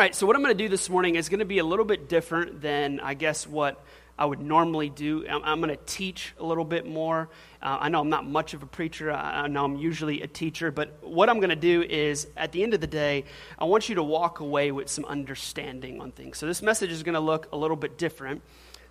right, 0.00 0.14
so 0.14 0.26
what 0.26 0.34
I'm 0.34 0.42
going 0.42 0.56
to 0.56 0.64
do 0.64 0.70
this 0.70 0.88
morning 0.88 1.16
is 1.16 1.28
going 1.28 1.40
to 1.40 1.44
be 1.44 1.58
a 1.58 1.64
little 1.64 1.84
bit 1.84 2.08
different 2.08 2.62
than, 2.62 3.00
I 3.00 3.12
guess, 3.12 3.46
what 3.46 3.84
I 4.18 4.24
would 4.24 4.40
normally 4.40 4.88
do. 4.88 5.26
I'm, 5.28 5.42
I'm 5.44 5.60
going 5.60 5.76
to 5.76 5.84
teach 5.84 6.32
a 6.38 6.42
little 6.42 6.64
bit 6.64 6.86
more. 6.86 7.28
Uh, 7.60 7.76
I 7.82 7.90
know 7.90 8.00
I'm 8.00 8.08
not 8.08 8.26
much 8.26 8.54
of 8.54 8.62
a 8.62 8.66
preacher, 8.66 9.12
I, 9.12 9.42
I 9.42 9.46
know 9.48 9.62
I'm 9.62 9.76
usually 9.76 10.22
a 10.22 10.26
teacher, 10.26 10.70
but 10.70 10.96
what 11.02 11.28
I'm 11.28 11.36
going 11.36 11.50
to 11.50 11.54
do 11.54 11.82
is, 11.82 12.28
at 12.34 12.50
the 12.50 12.62
end 12.62 12.72
of 12.72 12.80
the 12.80 12.86
day, 12.86 13.26
I 13.58 13.66
want 13.66 13.90
you 13.90 13.96
to 13.96 14.02
walk 14.02 14.40
away 14.40 14.72
with 14.72 14.88
some 14.88 15.04
understanding 15.04 16.00
on 16.00 16.12
things. 16.12 16.38
So 16.38 16.46
this 16.46 16.62
message 16.62 16.92
is 16.92 17.02
going 17.02 17.12
to 17.12 17.20
look 17.20 17.52
a 17.52 17.58
little 17.58 17.76
bit 17.76 17.98
different. 17.98 18.40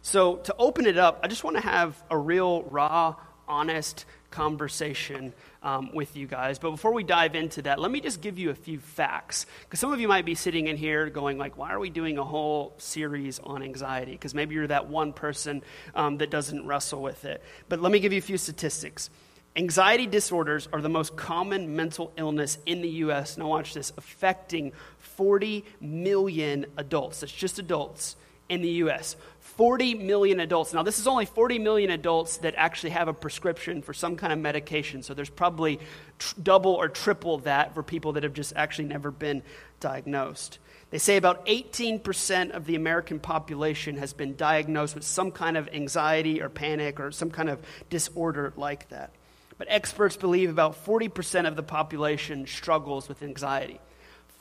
So 0.03 0.35
to 0.35 0.55
open 0.59 0.85
it 0.85 0.99
up, 0.99 1.21
I 1.23 1.27
just 1.27 1.43
want 1.43 1.55
to 1.55 1.63
have 1.63 1.99
a 2.11 2.17
real, 2.19 2.61
raw, 2.65 3.15
honest 3.49 4.05
conversation 4.31 5.33
um, 5.63 5.93
with 5.93 6.15
you 6.15 6.27
guys. 6.27 6.59
But 6.59 6.71
before 6.71 6.93
we 6.93 7.03
dive 7.03 7.35
into 7.35 7.63
that, 7.63 7.79
let 7.79 7.91
me 7.91 7.99
just 7.99 8.21
give 8.21 8.37
you 8.37 8.51
a 8.51 8.55
few 8.55 8.79
facts. 8.79 9.45
Because 9.63 9.79
some 9.79 9.91
of 9.91 9.99
you 9.99 10.07
might 10.07 10.25
be 10.25 10.35
sitting 10.35 10.67
in 10.67 10.77
here 10.77 11.09
going, 11.09 11.37
like, 11.37 11.57
why 11.57 11.71
are 11.71 11.79
we 11.79 11.89
doing 11.89 12.17
a 12.17 12.23
whole 12.23 12.73
series 12.77 13.39
on 13.39 13.63
anxiety? 13.63 14.11
Because 14.11 14.33
maybe 14.33 14.55
you're 14.55 14.67
that 14.67 14.87
one 14.87 15.13
person 15.13 15.61
um, 15.95 16.17
that 16.17 16.29
doesn't 16.29 16.65
wrestle 16.65 17.01
with 17.01 17.25
it. 17.25 17.43
But 17.67 17.81
let 17.81 17.91
me 17.91 17.99
give 17.99 18.13
you 18.13 18.19
a 18.19 18.21
few 18.21 18.37
statistics. 18.37 19.09
Anxiety 19.55 20.05
disorders 20.05 20.69
are 20.71 20.79
the 20.79 20.89
most 20.89 21.17
common 21.17 21.75
mental 21.75 22.13
illness 22.15 22.59
in 22.65 22.81
the 22.81 22.89
U.S. 22.89 23.37
Now, 23.37 23.47
watch 23.47 23.73
this 23.73 23.91
affecting 23.97 24.71
40 24.99 25.65
million 25.81 26.67
adults. 26.77 27.21
That's 27.21 27.33
just 27.33 27.57
adults 27.59 28.15
in 28.49 28.61
the 28.61 28.69
U.S. 28.83 29.15
40 29.39 29.95
million 29.95 30.39
adults. 30.39 30.73
Now, 30.73 30.83
this 30.83 30.99
is 30.99 31.07
only 31.07 31.25
40 31.25 31.59
million 31.59 31.91
adults 31.91 32.37
that 32.37 32.55
actually 32.57 32.91
have 32.91 33.07
a 33.07 33.13
prescription 33.13 33.81
for 33.81 33.93
some 33.93 34.15
kind 34.15 34.33
of 34.33 34.39
medication. 34.39 35.03
So 35.03 35.13
there's 35.13 35.29
probably 35.29 35.79
tr- 36.17 36.35
double 36.41 36.73
or 36.73 36.89
triple 36.89 37.39
that 37.39 37.73
for 37.73 37.83
people 37.83 38.13
that 38.13 38.23
have 38.23 38.33
just 38.33 38.53
actually 38.55 38.87
never 38.87 39.11
been 39.11 39.43
diagnosed. 39.79 40.59
They 40.91 40.97
say 40.97 41.17
about 41.17 41.45
18% 41.45 42.51
of 42.51 42.65
the 42.65 42.75
American 42.75 43.19
population 43.19 43.97
has 43.97 44.13
been 44.13 44.35
diagnosed 44.35 44.95
with 44.95 45.03
some 45.03 45.31
kind 45.31 45.55
of 45.55 45.69
anxiety 45.69 46.41
or 46.41 46.49
panic 46.49 46.99
or 46.99 47.11
some 47.11 47.29
kind 47.29 47.49
of 47.49 47.59
disorder 47.89 48.53
like 48.57 48.89
that. 48.89 49.11
But 49.57 49.67
experts 49.69 50.15
believe 50.15 50.49
about 50.49 50.85
40% 50.85 51.47
of 51.47 51.55
the 51.55 51.63
population 51.63 52.47
struggles 52.47 53.07
with 53.07 53.21
anxiety. 53.21 53.79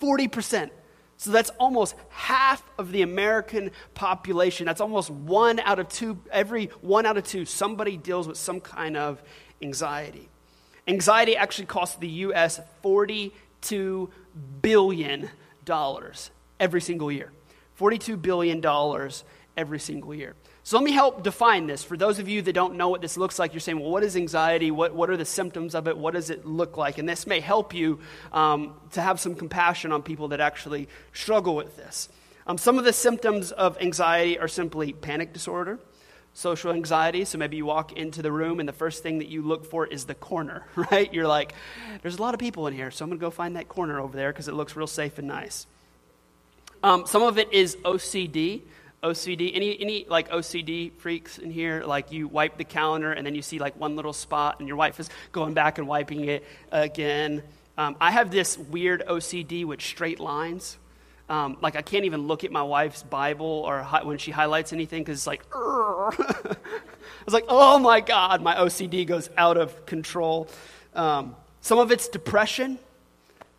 40%. 0.01 0.70
So 1.19 1.33
that's 1.33 1.50
almost 1.58 1.97
half 2.11 2.62
of 2.78 2.92
the 2.92 3.02
American 3.02 3.72
population. 3.94 4.66
That's 4.66 4.80
almost 4.80 5.11
one 5.11 5.58
out 5.58 5.80
of 5.80 5.88
two, 5.88 6.19
every 6.30 6.66
one 6.80 7.06
out 7.06 7.16
of 7.16 7.24
two, 7.24 7.44
somebody 7.44 7.97
deals 7.97 8.28
with 8.28 8.36
some 8.36 8.61
kind 8.61 8.97
of 8.97 9.20
anxiety. 9.61 10.28
Anxiety 10.86 11.36
actually 11.36 11.66
costs 11.66 11.96
the 11.96 12.08
U.S. 12.08 12.61
$42 12.84 14.11
billion 14.62 15.28
every 16.61 16.80
single 16.80 17.11
year. 17.11 17.33
$42 17.80 18.22
billion 18.22 19.11
every 19.56 19.80
single 19.80 20.14
year. 20.14 20.34
So 20.69 20.77
let 20.77 20.84
me 20.84 20.92
help 20.92 21.22
define 21.22 21.66
this. 21.66 21.83
For 21.83 21.97
those 21.97 22.19
of 22.19 22.28
you 22.28 22.42
that 22.42 22.52
don't 22.52 22.74
know 22.74 22.91
what 22.91 23.00
this 23.00 23.16
looks 23.16 23.38
like, 23.38 23.55
you're 23.55 23.61
saying, 23.61 23.80
well, 23.80 23.91
what 23.91 24.05
is 24.05 24.16
anxiety? 24.16 24.70
What, 24.70 24.94
what 24.94 25.08
are 25.08 25.16
the 25.16 25.24
symptoms 25.24 25.74
of 25.74 25.88
it? 25.88 25.97
What 25.97 26.12
does 26.12 26.28
it 26.28 26.44
look 26.44 26.77
like? 26.77 26.98
And 26.98 27.08
this 27.08 27.27
may 27.27 27.41
help 27.41 27.72
you 27.72 28.00
um, 28.34 28.74
to 28.92 29.00
have 29.00 29.19
some 29.19 29.34
compassion 29.34 29.92
on 29.92 30.02
people 30.02 30.28
that 30.28 30.41
actually 30.42 30.91
struggle 31.14 31.56
with 31.56 31.74
this. 31.78 32.11
Um, 32.46 32.58
some 32.58 32.78
of 32.78 32.84
the 32.84 32.92
symptoms 32.92 33.50
of 33.50 33.80
anxiety 33.80 34.39
are 34.39 34.46
simply 34.46 34.92
panic 34.92 35.33
disorder, 35.33 35.78
social 36.34 36.70
anxiety. 36.70 37.24
So 37.24 37.39
maybe 37.39 37.56
you 37.56 37.64
walk 37.64 37.92
into 37.94 38.20
the 38.20 38.30
room 38.30 38.61
and 38.61 38.69
the 38.69 38.74
first 38.74 39.02
thing 39.02 39.20
that 39.20 39.28
you 39.28 39.41
look 39.41 39.64
for 39.64 39.86
is 39.86 40.05
the 40.05 40.14
corner, 40.14 40.66
right? 40.91 41.11
You're 41.14 41.27
like, 41.27 41.55
there's 42.02 42.19
a 42.19 42.20
lot 42.20 42.34
of 42.34 42.41
people 42.41 42.66
in 42.66 42.74
here, 42.74 42.91
so 42.91 43.06
I'm 43.06 43.08
going 43.08 43.19
to 43.19 43.24
go 43.24 43.30
find 43.30 43.56
that 43.56 43.70
corner 43.70 43.98
over 44.00 44.14
there 44.14 44.34
because 44.34 44.48
it 44.48 44.55
looks 44.55 44.77
real 44.77 44.86
safe 44.86 45.16
and 45.16 45.28
nice. 45.28 45.66
Um, 46.83 47.06
some 47.06 47.22
of 47.22 47.39
it 47.39 47.55
is 47.55 47.77
OCD. 47.77 48.64
OCD? 49.03 49.53
Any, 49.55 49.81
any 49.81 50.07
like 50.09 50.31
OCD 50.31 50.93
freaks 50.99 51.39
in 51.39 51.51
here? 51.51 51.83
Like 51.85 52.13
you 52.13 52.29
wipe 52.29 52.57
the 52.57 52.65
calendar 52.65 53.13
and 53.13 53.27
then 53.27 53.35
you 53.35 53.43
see 53.43 53.59
like 53.59 53.79
one 53.79 53.97
little 53.97 54.13
spot 54.13 54.57
and 54.59 54.69
your 54.69 54.77
wife 54.77 54.98
is 54.98 55.09
going 55.33 55.55
back 55.55 55.79
and 55.79 55.86
wiping 55.86 56.25
it 56.25 56.45
again. 56.73 57.42
Um, 57.77 57.97
I 58.01 58.11
have 58.11 58.31
this 58.31 58.58
weird 58.58 59.05
OCD 59.07 59.64
with 59.64 59.81
straight 59.81 60.19
lines. 60.19 60.79
Um, 61.29 61.58
like 61.61 61.77
I 61.77 61.83
can't 61.83 62.07
even 62.07 62.27
look 62.27 62.42
at 62.42 62.51
my 62.51 62.63
wife's 62.63 63.03
Bible 63.03 63.47
or 63.47 63.83
hi- 63.83 64.03
when 64.03 64.19
she 64.19 64.31
highlights 64.31 64.73
anything 64.73 65.03
because 65.03 65.19
it's 65.19 65.27
like, 65.27 65.45
I 65.55 66.57
was 67.25 67.35
like, 67.35 67.45
oh 67.48 67.79
my 67.79 68.01
God, 68.01 68.42
my 68.42 68.57
OCD 68.57 69.07
goes 69.07 69.29
out 69.37 69.58
of 69.58 69.87
control. 69.87 70.48
Um, 70.95 71.37
some 71.61 71.79
of 71.79 71.92
it's 71.92 72.08
depression. 72.08 72.79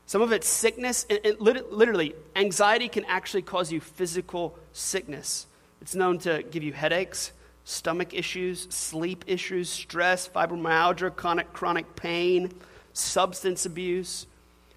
Some 0.08 0.24
of 0.24 0.32
it's 0.32 0.48
sickness. 0.48 1.06
And, 1.10 1.20
and 1.24 1.40
literally, 1.40 2.16
anxiety 2.36 2.90
can 2.90 3.06
actually 3.06 3.44
cause 3.44 3.72
you 3.72 3.80
physical 3.80 4.58
sickness. 4.80 5.46
It's 5.82 5.96
known 5.96 6.20
to 6.20 6.44
give 6.44 6.64
you 6.64 6.74
headaches, 6.74 7.32
stomach 7.64 8.14
issues, 8.14 8.68
sleep 8.70 9.26
issues, 9.28 9.70
stress, 9.70 10.28
fibromyalgia, 10.28 11.16
chronic, 11.16 11.54
chronic 11.54 11.96
pain, 11.96 12.52
substance 12.94 13.66
abuse. 13.66 14.26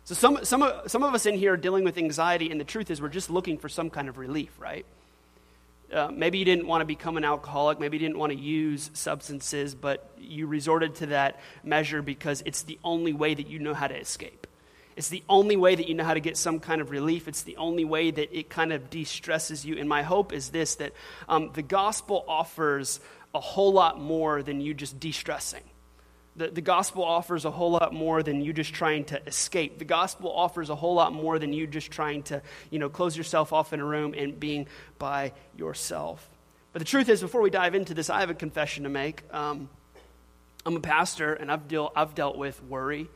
So, 0.05 0.15
some, 0.15 0.45
some, 0.45 0.63
of, 0.63 0.91
some 0.91 1.03
of 1.03 1.15
us 1.15 1.27
in 1.27 1.37
here 1.37 1.55
are 1.55 1.57
dealing 1.57 1.85
with 1.85 1.97
anxiety, 1.97 2.51
and 2.51 2.61
the 2.61 2.65
truth 2.65 2.91
is, 2.91 3.01
we're 3.01 3.09
just 3.09 3.31
looking 3.31 3.57
for 3.57 3.69
some 3.69 3.89
kind 3.89 4.09
of 4.09 4.19
relief, 4.19 4.51
right? 4.59 4.85
Uh, 5.93 6.11
maybe 6.13 6.39
you 6.39 6.45
didn't 6.45 6.67
want 6.67 6.81
to 6.81 6.87
become 6.87 7.17
an 7.17 7.25
alcoholic. 7.25 7.79
Maybe 7.79 7.99
you 7.99 8.01
didn't 8.01 8.19
want 8.19 8.33
to 8.33 8.39
use 8.39 8.91
substances, 8.95 9.75
but 9.75 10.11
you 10.19 10.47
resorted 10.47 10.95
to 10.97 11.07
that 11.07 11.39
measure 11.63 12.01
because 12.01 12.43
it's 12.47 12.63
the 12.63 12.79
only 12.83 13.13
way 13.13 13.35
that 13.35 13.47
you 13.47 13.59
know 13.59 13.75
how 13.75 13.89
to 13.89 13.97
escape. 13.97 14.47
It's 14.97 15.09
the 15.09 15.23
only 15.29 15.57
way 15.57 15.75
that 15.75 15.89
you 15.89 15.95
know 15.95 16.05
how 16.05 16.15
to 16.15 16.21
get 16.21 16.37
some 16.37 16.61
kind 16.61 16.81
of 16.81 16.91
relief. 16.91 17.29
It's 17.29 17.43
the 17.43 17.57
only 17.57 17.85
way 17.85 18.11
that 18.11 18.37
it 18.37 18.51
kind 18.51 18.73
of 18.73 18.91
de 18.91 19.05
stresses 19.05 19.65
you. 19.65 19.79
And 19.79 19.89
my 19.89 20.03
hope 20.03 20.33
is 20.33 20.51
this 20.51 20.77
that 20.77 20.93
um, 21.29 21.51
the 21.55 21.63
gospel 21.63 22.25
offers 22.29 23.01
a 23.35 23.41
whole 23.41 23.73
lot 23.73 24.01
more 24.01 24.43
than 24.43 24.61
you 24.61 24.75
just 24.75 25.01
de 25.01 25.13
stressing. 25.13 25.65
The, 26.35 26.49
the 26.49 26.61
gospel 26.63 27.05
offers 27.05 27.45
a 27.45 27.51
whole 27.51 27.71
lot 27.71 27.93
more 27.93 28.23
than 28.23 28.41
you 28.41 28.53
just 28.53 28.73
trying 28.73 29.05
to 29.07 29.27
escape. 29.27 29.79
The 29.79 29.85
gospel 29.85 30.33
offers 30.33 30.71
a 30.71 30.75
whole 30.75 30.95
lot 30.95 31.13
more 31.13 31.39
than 31.39 31.53
you 31.53 31.67
just 31.67 31.91
trying 31.91 32.23
to, 32.25 32.43
you 32.71 32.79
know, 32.79 32.89
close 32.89 33.17
yourself 33.17 33.53
off 33.53 33.73
in 33.73 33.81
a 33.81 33.85
room 33.85 34.15
and 34.17 34.41
being 34.41 34.67
by 34.99 35.33
yourself. 35.57 36.27
But 36.73 36.79
the 36.79 36.87
truth 36.87 37.11
is, 37.11 37.21
before 37.21 37.43
we 37.43 37.51
dive 37.51 37.75
into 37.75 37.93
this, 37.93 38.09
I 38.09 38.21
have 38.21 38.31
a 38.31 38.35
confession 38.35 38.85
to 38.85 38.89
make. 38.89 39.23
Um, 39.31 39.69
I'm 40.65 40.77
a 40.77 40.81
pastor, 40.81 41.35
and 41.35 41.53
I've, 41.53 41.69
deal, 41.69 41.93
I've 41.95 42.15
dealt 42.15 42.39
with 42.39 42.63
worry, 42.65 43.09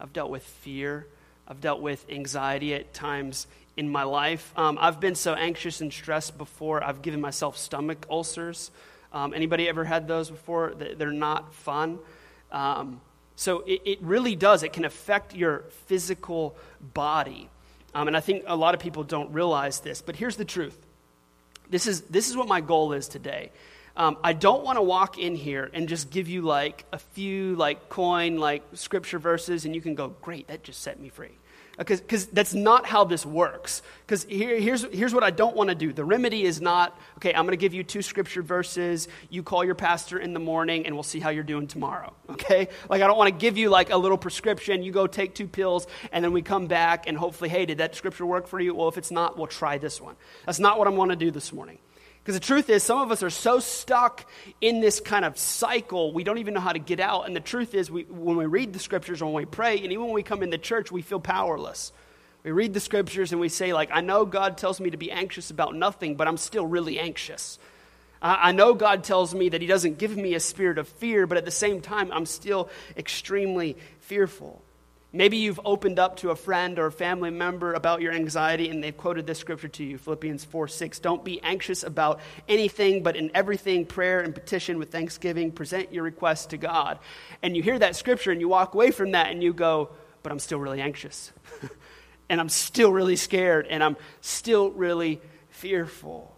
I've 0.00 0.12
dealt 0.12 0.30
with 0.30 0.42
fear, 0.42 1.06
I've 1.46 1.60
dealt 1.60 1.80
with 1.80 2.04
anxiety 2.08 2.74
at 2.74 2.94
times 2.94 3.46
in 3.76 3.88
my 3.88 4.04
life. 4.04 4.52
Um, 4.56 4.78
I've 4.80 5.00
been 5.00 5.14
so 5.14 5.34
anxious 5.34 5.80
and 5.80 5.92
stressed 5.92 6.38
before, 6.38 6.82
I've 6.82 7.02
given 7.02 7.20
myself 7.20 7.56
stomach 7.56 8.06
ulcers. 8.10 8.70
Um, 9.12 9.32
anybody 9.32 9.68
ever 9.68 9.84
had 9.84 10.08
those 10.08 10.28
before? 10.30 10.74
They're 10.74 11.12
not 11.12 11.54
fun. 11.54 12.00
Um, 12.50 13.00
so 13.36 13.60
it, 13.60 13.80
it, 13.84 14.02
really 14.02 14.34
does. 14.34 14.62
It 14.62 14.72
can 14.72 14.84
affect 14.84 15.34
your 15.34 15.64
physical 15.86 16.56
body. 16.94 17.48
Um, 17.94 18.08
and 18.08 18.16
I 18.16 18.20
think 18.20 18.44
a 18.46 18.56
lot 18.56 18.74
of 18.74 18.80
people 18.80 19.04
don't 19.04 19.32
realize 19.32 19.80
this. 19.80 20.02
But 20.02 20.16
here's 20.16 20.36
the 20.36 20.44
truth 20.44 20.78
this 21.70 21.86
is, 21.86 22.02
this 22.02 22.28
is 22.28 22.36
what 22.36 22.48
my 22.48 22.60
goal 22.60 22.92
is 22.92 23.08
today. 23.08 23.50
Um, 23.96 24.18
I 24.24 24.32
don't 24.32 24.64
want 24.64 24.76
to 24.76 24.82
walk 24.82 25.18
in 25.18 25.36
here 25.36 25.70
and 25.72 25.88
just 25.88 26.10
give 26.10 26.28
you 26.28 26.42
like 26.42 26.84
a 26.92 26.98
few 26.98 27.54
like 27.54 27.88
coin 27.88 28.38
like 28.38 28.64
scripture 28.74 29.20
verses 29.20 29.64
and 29.64 29.74
you 29.74 29.80
can 29.80 29.94
go, 29.94 30.08
great, 30.20 30.48
that 30.48 30.64
just 30.64 30.82
set 30.82 30.98
me 30.98 31.08
free. 31.08 31.38
Because 31.76 32.26
that's 32.26 32.54
not 32.54 32.86
how 32.86 33.04
this 33.04 33.26
works. 33.26 33.82
Because 34.06 34.24
here, 34.24 34.60
here's, 34.60 34.84
here's 34.92 35.12
what 35.12 35.24
I 35.24 35.30
don't 35.30 35.56
want 35.56 35.70
to 35.70 35.74
do. 35.74 35.92
The 35.92 36.04
remedy 36.04 36.44
is 36.44 36.60
not, 36.60 36.96
okay, 37.16 37.34
I'm 37.34 37.46
going 37.46 37.50
to 37.50 37.56
give 37.56 37.74
you 37.74 37.82
two 37.82 38.00
scripture 38.00 38.42
verses. 38.42 39.08
You 39.28 39.42
call 39.42 39.64
your 39.64 39.74
pastor 39.74 40.18
in 40.18 40.34
the 40.34 40.40
morning 40.40 40.86
and 40.86 40.94
we'll 40.94 41.02
see 41.02 41.18
how 41.18 41.30
you're 41.30 41.42
doing 41.42 41.66
tomorrow. 41.66 42.12
Okay? 42.34 42.68
Like, 42.88 43.00
I 43.00 43.06
don't 43.06 43.16
want 43.16 43.32
to 43.32 43.38
give 43.38 43.56
you 43.56 43.70
like 43.70 43.90
a 43.90 43.96
little 43.96 44.18
prescription. 44.18 44.82
You 44.82 44.92
go 44.92 45.06
take 45.06 45.34
two 45.34 45.46
pills 45.46 45.86
and 46.12 46.22
then 46.22 46.32
we 46.32 46.42
come 46.42 46.66
back 46.66 47.06
and 47.06 47.16
hopefully, 47.16 47.48
hey, 47.48 47.64
did 47.64 47.78
that 47.78 47.94
scripture 47.94 48.26
work 48.26 48.48
for 48.48 48.60
you? 48.60 48.74
Well, 48.74 48.88
if 48.88 48.98
it's 48.98 49.10
not, 49.10 49.38
we'll 49.38 49.46
try 49.46 49.78
this 49.78 50.00
one. 50.00 50.16
That's 50.46 50.58
not 50.58 50.78
what 50.78 50.88
I 50.88 50.90
want 50.90 51.10
to 51.10 51.16
do 51.16 51.30
this 51.30 51.52
morning. 51.52 51.78
Because 52.24 52.40
the 52.40 52.46
truth 52.46 52.70
is, 52.70 52.82
some 52.82 53.00
of 53.00 53.12
us 53.12 53.22
are 53.22 53.28
so 53.28 53.60
stuck 53.60 54.24
in 54.62 54.80
this 54.80 54.98
kind 54.98 55.26
of 55.26 55.36
cycle, 55.36 56.10
we 56.10 56.24
don't 56.24 56.38
even 56.38 56.54
know 56.54 56.60
how 56.60 56.72
to 56.72 56.78
get 56.78 56.98
out. 56.98 57.26
And 57.26 57.36
the 57.36 57.40
truth 57.40 57.74
is, 57.74 57.90
we, 57.90 58.04
when 58.04 58.38
we 58.38 58.46
read 58.46 58.72
the 58.72 58.78
scriptures 58.78 59.20
or 59.20 59.26
when 59.26 59.34
we 59.34 59.44
pray, 59.44 59.76
and 59.76 59.92
even 59.92 60.06
when 60.06 60.14
we 60.14 60.22
come 60.22 60.42
into 60.42 60.56
church, 60.56 60.90
we 60.90 61.02
feel 61.02 61.20
powerless. 61.20 61.92
We 62.42 62.50
read 62.50 62.72
the 62.72 62.80
scriptures 62.80 63.32
and 63.32 63.42
we 63.42 63.50
say, 63.50 63.74
like, 63.74 63.90
I 63.92 64.00
know 64.00 64.24
God 64.24 64.56
tells 64.56 64.80
me 64.80 64.88
to 64.88 64.96
be 64.96 65.10
anxious 65.10 65.50
about 65.50 65.74
nothing, 65.74 66.14
but 66.14 66.26
I'm 66.26 66.38
still 66.38 66.66
really 66.66 66.98
anxious. 66.98 67.58
I, 68.22 68.48
I 68.48 68.52
know 68.52 68.72
God 68.72 69.04
tells 69.04 69.34
me 69.34 69.50
that 69.50 69.60
He 69.60 69.66
doesn't 69.66 69.98
give 69.98 70.16
me 70.16 70.32
a 70.32 70.40
spirit 70.40 70.78
of 70.78 70.88
fear, 70.88 71.26
but 71.26 71.36
at 71.36 71.44
the 71.44 71.50
same 71.50 71.82
time, 71.82 72.10
I'm 72.10 72.24
still 72.24 72.70
extremely 72.96 73.76
fearful. 74.00 74.63
Maybe 75.16 75.36
you've 75.36 75.60
opened 75.64 76.00
up 76.00 76.16
to 76.16 76.30
a 76.30 76.36
friend 76.36 76.76
or 76.76 76.86
a 76.86 76.92
family 76.92 77.30
member 77.30 77.74
about 77.74 78.02
your 78.02 78.12
anxiety 78.12 78.68
and 78.68 78.82
they've 78.82 78.96
quoted 78.96 79.28
this 79.28 79.38
scripture 79.38 79.68
to 79.68 79.84
you 79.84 79.96
Philippians 79.96 80.44
4 80.44 80.66
6. 80.66 80.98
Don't 80.98 81.24
be 81.24 81.40
anxious 81.44 81.84
about 81.84 82.18
anything, 82.48 83.04
but 83.04 83.14
in 83.14 83.30
everything, 83.32 83.86
prayer 83.86 84.22
and 84.22 84.34
petition 84.34 84.76
with 84.76 84.90
thanksgiving, 84.90 85.52
present 85.52 85.92
your 85.92 86.02
requests 86.02 86.46
to 86.46 86.56
God. 86.56 86.98
And 87.44 87.56
you 87.56 87.62
hear 87.62 87.78
that 87.78 87.94
scripture 87.94 88.32
and 88.32 88.40
you 88.40 88.48
walk 88.48 88.74
away 88.74 88.90
from 88.90 89.12
that 89.12 89.30
and 89.30 89.40
you 89.40 89.52
go, 89.52 89.90
But 90.24 90.32
I'm 90.32 90.40
still 90.40 90.58
really 90.58 90.80
anxious. 90.80 91.30
and 92.28 92.40
I'm 92.40 92.48
still 92.48 92.90
really 92.90 93.14
scared 93.14 93.68
and 93.68 93.84
I'm 93.84 93.96
still 94.20 94.72
really 94.72 95.20
fearful. 95.48 96.34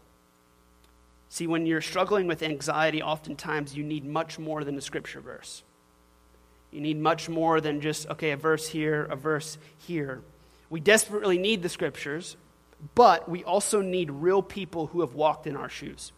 See, 1.31 1.47
when 1.47 1.65
you're 1.65 1.81
struggling 1.81 2.27
with 2.27 2.43
anxiety, 2.43 3.03
oftentimes 3.03 3.75
you 3.75 3.85
need 3.85 4.05
much 4.05 4.39
more 4.39 4.65
than 4.65 4.77
a 4.77 4.83
scripture 4.83 5.23
verse. 5.23 5.63
You 6.77 6.83
need 6.83 6.99
much 6.99 7.31
more 7.31 7.59
than 7.63 7.81
just, 7.81 8.07
okay, 8.11 8.33
a 8.33 8.37
verse 8.37 8.69
here, 8.69 9.05
a 9.07 9.17
verse 9.17 9.57
here. 9.79 10.21
We 10.69 10.79
desperately 10.79 11.39
need 11.39 11.63
the 11.63 11.71
scriptures, 11.71 12.37
but 12.95 13.27
we 13.31 13.43
also 13.45 13.81
need 13.81 14.11
real 14.11 14.43
people 14.43 14.89
who 14.89 15.01
have 15.01 15.15
walked 15.15 15.47
in 15.47 15.57
our 15.57 15.71
shoes. 15.71 16.13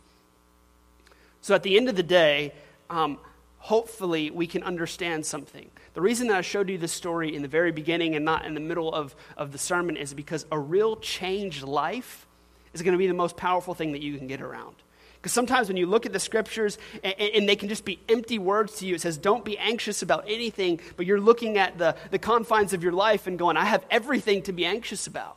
So 1.42 1.54
at 1.54 1.62
the 1.62 1.76
end 1.76 1.88
of 1.88 1.94
the 1.94 2.02
day, 2.02 2.52
um, 2.90 3.18
hopefully 3.58 4.32
we 4.32 4.48
can 4.48 4.64
understand 4.64 5.24
something. 5.24 5.70
The 5.94 6.00
reason 6.00 6.26
that 6.26 6.36
I 6.36 6.40
showed 6.40 6.68
you 6.68 6.76
this 6.76 6.90
story 6.90 7.32
in 7.36 7.42
the 7.42 7.48
very 7.48 7.70
beginning 7.70 8.16
and 8.16 8.24
not 8.24 8.44
in 8.44 8.54
the 8.54 8.60
middle 8.60 8.92
of, 8.92 9.14
of 9.36 9.52
the 9.52 9.58
sermon 9.58 9.96
is 9.96 10.12
because 10.12 10.44
a 10.50 10.58
real 10.58 10.96
changed 10.96 11.62
life 11.62 12.26
is 12.74 12.82
going 12.82 12.94
to 12.94 12.98
be 12.98 13.06
the 13.06 13.14
most 13.14 13.36
powerful 13.36 13.74
thing 13.74 13.92
that 13.92 14.02
you 14.02 14.18
can 14.18 14.26
get 14.26 14.40
around. 14.40 14.74
Because 15.20 15.32
sometimes 15.32 15.68
when 15.68 15.76
you 15.76 15.86
look 15.86 16.06
at 16.06 16.12
the 16.12 16.20
scriptures 16.20 16.78
and, 17.02 17.14
and, 17.18 17.48
they 17.48 17.56
can 17.56 17.68
just 17.68 17.84
be 17.84 17.98
empty 18.08 18.38
words 18.38 18.76
to 18.76 18.86
you, 18.86 18.94
it 18.94 19.00
says, 19.00 19.18
don't 19.18 19.44
be 19.44 19.58
anxious 19.58 20.00
about 20.00 20.24
anything, 20.28 20.80
but 20.96 21.06
you're 21.06 21.20
looking 21.20 21.58
at 21.58 21.76
the, 21.76 21.96
the 22.12 22.20
confines 22.20 22.72
of 22.72 22.84
your 22.84 22.92
life 22.92 23.26
and 23.26 23.36
going, 23.38 23.56
I 23.56 23.64
have 23.64 23.84
everything 23.90 24.42
to 24.42 24.52
be 24.52 24.64
anxious 24.64 25.08
about. 25.08 25.36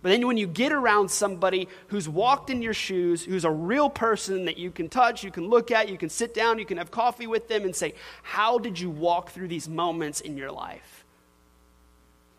But 0.00 0.10
then 0.10 0.26
when 0.26 0.36
you 0.36 0.46
get 0.46 0.72
around 0.72 1.10
somebody 1.10 1.68
who's 1.88 2.08
walked 2.08 2.50
in 2.50 2.62
your 2.62 2.74
shoes, 2.74 3.24
who's 3.24 3.44
a 3.44 3.50
real 3.50 3.90
person 3.90 4.44
that 4.44 4.58
you 4.58 4.70
can 4.70 4.88
touch, 4.88 5.24
you 5.24 5.30
can 5.30 5.48
look 5.48 5.70
at, 5.70 5.88
you 5.88 5.98
can 5.98 6.08
sit 6.08 6.34
down, 6.34 6.58
you 6.58 6.66
can 6.66 6.78
have 6.78 6.90
coffee 6.90 7.26
with 7.26 7.48
them 7.48 7.64
and 7.64 7.74
say, 7.74 7.94
How 8.22 8.58
did 8.58 8.78
you 8.78 8.90
walk 8.90 9.30
through 9.30 9.48
these 9.48 9.68
moments 9.68 10.20
in 10.20 10.36
your 10.36 10.52
life? 10.52 11.04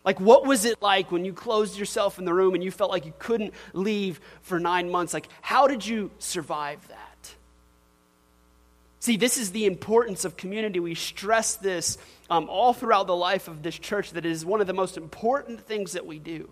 Like, 0.04 0.18
what 0.18 0.46
was 0.46 0.64
it 0.64 0.80
like 0.80 1.12
when 1.12 1.24
you 1.24 1.32
closed 1.32 1.78
yourself 1.78 2.18
in 2.18 2.24
the 2.24 2.32
room 2.32 2.54
and 2.54 2.64
you 2.64 2.70
felt 2.70 2.90
like 2.90 3.04
you 3.04 3.12
couldn't 3.18 3.52
leave 3.74 4.20
for 4.42 4.58
nine 4.58 4.90
months? 4.90 5.12
Like, 5.12 5.28
how 5.42 5.66
did 5.66 5.86
you 5.86 6.10
survive 6.18 6.86
that? 6.88 7.34
See, 9.00 9.16
this 9.16 9.38
is 9.38 9.52
the 9.52 9.66
importance 9.66 10.24
of 10.24 10.36
community. 10.36 10.78
We 10.78 10.94
stress 10.94 11.56
this 11.56 11.98
um, 12.28 12.48
all 12.48 12.72
throughout 12.72 13.06
the 13.06 13.16
life 13.16 13.48
of 13.48 13.62
this 13.62 13.78
church 13.78 14.12
that 14.12 14.26
it 14.26 14.30
is 14.30 14.44
one 14.44 14.60
of 14.60 14.66
the 14.66 14.74
most 14.74 14.96
important 14.96 15.60
things 15.66 15.92
that 15.92 16.06
we 16.06 16.18
do. 16.18 16.48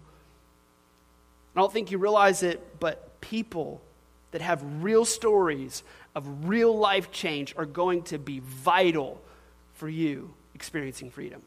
I 1.54 1.60
don't 1.60 1.72
think 1.72 1.90
you 1.90 1.98
realize 1.98 2.42
it, 2.42 2.80
but 2.80 3.20
people 3.20 3.82
that 4.30 4.40
have 4.40 4.62
real 4.82 5.04
stories 5.04 5.82
of 6.14 6.48
real 6.48 6.76
life 6.76 7.10
change 7.10 7.54
are 7.56 7.66
going 7.66 8.02
to 8.04 8.18
be 8.18 8.40
vital 8.40 9.20
for 9.74 9.88
you 9.88 10.34
experiencing 10.54 11.10
freedom. 11.10 11.42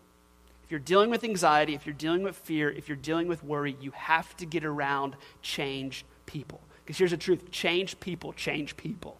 If 0.71 0.73
you're 0.73 0.79
dealing 0.79 1.09
with 1.09 1.25
anxiety, 1.25 1.75
if 1.75 1.85
you're 1.85 1.93
dealing 1.93 2.23
with 2.23 2.37
fear, 2.37 2.69
if 2.69 2.87
you're 2.87 2.95
dealing 2.95 3.27
with 3.27 3.43
worry, 3.43 3.75
you 3.81 3.91
have 3.91 4.37
to 4.37 4.45
get 4.45 4.63
around 4.63 5.17
change 5.41 6.05
people. 6.25 6.61
Because 6.85 6.97
here's 6.97 7.11
the 7.11 7.17
truth 7.17 7.51
change 7.51 7.99
people 7.99 8.31
change 8.31 8.77
people. 8.77 9.17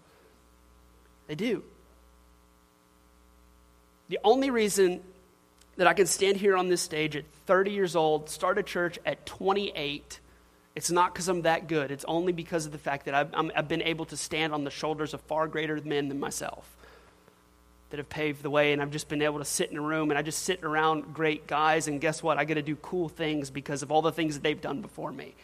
They 1.28 1.36
do. 1.36 1.62
The 4.08 4.18
only 4.24 4.50
reason 4.50 5.02
that 5.76 5.88
I 5.88 5.94
can 5.94 6.08
stand 6.08 6.38
here 6.38 6.56
on 6.56 6.70
this 6.70 6.82
stage 6.82 7.18
at 7.18 7.26
30 7.48 7.72
years 7.72 7.98
old, 7.98 8.30
start 8.30 8.58
a 8.58 8.64
church 8.64 8.98
at 9.06 9.26
28, 9.26 10.22
it's 10.74 10.90
not 10.90 11.14
because 11.14 11.28
I'm 11.28 11.42
that 11.42 11.68
good. 11.68 11.92
It's 11.92 12.06
only 12.06 12.32
because 12.32 12.66
of 12.66 12.72
the 12.72 12.78
fact 12.78 13.08
that 13.08 13.14
I've, 13.14 13.34
i 13.34 13.52
have 13.56 13.68
been 13.68 13.82
able 13.82 14.06
to 14.06 14.16
stand 14.16 14.54
on 14.54 14.64
the 14.64 14.72
shoulders 14.72 15.14
of 15.14 15.20
far 15.20 15.50
greater 15.50 15.82
men 15.82 16.08
than 16.08 16.18
myself 16.18 16.78
that 17.92 17.98
have 17.98 18.10
paved 18.10 18.42
the 18.44 18.50
way. 18.50 18.74
And 18.74 18.82
I've 18.82 18.92
just 18.92 19.08
been 19.08 19.22
able 19.22 19.40
to 19.40 19.46
sit 19.46 19.72
in 19.72 19.78
a 19.78 19.82
room 19.82 20.10
and 20.10 20.18
I 20.18 20.22
just 20.22 20.44
sit 20.44 20.64
around 20.64 21.14
great 21.14 21.48
guys. 21.48 21.88
And 21.88 22.02
guess 22.02 22.24
what? 22.24 22.38
I 22.38 22.46
get 22.46 22.56
to 22.56 22.62
do 22.62 22.76
cool 22.76 23.10
things 23.10 23.50
because 23.50 23.84
of 23.84 23.92
all 23.92 24.02
the 24.02 24.12
things 24.12 24.36
that 24.36 24.44
they've 24.44 24.60
done 24.60 24.82
before 24.82 25.12
me. 25.12 25.36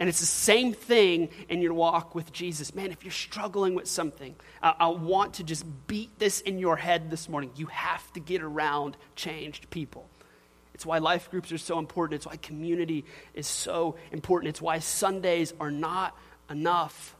And 0.00 0.08
it's 0.08 0.18
the 0.18 0.26
same 0.26 0.72
thing 0.72 1.28
in 1.48 1.62
your 1.62 1.74
walk 1.74 2.14
with 2.14 2.32
Jesus. 2.32 2.74
Man, 2.74 2.90
if 2.90 3.04
you're 3.04 3.12
struggling 3.12 3.76
with 3.76 3.86
something, 3.86 4.34
I, 4.60 4.74
I 4.80 4.86
want 4.88 5.34
to 5.34 5.44
just 5.44 5.64
beat 5.86 6.18
this 6.18 6.40
in 6.40 6.58
your 6.58 6.76
head 6.76 7.08
this 7.08 7.28
morning. 7.28 7.52
You 7.54 7.66
have 7.66 8.12
to 8.14 8.20
get 8.20 8.42
around 8.42 8.96
changed 9.14 9.70
people. 9.70 10.08
It's 10.74 10.84
why 10.84 10.98
life 10.98 11.30
groups 11.30 11.52
are 11.52 11.58
so 11.58 11.78
important. 11.78 12.16
It's 12.16 12.26
why 12.26 12.36
community 12.36 13.04
is 13.34 13.46
so 13.46 13.96
important. 14.10 14.48
It's 14.48 14.60
why 14.60 14.80
Sundays 14.80 15.54
are 15.60 15.70
not 15.70 16.16
enough. 16.50 17.14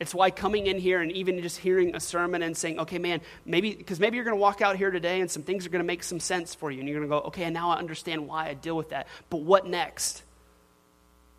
It's 0.00 0.14
why 0.14 0.30
coming 0.30 0.66
in 0.66 0.78
here 0.78 1.00
and 1.00 1.12
even 1.12 1.40
just 1.40 1.58
hearing 1.58 1.94
a 1.94 2.00
sermon 2.00 2.42
and 2.42 2.56
saying, 2.56 2.80
okay, 2.80 2.98
man, 2.98 3.20
maybe, 3.46 3.74
because 3.74 4.00
maybe 4.00 4.16
you're 4.16 4.24
going 4.24 4.36
to 4.36 4.40
walk 4.40 4.60
out 4.60 4.76
here 4.76 4.90
today 4.90 5.20
and 5.20 5.30
some 5.30 5.42
things 5.42 5.64
are 5.64 5.68
going 5.68 5.82
to 5.82 5.86
make 5.86 6.02
some 6.02 6.18
sense 6.18 6.54
for 6.54 6.70
you. 6.70 6.80
And 6.80 6.88
you're 6.88 6.98
going 6.98 7.08
to 7.08 7.16
go, 7.16 7.26
okay, 7.28 7.48
now 7.50 7.70
I 7.70 7.78
understand 7.78 8.26
why 8.26 8.48
I 8.48 8.54
deal 8.54 8.76
with 8.76 8.90
that. 8.90 9.06
But 9.30 9.42
what 9.42 9.66
next? 9.66 10.24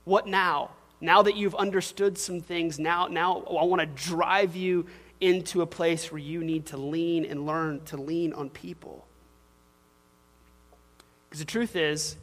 What 0.05 0.25
now? 0.25 0.71
Now 1.01 1.21
that 1.23 1.35
you've 1.35 1.55
understood 1.55 2.17
some 2.17 2.39
things, 2.39 2.79
now, 2.79 3.07
now 3.07 3.43
I 3.43 3.65
want 3.65 3.81
to 3.81 3.87
drive 3.87 4.55
you 4.55 4.85
into 5.19 5.61
a 5.61 5.65
place 5.65 6.11
where 6.11 6.19
you 6.19 6.43
need 6.43 6.67
to 6.67 6.77
lean 6.77 7.25
and 7.25 7.45
learn 7.45 7.83
to 7.85 7.97
lean 7.97 8.31
on 8.33 8.49
people. 8.49 9.05
Because 11.29 11.39
the 11.39 11.45
truth 11.45 11.75
is, 11.75 12.15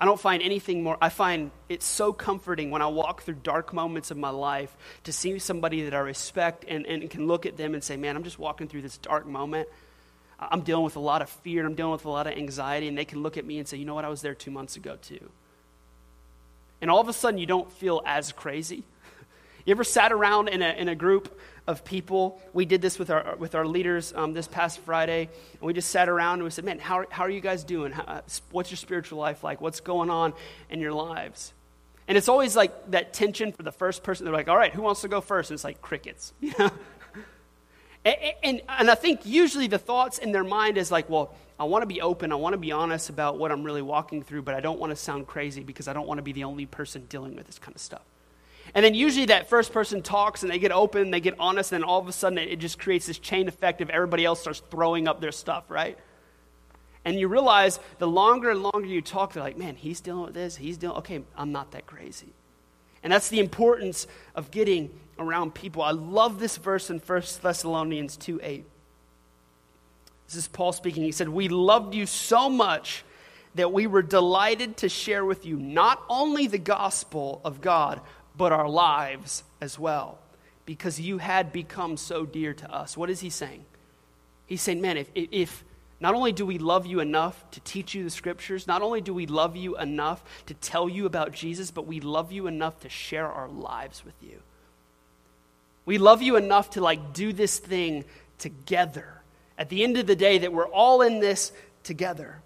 I 0.00 0.04
don't 0.04 0.20
find 0.20 0.42
anything 0.42 0.84
more, 0.84 0.96
I 1.00 1.08
find 1.08 1.50
it 1.68 1.82
so 1.82 2.12
comforting 2.12 2.70
when 2.70 2.82
I 2.82 2.86
walk 2.86 3.22
through 3.22 3.38
dark 3.42 3.72
moments 3.72 4.12
of 4.12 4.16
my 4.16 4.30
life 4.30 4.76
to 5.04 5.12
see 5.12 5.38
somebody 5.40 5.82
that 5.82 5.94
I 5.94 5.98
respect 5.98 6.64
and, 6.68 6.86
and 6.86 7.10
can 7.10 7.26
look 7.26 7.46
at 7.46 7.56
them 7.56 7.74
and 7.74 7.82
say, 7.82 7.96
man, 7.96 8.14
I'm 8.14 8.22
just 8.22 8.38
walking 8.38 8.68
through 8.68 8.82
this 8.82 8.96
dark 8.98 9.26
moment. 9.26 9.68
I'm 10.38 10.60
dealing 10.60 10.84
with 10.84 10.94
a 10.94 11.00
lot 11.00 11.20
of 11.20 11.28
fear 11.28 11.66
I'm 11.66 11.74
dealing 11.74 11.92
with 11.92 12.04
a 12.04 12.10
lot 12.10 12.28
of 12.28 12.34
anxiety. 12.34 12.86
And 12.86 12.96
they 12.96 13.04
can 13.04 13.24
look 13.24 13.36
at 13.36 13.44
me 13.44 13.58
and 13.58 13.66
say, 13.66 13.76
you 13.76 13.84
know 13.84 13.94
what, 13.94 14.04
I 14.04 14.08
was 14.08 14.22
there 14.22 14.34
two 14.34 14.52
months 14.52 14.76
ago 14.76 14.96
too. 15.02 15.30
And 16.80 16.92
all 16.92 17.00
of 17.00 17.08
a 17.08 17.12
sudden, 17.12 17.40
you 17.40 17.46
don't 17.46 17.70
feel 17.72 18.02
as 18.06 18.32
crazy. 18.32 18.84
You 19.64 19.72
ever 19.72 19.84
sat 19.84 20.12
around 20.12 20.48
in 20.48 20.62
a, 20.62 20.70
in 20.70 20.88
a 20.88 20.94
group 20.94 21.38
of 21.68 21.84
people. 21.84 22.40
We 22.54 22.64
did 22.64 22.80
this 22.80 22.98
with 22.98 23.10
our, 23.10 23.36
with 23.36 23.54
our 23.54 23.66
leaders 23.66 24.12
um, 24.16 24.32
this 24.32 24.48
past 24.48 24.80
Friday, 24.80 25.28
and 25.52 25.60
we 25.60 25.74
just 25.74 25.90
sat 25.90 26.08
around 26.08 26.34
and 26.34 26.44
we 26.44 26.50
said, 26.50 26.64
Man, 26.64 26.78
how, 26.78 27.04
how 27.10 27.24
are 27.24 27.30
you 27.30 27.42
guys 27.42 27.62
doing? 27.62 27.92
How, 27.92 28.22
what's 28.50 28.70
your 28.70 28.78
spiritual 28.78 29.18
life 29.18 29.44
like? 29.44 29.60
What's 29.60 29.80
going 29.80 30.08
on 30.08 30.32
in 30.70 30.80
your 30.80 30.94
lives? 30.94 31.52
And 32.08 32.16
it's 32.16 32.28
always 32.28 32.56
like 32.56 32.90
that 32.90 33.12
tension 33.12 33.52
for 33.52 33.62
the 33.62 33.70
first 33.70 34.02
person. 34.02 34.24
They're 34.24 34.34
like, 34.34 34.48
All 34.48 34.56
right, 34.56 34.72
who 34.72 34.80
wants 34.80 35.02
to 35.02 35.08
go 35.08 35.20
first? 35.20 35.50
And 35.50 35.56
it's 35.56 35.64
like 35.64 35.82
crickets, 35.82 36.32
you 36.40 36.54
know? 36.58 36.70
and, 38.04 38.16
and, 38.42 38.62
and 38.66 38.90
I 38.90 38.94
think 38.94 39.26
usually 39.26 39.66
the 39.66 39.78
thoughts 39.78 40.18
in 40.18 40.32
their 40.32 40.44
mind 40.44 40.78
is 40.78 40.90
like, 40.90 41.10
Well, 41.10 41.34
I 41.60 41.64
want 41.64 41.82
to 41.82 41.86
be 41.86 42.00
open. 42.00 42.32
I 42.32 42.36
want 42.36 42.54
to 42.54 42.58
be 42.58 42.72
honest 42.72 43.10
about 43.10 43.38
what 43.38 43.52
I'm 43.52 43.62
really 43.62 43.82
walking 43.82 44.22
through, 44.22 44.42
but 44.42 44.54
I 44.54 44.60
don't 44.60 44.80
want 44.80 44.90
to 44.90 44.96
sound 44.96 45.26
crazy 45.26 45.62
because 45.62 45.86
I 45.86 45.92
don't 45.92 46.08
want 46.08 46.16
to 46.16 46.22
be 46.22 46.32
the 46.32 46.44
only 46.44 46.64
person 46.64 47.04
dealing 47.10 47.36
with 47.36 47.46
this 47.46 47.58
kind 47.58 47.76
of 47.76 47.82
stuff. 47.82 48.02
And 48.74 48.84
then 48.84 48.94
usually 48.94 49.26
that 49.26 49.48
first 49.48 49.72
person 49.72 50.02
talks 50.02 50.42
and 50.42 50.50
they 50.50 50.58
get 50.58 50.72
open, 50.72 51.10
they 51.10 51.20
get 51.20 51.34
honest, 51.38 51.72
and 51.72 51.84
all 51.84 52.00
of 52.00 52.08
a 52.08 52.12
sudden 52.12 52.38
it 52.38 52.56
just 52.56 52.78
creates 52.78 53.06
this 53.06 53.18
chain 53.18 53.48
effect 53.48 53.80
of 53.80 53.90
everybody 53.90 54.24
else 54.24 54.40
starts 54.40 54.62
throwing 54.70 55.08
up 55.08 55.20
their 55.20 55.32
stuff, 55.32 55.64
right? 55.70 55.98
And 57.04 57.18
you 57.18 57.28
realize 57.28 57.80
the 57.98 58.06
longer 58.06 58.50
and 58.50 58.62
longer 58.62 58.86
you 58.86 59.00
talk, 59.00 59.32
they're 59.32 59.42
like, 59.42 59.56
man, 59.56 59.76
he's 59.76 60.00
dealing 60.00 60.24
with 60.24 60.34
this, 60.34 60.56
he's 60.56 60.76
dealing, 60.76 60.98
okay, 60.98 61.22
I'm 61.36 61.52
not 61.52 61.70
that 61.72 61.86
crazy. 61.86 62.28
And 63.02 63.12
that's 63.12 63.28
the 63.28 63.40
importance 63.40 64.06
of 64.34 64.50
getting 64.50 64.90
around 65.18 65.54
people. 65.54 65.82
I 65.82 65.92
love 65.92 66.38
this 66.38 66.56
verse 66.56 66.90
in 66.90 66.98
1 66.98 67.22
Thessalonians 67.42 68.16
2 68.16 68.40
8. 68.42 68.64
This 70.26 70.36
is 70.36 70.48
Paul 70.48 70.72
speaking. 70.72 71.04
He 71.04 71.12
said, 71.12 71.28
We 71.28 71.48
loved 71.48 71.94
you 71.94 72.04
so 72.04 72.50
much 72.50 73.04
that 73.54 73.72
we 73.72 73.86
were 73.86 74.02
delighted 74.02 74.76
to 74.78 74.88
share 74.88 75.24
with 75.24 75.46
you 75.46 75.56
not 75.56 76.02
only 76.08 76.46
the 76.46 76.58
gospel 76.58 77.40
of 77.44 77.60
God, 77.60 78.00
but 78.38 78.52
our 78.52 78.68
lives 78.68 79.42
as 79.60 79.78
well, 79.78 80.18
because 80.64 80.98
you 81.00 81.18
had 81.18 81.52
become 81.52 81.96
so 81.96 82.24
dear 82.24 82.54
to 82.54 82.72
us. 82.72 82.96
What 82.96 83.10
is 83.10 83.20
he 83.20 83.28
saying? 83.28 83.64
He's 84.46 84.62
saying, 84.62 84.80
man, 84.80 84.96
if, 84.96 85.10
if 85.14 85.64
not 86.00 86.14
only 86.14 86.32
do 86.32 86.46
we 86.46 86.58
love 86.58 86.86
you 86.86 87.00
enough 87.00 87.44
to 87.50 87.60
teach 87.60 87.94
you 87.94 88.04
the 88.04 88.10
scriptures, 88.10 88.66
not 88.66 88.80
only 88.80 89.00
do 89.00 89.12
we 89.12 89.26
love 89.26 89.56
you 89.56 89.76
enough 89.76 90.22
to 90.46 90.54
tell 90.54 90.88
you 90.88 91.04
about 91.04 91.32
Jesus, 91.32 91.70
but 91.70 91.86
we 91.86 92.00
love 92.00 92.32
you 92.32 92.46
enough 92.46 92.80
to 92.80 92.88
share 92.88 93.26
our 93.26 93.48
lives 93.48 94.04
with 94.04 94.14
you. 94.22 94.38
We 95.84 95.98
love 95.98 96.22
you 96.22 96.36
enough 96.36 96.70
to 96.70 96.80
like 96.80 97.12
do 97.12 97.32
this 97.32 97.58
thing 97.58 98.04
together. 98.38 99.22
At 99.58 99.70
the 99.70 99.82
end 99.82 99.98
of 99.98 100.06
the 100.06 100.14
day, 100.14 100.38
that 100.38 100.52
we're 100.52 100.68
all 100.68 101.02
in 101.02 101.18
this 101.18 101.50
together. 101.82 102.40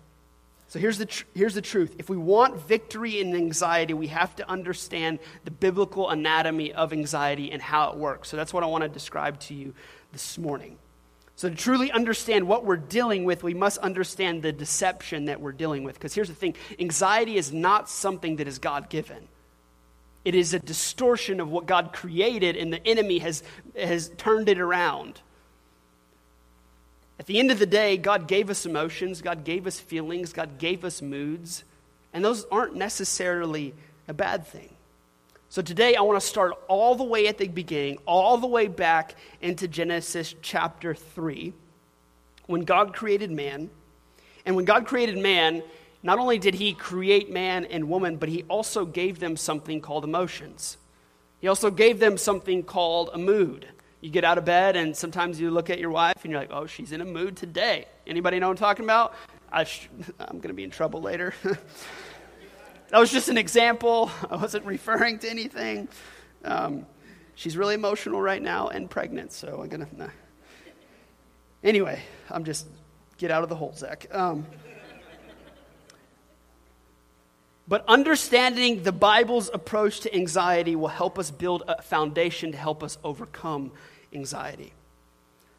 So 0.73 0.79
here's 0.79 0.97
the, 0.97 1.05
tr- 1.05 1.27
here's 1.35 1.53
the 1.53 1.61
truth. 1.61 1.97
If 1.99 2.09
we 2.09 2.17
want 2.17 2.57
victory 2.57 3.21
in 3.21 3.37
anxiety, 3.37 3.93
we 3.93 4.07
have 4.07 4.35
to 4.37 4.49
understand 4.49 5.19
the 5.45 5.51
biblical 5.51 6.09
anatomy 6.09 6.73
of 6.73 6.95
anxiety 6.95 7.53
and 7.53 7.61
how 7.61 7.91
it 7.91 7.99
works. 7.99 8.31
So 8.31 8.39
that's 8.39 8.55
what 8.55 8.63
I 8.63 8.67
want 8.67 8.81
to 8.81 8.89
describe 8.89 9.39
to 9.41 9.55
you 9.55 9.75
this 10.13 10.39
morning. 10.39 10.79
So, 11.37 11.51
to 11.51 11.55
truly 11.55 11.93
understand 11.93 12.49
what 12.49 12.65
we're 12.65 12.79
dealing 12.79 13.25
with, 13.25 13.43
we 13.43 13.53
must 13.53 13.77
understand 13.79 14.43
the 14.43 14.51
deception 14.51 15.27
that 15.27 15.43
we're 15.43 15.53
dealing 15.53 15.85
with. 15.85 15.97
Because 15.97 16.15
here's 16.15 16.29
the 16.29 16.35
thing 16.35 16.55
anxiety 16.81 17.37
is 17.37 17.53
not 17.53 17.91
something 17.91 18.37
that 18.37 18.49
is 18.49 18.59
God 18.59 18.89
given, 18.89 19.29
it 20.25 20.35
is 20.35 20.55
a 20.55 20.59
distortion 20.59 21.39
of 21.39 21.51
what 21.51 21.67
God 21.67 21.93
created, 21.93 22.57
and 22.57 22.73
the 22.73 22.87
enemy 22.87 23.19
has, 23.19 23.43
has 23.77 24.09
turned 24.17 24.49
it 24.49 24.59
around. 24.59 25.21
At 27.23 27.27
the 27.27 27.39
end 27.39 27.53
of 27.53 27.61
the 27.61 27.67
day, 27.67 27.99
God 27.99 28.27
gave 28.27 28.51
us 28.51 28.67
emotions, 28.67 29.23
God 29.23 29.45
gave 29.45 29.69
us 29.69 29.79
feelings, 29.79 30.33
God 30.33 30.59
gave 30.59 30.85
us 30.85 31.01
moods. 31.01 31.63
And 32.13 32.25
those 32.25 32.45
aren't 32.51 32.75
necessarily 32.75 33.75
a 34.09 34.13
bad 34.13 34.45
thing. 34.45 34.75
So 35.49 35.63
today 35.63 35.95
I 35.95 36.01
want 36.01 36.21
to 36.21 36.27
start 36.27 36.55
all 36.67 36.97
the 36.97 37.05
way 37.05 37.29
at 37.29 37.39
the 37.39 37.47
beginning, 37.47 37.99
all 38.07 38.39
the 38.39 38.49
way 38.49 38.67
back 38.67 39.15
into 39.41 39.69
Genesis 39.69 40.35
chapter 40.43 40.97
3, 40.97 41.53
when 42.47 42.63
God 42.63 42.93
created 42.93 43.31
man. 43.31 43.71
And 44.45 44.57
when 44.57 44.65
God 44.65 44.89
created 44.89 45.17
man, 45.17 45.63
not 46.03 46.19
only 46.19 46.41
did 46.41 46.55
he 46.55 46.75
create 46.75 47.31
man 47.31 47.67
and 47.67 47.89
woman, 47.89 48.17
but 48.17 48.31
he 48.31 48.43
also 48.49 48.85
gave 48.85 49.21
them 49.21 49.37
something 49.37 49.81
called 49.81 50.03
emotions. 50.03 50.77
He 51.41 51.47
also 51.47 51.71
gave 51.71 52.01
them 52.01 52.19
something 52.19 52.65
called 52.65 53.11
a 53.15 53.19
mood. 53.19 53.69
You 54.03 54.11
get 54.11 54.25
out 54.25 54.37
of 54.37 54.45
bed 54.45 54.77
and 54.77 54.95
sometimes 54.95 55.41
you 55.41 55.51
look 55.51 55.71
at 55.71 55.79
your 55.79 55.91
wife 55.91 56.19
and 56.23 56.31
you're 56.31 56.41
like, 56.41 56.51
"Oh, 56.53 56.67
she's 56.67 56.93
in 56.93 57.01
a 57.01 57.05
mood 57.07 57.37
today." 57.37 57.87
Anybody 58.07 58.39
know 58.39 58.49
what 58.49 58.53
I'm 58.53 58.59
talking 58.59 58.85
about? 58.85 59.15
I 59.51 59.63
am 60.21 60.37
going 60.39 60.49
to 60.49 60.55
be 60.55 60.65
in 60.65 60.71
trouble 60.71 61.01
later. 61.01 61.33
That 62.93 62.99
was 63.01 63.11
just 63.11 63.31
an 63.31 63.39
example. 63.39 64.11
I 64.31 64.37
wasn't 64.37 64.67
referring 64.67 65.19
to 65.21 65.31
anything. 65.31 65.89
Um, 66.45 66.85
she's 67.35 67.57
really 67.57 67.73
emotional 67.73 68.21
right 68.21 68.43
now 68.43 68.69
and 68.69 68.91
pregnant, 68.91 69.33
so 69.33 69.63
I'm 69.63 69.71
going 69.71 69.87
to. 69.87 69.97
Nah. 69.97 70.09
Anyway, 71.65 72.03
I'm 72.31 72.45
just. 72.45 72.67
Get 73.17 73.31
out 73.31 73.45
of 73.45 73.49
the 73.49 73.57
hole, 73.57 73.73
Zach. 73.75 74.07
Um, 74.11 74.47
but 77.67 77.85
understanding 77.89 78.83
the 78.83 78.93
Bible's 78.93 79.49
approach 79.55 80.01
to 80.01 80.15
anxiety 80.15 80.77
will 80.77 80.89
help 80.89 81.19
us 81.19 81.31
build 81.31 81.63
a 81.69 81.81
foundation 81.81 82.53
to 82.53 82.59
help 82.59 82.83
us 82.83 82.99
overcome 83.05 83.73
anxiety. 84.15 84.73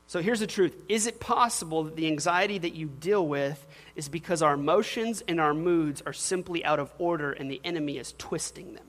So 0.08 0.22
here's 0.22 0.40
the 0.40 0.48
truth 0.48 0.76
Is 0.90 1.08
it 1.08 1.20
possible 1.20 1.84
that 1.86 1.96
the 1.96 2.08
anxiety 2.08 2.58
that 2.58 2.74
you 2.74 2.88
deal 2.88 3.26
with 3.26 3.66
is 3.96 4.10
because 4.10 4.42
our 4.42 4.54
emotions 4.54 5.24
and 5.28 5.40
our 5.40 5.54
moods 5.54 6.02
are 6.06 6.14
simply 6.14 6.64
out 6.64 6.80
of 6.80 6.92
order 6.98 7.32
and 7.32 7.50
the 7.50 7.62
enemy 7.64 7.98
is 7.98 8.14
twisting 8.18 8.74
them? 8.74 8.86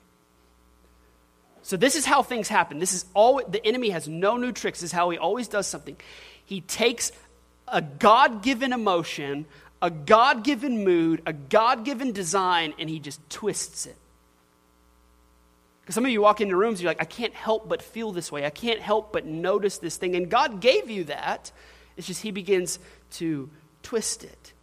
So 1.62 1.78
this 1.78 1.96
is 1.96 2.04
how 2.04 2.22
things 2.22 2.48
happen. 2.48 2.78
This 2.78 2.92
is 2.92 3.06
all 3.14 3.40
the 3.48 3.64
enemy 3.66 3.90
has 3.90 4.06
no 4.06 4.36
new 4.36 4.52
tricks. 4.52 4.80
This 4.80 4.90
is 4.90 4.92
how 4.92 5.08
he 5.08 5.16
always 5.16 5.48
does 5.48 5.66
something. 5.66 5.96
He 6.44 6.60
takes 6.60 7.10
a 7.66 7.80
God 7.80 8.42
given 8.42 8.74
emotion, 8.74 9.46
a 9.80 9.90
God 9.90 10.44
given 10.44 10.84
mood, 10.84 11.22
a 11.24 11.32
God 11.32 11.86
given 11.86 12.12
design, 12.12 12.74
and 12.78 12.90
he 12.90 12.98
just 13.00 13.18
twists 13.30 13.86
it. 13.86 13.96
Because 15.84 15.96
some 15.96 16.06
of 16.06 16.10
you 16.10 16.22
walk 16.22 16.40
into 16.40 16.56
rooms, 16.56 16.80
you're 16.80 16.90
like, 16.90 17.02
I 17.02 17.04
can't 17.04 17.34
help 17.34 17.68
but 17.68 17.82
feel 17.82 18.10
this 18.10 18.32
way. 18.32 18.46
I 18.46 18.50
can't 18.50 18.80
help 18.80 19.12
but 19.12 19.26
notice 19.26 19.76
this 19.76 19.98
thing. 19.98 20.16
And 20.16 20.30
God 20.30 20.60
gave 20.60 20.88
you 20.88 21.04
that. 21.04 21.52
It's 21.98 22.06
just 22.06 22.22
He 22.22 22.30
begins 22.30 22.78
to 23.12 23.50
twist 23.82 24.24
it. 24.24 24.54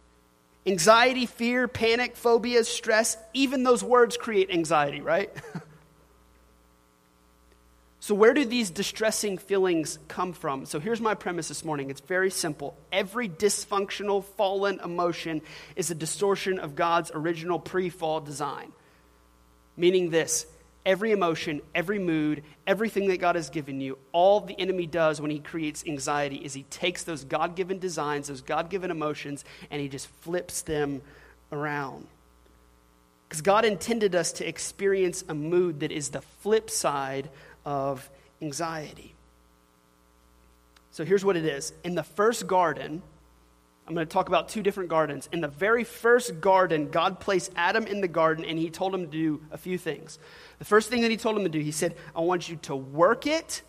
Anxiety, 0.66 1.26
fear, 1.26 1.68
panic, 1.68 2.16
phobia, 2.16 2.64
stress, 2.64 3.16
even 3.34 3.62
those 3.62 3.84
words 3.84 4.16
create 4.16 4.50
anxiety, 4.50 5.00
right? 5.00 5.30
so, 8.00 8.16
where 8.16 8.34
do 8.34 8.44
these 8.44 8.70
distressing 8.70 9.38
feelings 9.38 10.00
come 10.08 10.32
from? 10.32 10.66
So, 10.66 10.80
here's 10.80 11.00
my 11.00 11.14
premise 11.14 11.46
this 11.46 11.64
morning 11.64 11.88
it's 11.88 12.00
very 12.00 12.30
simple. 12.30 12.76
Every 12.90 13.28
dysfunctional, 13.28 14.24
fallen 14.24 14.80
emotion 14.80 15.40
is 15.76 15.92
a 15.92 15.94
distortion 15.94 16.58
of 16.58 16.74
God's 16.74 17.12
original 17.14 17.60
pre 17.60 17.90
fall 17.90 18.20
design. 18.20 18.72
Meaning 19.76 20.10
this 20.10 20.46
every 20.84 21.12
emotion, 21.12 21.62
every 21.74 21.98
mood, 21.98 22.42
everything 22.66 23.08
that 23.08 23.20
God 23.20 23.36
has 23.36 23.50
given 23.50 23.80
you, 23.80 23.98
all 24.12 24.40
the 24.40 24.58
enemy 24.58 24.86
does 24.86 25.20
when 25.20 25.30
he 25.30 25.38
creates 25.38 25.84
anxiety 25.86 26.36
is 26.36 26.54
he 26.54 26.64
takes 26.64 27.04
those 27.04 27.24
God 27.24 27.54
given 27.54 27.78
designs, 27.78 28.28
those 28.28 28.40
God 28.40 28.70
given 28.70 28.90
emotions, 28.90 29.44
and 29.70 29.80
he 29.80 29.88
just 29.88 30.08
flips 30.22 30.62
them 30.62 31.02
around. 31.50 32.06
Because 33.28 33.42
God 33.42 33.64
intended 33.64 34.14
us 34.14 34.32
to 34.32 34.46
experience 34.46 35.24
a 35.28 35.34
mood 35.34 35.80
that 35.80 35.92
is 35.92 36.10
the 36.10 36.20
flip 36.20 36.68
side 36.68 37.30
of 37.64 38.10
anxiety. 38.42 39.14
So 40.90 41.04
here's 41.04 41.24
what 41.24 41.36
it 41.36 41.46
is. 41.46 41.72
In 41.84 41.94
the 41.94 42.02
first 42.02 42.46
garden, 42.46 43.02
I'm 43.86 43.94
going 43.94 44.06
to 44.06 44.12
talk 44.12 44.28
about 44.28 44.48
two 44.48 44.62
different 44.62 44.88
gardens. 44.88 45.28
In 45.32 45.40
the 45.40 45.48
very 45.48 45.82
first 45.82 46.40
garden, 46.40 46.88
God 46.90 47.18
placed 47.18 47.50
Adam 47.56 47.86
in 47.86 48.00
the 48.00 48.08
garden 48.08 48.44
and 48.44 48.58
he 48.58 48.70
told 48.70 48.94
him 48.94 49.02
to 49.02 49.10
do 49.10 49.42
a 49.50 49.58
few 49.58 49.76
things. 49.76 50.18
The 50.60 50.64
first 50.64 50.88
thing 50.88 51.02
that 51.02 51.10
he 51.10 51.16
told 51.16 51.36
him 51.36 51.42
to 51.42 51.48
do, 51.48 51.58
he 51.58 51.72
said, 51.72 51.96
I 52.14 52.20
want 52.20 52.48
you 52.48 52.56
to 52.56 52.76
work 52.76 53.26
it 53.26 53.62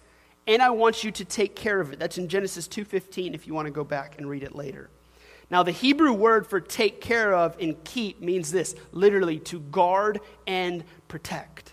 and 0.47 0.61
I 0.61 0.69
want 0.69 1.03
you 1.03 1.11
to 1.11 1.25
take 1.25 1.55
care 1.55 1.79
of 1.79 1.93
it. 1.93 1.99
That's 1.99 2.17
in 2.17 2.27
Genesis 2.27 2.67
2:15 2.67 3.33
if 3.33 3.47
you 3.47 3.53
want 3.53 3.65
to 3.67 3.71
go 3.71 3.83
back 3.83 4.17
and 4.17 4.29
read 4.29 4.43
it 4.43 4.55
later. 4.55 4.89
Now 5.49 5.63
the 5.63 5.71
Hebrew 5.71 6.13
word 6.13 6.47
for 6.47 6.59
take 6.59 7.01
care 7.01 7.33
of 7.33 7.55
and 7.59 7.81
keep 7.83 8.21
means 8.21 8.51
this, 8.51 8.75
literally 8.91 9.39
to 9.39 9.59
guard 9.59 10.19
and 10.47 10.83
protect. 11.07 11.72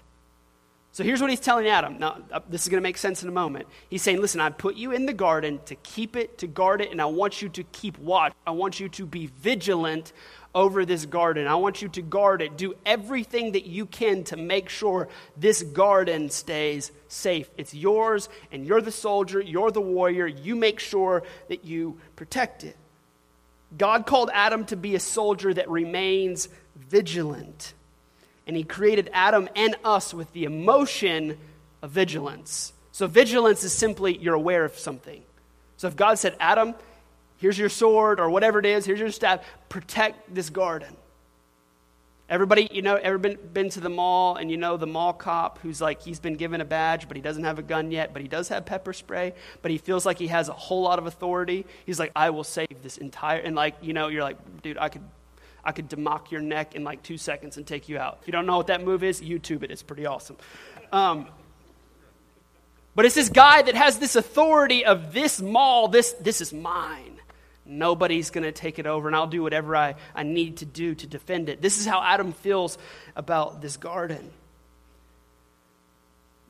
So 0.92 1.04
here's 1.04 1.20
what 1.20 1.30
he's 1.30 1.40
telling 1.40 1.68
Adam. 1.68 1.99
Now, 1.99 2.18
uh, 2.32 2.40
this 2.49 2.62
is 2.62 2.68
going 2.68 2.80
to 2.80 2.87
make 2.87 2.99
sense 2.99 3.23
in 3.23 3.28
a 3.28 3.32
moment. 3.32 3.68
He's 3.88 4.02
saying, 4.02 4.20
Listen, 4.20 4.40
I 4.40 4.50
put 4.50 4.75
you 4.75 4.92
in 4.92 5.06
the 5.06 5.12
garden 5.12 5.61
to 5.66 5.76
keep 5.76 6.16
it, 6.16 6.38
to 6.38 6.49
guard 6.49 6.80
it, 6.80 6.90
and 6.90 7.00
I 7.00 7.06
want 7.06 7.40
you 7.40 7.49
to 7.50 7.62
keep 7.62 7.97
watch. 7.99 8.32
I 8.47 8.50
want 8.50 8.80
you 8.80 8.88
to 8.88 9.06
be 9.06 9.26
vigilant 9.26 10.12
over 10.52 10.85
this 10.85 11.06
garden. 11.06 11.47
I 11.47 11.54
want 11.54 11.80
you 11.80 11.88
to 11.90 12.02
guard 12.02 12.42
it. 12.42 12.56
Do 12.56 12.75
everything 12.85 13.52
that 13.52 13.66
you 13.66 13.87
can 13.87 14.25
to 14.25 14.37
make 14.37 14.68
sure 14.68 15.09
this 15.37 15.62
garden 15.62 16.28
stays 16.28 16.90
safe. 17.06 17.49
It's 17.56 17.73
yours, 17.73 18.28
and 18.50 18.66
you're 18.66 18.80
the 18.80 18.90
soldier, 18.90 19.40
you're 19.40 19.70
the 19.70 19.80
warrior. 19.80 20.26
You 20.26 20.56
make 20.56 20.80
sure 20.80 21.23
that 21.49 21.64
you 21.64 21.99
protect 22.16 22.64
it. 22.64 22.76
God 23.78 24.06
called 24.06 24.30
Adam 24.32 24.64
to 24.66 24.76
be 24.76 24.97
a 24.97 25.00
soldier 25.00 25.54
that 25.54 25.70
remains 25.70 26.49
vigilant. 26.75 27.75
And 28.50 28.57
he 28.57 28.64
created 28.64 29.11
Adam 29.12 29.49
and 29.54 29.76
us 29.85 30.12
with 30.12 30.33
the 30.33 30.42
emotion 30.42 31.38
of 31.83 31.92
vigilance. 31.92 32.73
So, 32.90 33.07
vigilance 33.07 33.62
is 33.62 33.73
simply 33.73 34.19
you're 34.19 34.35
aware 34.35 34.64
of 34.64 34.76
something. 34.76 35.23
So, 35.76 35.87
if 35.87 35.95
God 35.95 36.19
said, 36.19 36.35
Adam, 36.40 36.75
Here's 37.40 37.59
your 37.59 37.71
sword 37.71 38.21
or 38.21 38.28
whatever 38.28 38.59
it 38.59 38.66
is. 38.66 38.85
Here's 38.85 39.00
your 39.00 39.11
staff. 39.11 39.40
Protect 39.71 40.35
this 40.35 40.50
garden. 40.50 40.95
Everybody, 42.28 42.69
you 42.71 42.83
know, 42.83 42.97
ever 42.97 43.16
been, 43.16 43.38
been 43.54 43.71
to 43.71 43.80
the 43.80 43.88
mall 43.88 44.37
and 44.37 44.50
you 44.50 44.59
know 44.59 44.76
the 44.76 44.87
mall 44.87 45.14
cop 45.14 45.59
who's 45.61 45.80
like, 45.80 46.02
he's 46.02 46.21
been 46.21 46.35
given 46.35 46.61
a 46.61 46.66
badge, 46.66 47.09
but 47.09 47.16
he 47.16 47.23
doesn't 47.23 47.45
have 47.45 47.59
a 47.59 47.62
gun 47.62 47.90
yet, 47.90 48.12
but 48.12 48.21
he 48.21 48.28
does 48.28 48.49
have 48.49 48.66
pepper 48.66 48.92
spray, 48.92 49.33
but 49.62 49.71
he 49.71 49.78
feels 49.78 50.04
like 50.04 50.19
he 50.19 50.28
has 50.28 50.50
a 50.50 50.52
whole 50.52 50.83
lot 50.83 50.99
of 50.99 51.07
authority. 51.07 51.64
He's 51.87 51.99
like, 51.99 52.12
I 52.14 52.28
will 52.30 52.45
save 52.45 52.83
this 52.83 52.99
entire, 52.99 53.40
and 53.40 53.57
like, 53.57 53.75
you 53.80 53.95
know, 53.95 54.09
you're 54.09 54.23
like, 54.23 54.37
dude, 54.62 54.78
I 54.78 54.90
could, 54.90 55.02
I 55.64 55.73
could 55.73 55.88
demock 55.88 56.31
your 56.31 56.40
neck 56.40 56.75
in 56.75 56.85
like 56.85 57.02
two 57.02 57.19
seconds 57.19 57.57
and 57.57 57.67
take 57.67 57.88
you 57.88 57.99
out. 57.99 58.19
If 58.23 58.29
you 58.29 58.33
don't 58.33 58.47
know 58.47 58.57
what 58.57 58.69
that 58.69 58.83
move 58.83 59.02
is, 59.02 59.21
YouTube 59.21 59.62
it. 59.62 59.71
It's 59.71 59.83
pretty 59.83 60.07
awesome. 60.07 60.37
Um, 60.93 61.26
but 62.95 63.05
it's 63.05 63.14
this 63.14 63.29
guy 63.29 63.62
that 63.62 63.75
has 63.75 63.99
this 63.99 64.17
authority 64.17 64.85
of 64.85 65.12
this 65.12 65.40
mall, 65.40 65.88
this, 65.88 66.12
this 66.14 66.40
is 66.40 66.52
mine. 66.52 67.19
Nobody's 67.64 68.31
going 68.31 68.45
to 68.45 68.52
take 68.52 68.79
it 68.79 68.87
over, 68.87 69.07
and 69.07 69.14
I'll 69.14 69.29
do 69.29 69.43
whatever 69.43 69.76
I, 69.76 69.95
I 70.14 70.25
need 70.25 70.57
to 70.59 70.64
do 70.64 70.95
to 70.97 71.07
defend 71.07 71.49
it. 71.49 71.62
This 71.62 71.79
is 71.79 71.87
how 71.87 72.02
Adam 72.02 72.33
feels 72.33 72.79
about 73.14 73.62
this 73.62 73.76
garden. 73.76 74.31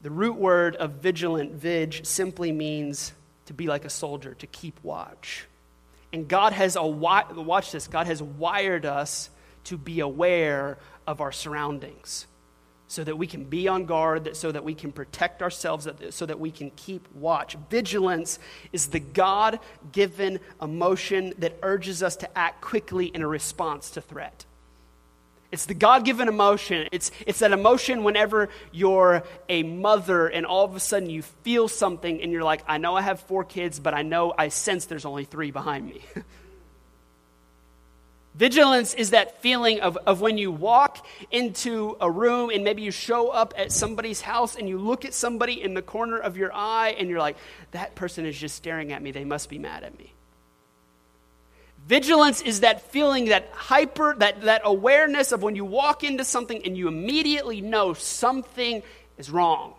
The 0.03 0.11
root 0.11 0.37
word 0.37 0.77
of 0.77 0.93
vigilant, 0.93 1.53
vig, 1.53 2.07
simply 2.07 2.53
means 2.53 3.13
to 3.47 3.53
be 3.53 3.67
like 3.67 3.85
a 3.85 3.91
soldier, 3.91 4.35
to 4.35 4.47
keep 4.47 4.83
watch. 4.83 5.47
And 6.13 6.27
God 6.27 6.53
has, 6.53 6.77
a, 6.77 6.85
watch 6.85 7.73
this, 7.73 7.87
God 7.87 8.07
has 8.07 8.23
wired 8.23 8.85
us 8.85 9.31
to 9.65 9.77
be 9.77 10.01
aware 10.01 10.79
of 11.07 11.21
our 11.21 11.33
surroundings 11.33 12.27
so 12.89 13.05
that 13.05 13.17
we 13.17 13.29
can 13.29 13.45
be 13.45 13.69
on 13.69 13.87
guard, 13.87 14.37
so 14.37 14.51
that 14.51 14.65
we 14.65 14.75
can 14.75 14.91
protect 14.91 15.43
ourselves, 15.43 15.87
so 16.11 16.27
that 16.27 16.41
we 16.41 16.51
can 16.51 16.73
keep 16.73 17.07
watch. 17.15 17.57
Vigilance 17.71 18.41
is 18.73 18.89
the 18.89 18.99
God 18.99 19.61
given 19.93 20.41
emotion 20.61 21.33
that 21.39 21.57
urges 21.63 22.03
us 22.03 22.17
to 22.17 22.39
act 22.39 22.61
quickly 22.61 23.07
in 23.07 23.23
a 23.23 23.29
response 23.29 23.91
to 23.91 24.01
threat. 24.01 24.45
It's 25.53 25.67
the 25.67 25.75
God 25.75 26.05
given 26.05 26.29
emotion. 26.29 26.89
It's, 26.93 27.11
it's 27.27 27.41
that 27.41 27.53
emotion 27.53 28.05
whenever 28.05 28.49
you're 28.71 29.25
a 29.49 29.65
mother 29.65 30.29
and 30.29 30.47
all 30.47 30.65
of 30.65 30.77
a 30.77 30.81
sudden 30.81 31.11
you 31.11 31.23
feel 31.23 31.67
something 31.67 32.23
and 32.23 32.31
you're 32.31 32.45
like, 32.45 32.63
I 32.69 32.79
know 32.79 32.95
I 32.95 33.03
have 33.03 33.21
four 33.21 33.45
kids, 33.45 33.81
but 33.81 33.93
I 33.93 34.03
know 34.03 34.33
I 34.37 34.49
sense 34.49 34.85
there's 34.87 35.05
only 35.05 35.25
three 35.25 35.51
behind 35.51 35.87
me. 35.87 36.03
Vigilance 38.35 38.95
is 38.95 39.11
that 39.11 39.43
feeling 39.43 39.81
of, 39.81 39.97
of 40.07 40.21
when 40.21 40.39
you 40.39 40.53
walk 40.53 41.05
into 41.33 41.97
a 42.01 42.09
room 42.09 42.51
and 42.51 42.63
maybe 42.63 42.83
you 42.83 42.93
show 42.93 43.29
up 43.29 43.53
at 43.57 43.73
somebody's 43.73 44.21
house 44.21 44.55
and 44.55 44.69
you 44.69 44.79
look 44.79 45.05
at 45.05 45.15
somebody 45.15 45.61
in 45.61 45.75
the 45.75 45.83
corner 45.83 46.17
of 46.17 46.37
your 46.37 46.53
eye 46.55 46.95
and 46.97 47.09
you're 47.09 47.19
like, 47.19 47.37
that 47.73 47.97
person 47.97 48.25
is 48.25 48.39
just 48.39 48.55
staring 48.55 48.93
at 48.93 49.03
me. 49.03 49.11
They 49.11 49.25
must 49.25 49.49
be 49.49 49.59
mad 49.59 49.83
at 49.83 49.99
me. 49.99 50.15
Vigilance 51.87 52.41
is 52.41 52.61
that 52.61 52.83
feeling, 52.93 53.27
that 53.27 53.49
hyper, 53.53 54.15
that, 54.19 54.43
that 54.43 54.63
awareness 54.65 55.33
of 55.33 55.43
when 55.43 55.57
you 55.57 55.65
walk 55.65 56.05
into 56.05 56.25
something 56.25 56.65
and 56.65 56.77
you 56.77 56.89
immediately 56.89 57.61
know 57.61 57.95
something 57.95 58.83
is 59.19 59.31
wrong. 59.31 59.75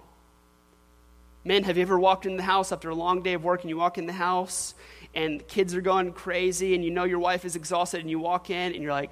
Men, 1.43 1.63
have 1.63 1.77
you 1.77 1.83
ever 1.83 1.99
walked 1.99 2.25
in 2.25 2.37
the 2.37 2.43
house 2.43 2.71
after 2.71 2.89
a 2.89 2.95
long 2.95 3.23
day 3.23 3.33
of 3.33 3.43
work 3.43 3.61
and 3.61 3.69
you 3.69 3.77
walk 3.77 3.97
in 3.97 4.05
the 4.05 4.13
house 4.13 4.75
and 5.15 5.45
kids 5.47 5.73
are 5.73 5.81
going 5.81 6.13
crazy 6.13 6.75
and 6.75 6.83
you 6.83 6.91
know 6.91 7.03
your 7.03 7.19
wife 7.19 7.45
is 7.45 7.55
exhausted 7.55 8.01
and 8.01 8.09
you 8.09 8.19
walk 8.19 8.49
in 8.49 8.73
and 8.73 8.83
you're 8.83 8.91
like, 8.91 9.11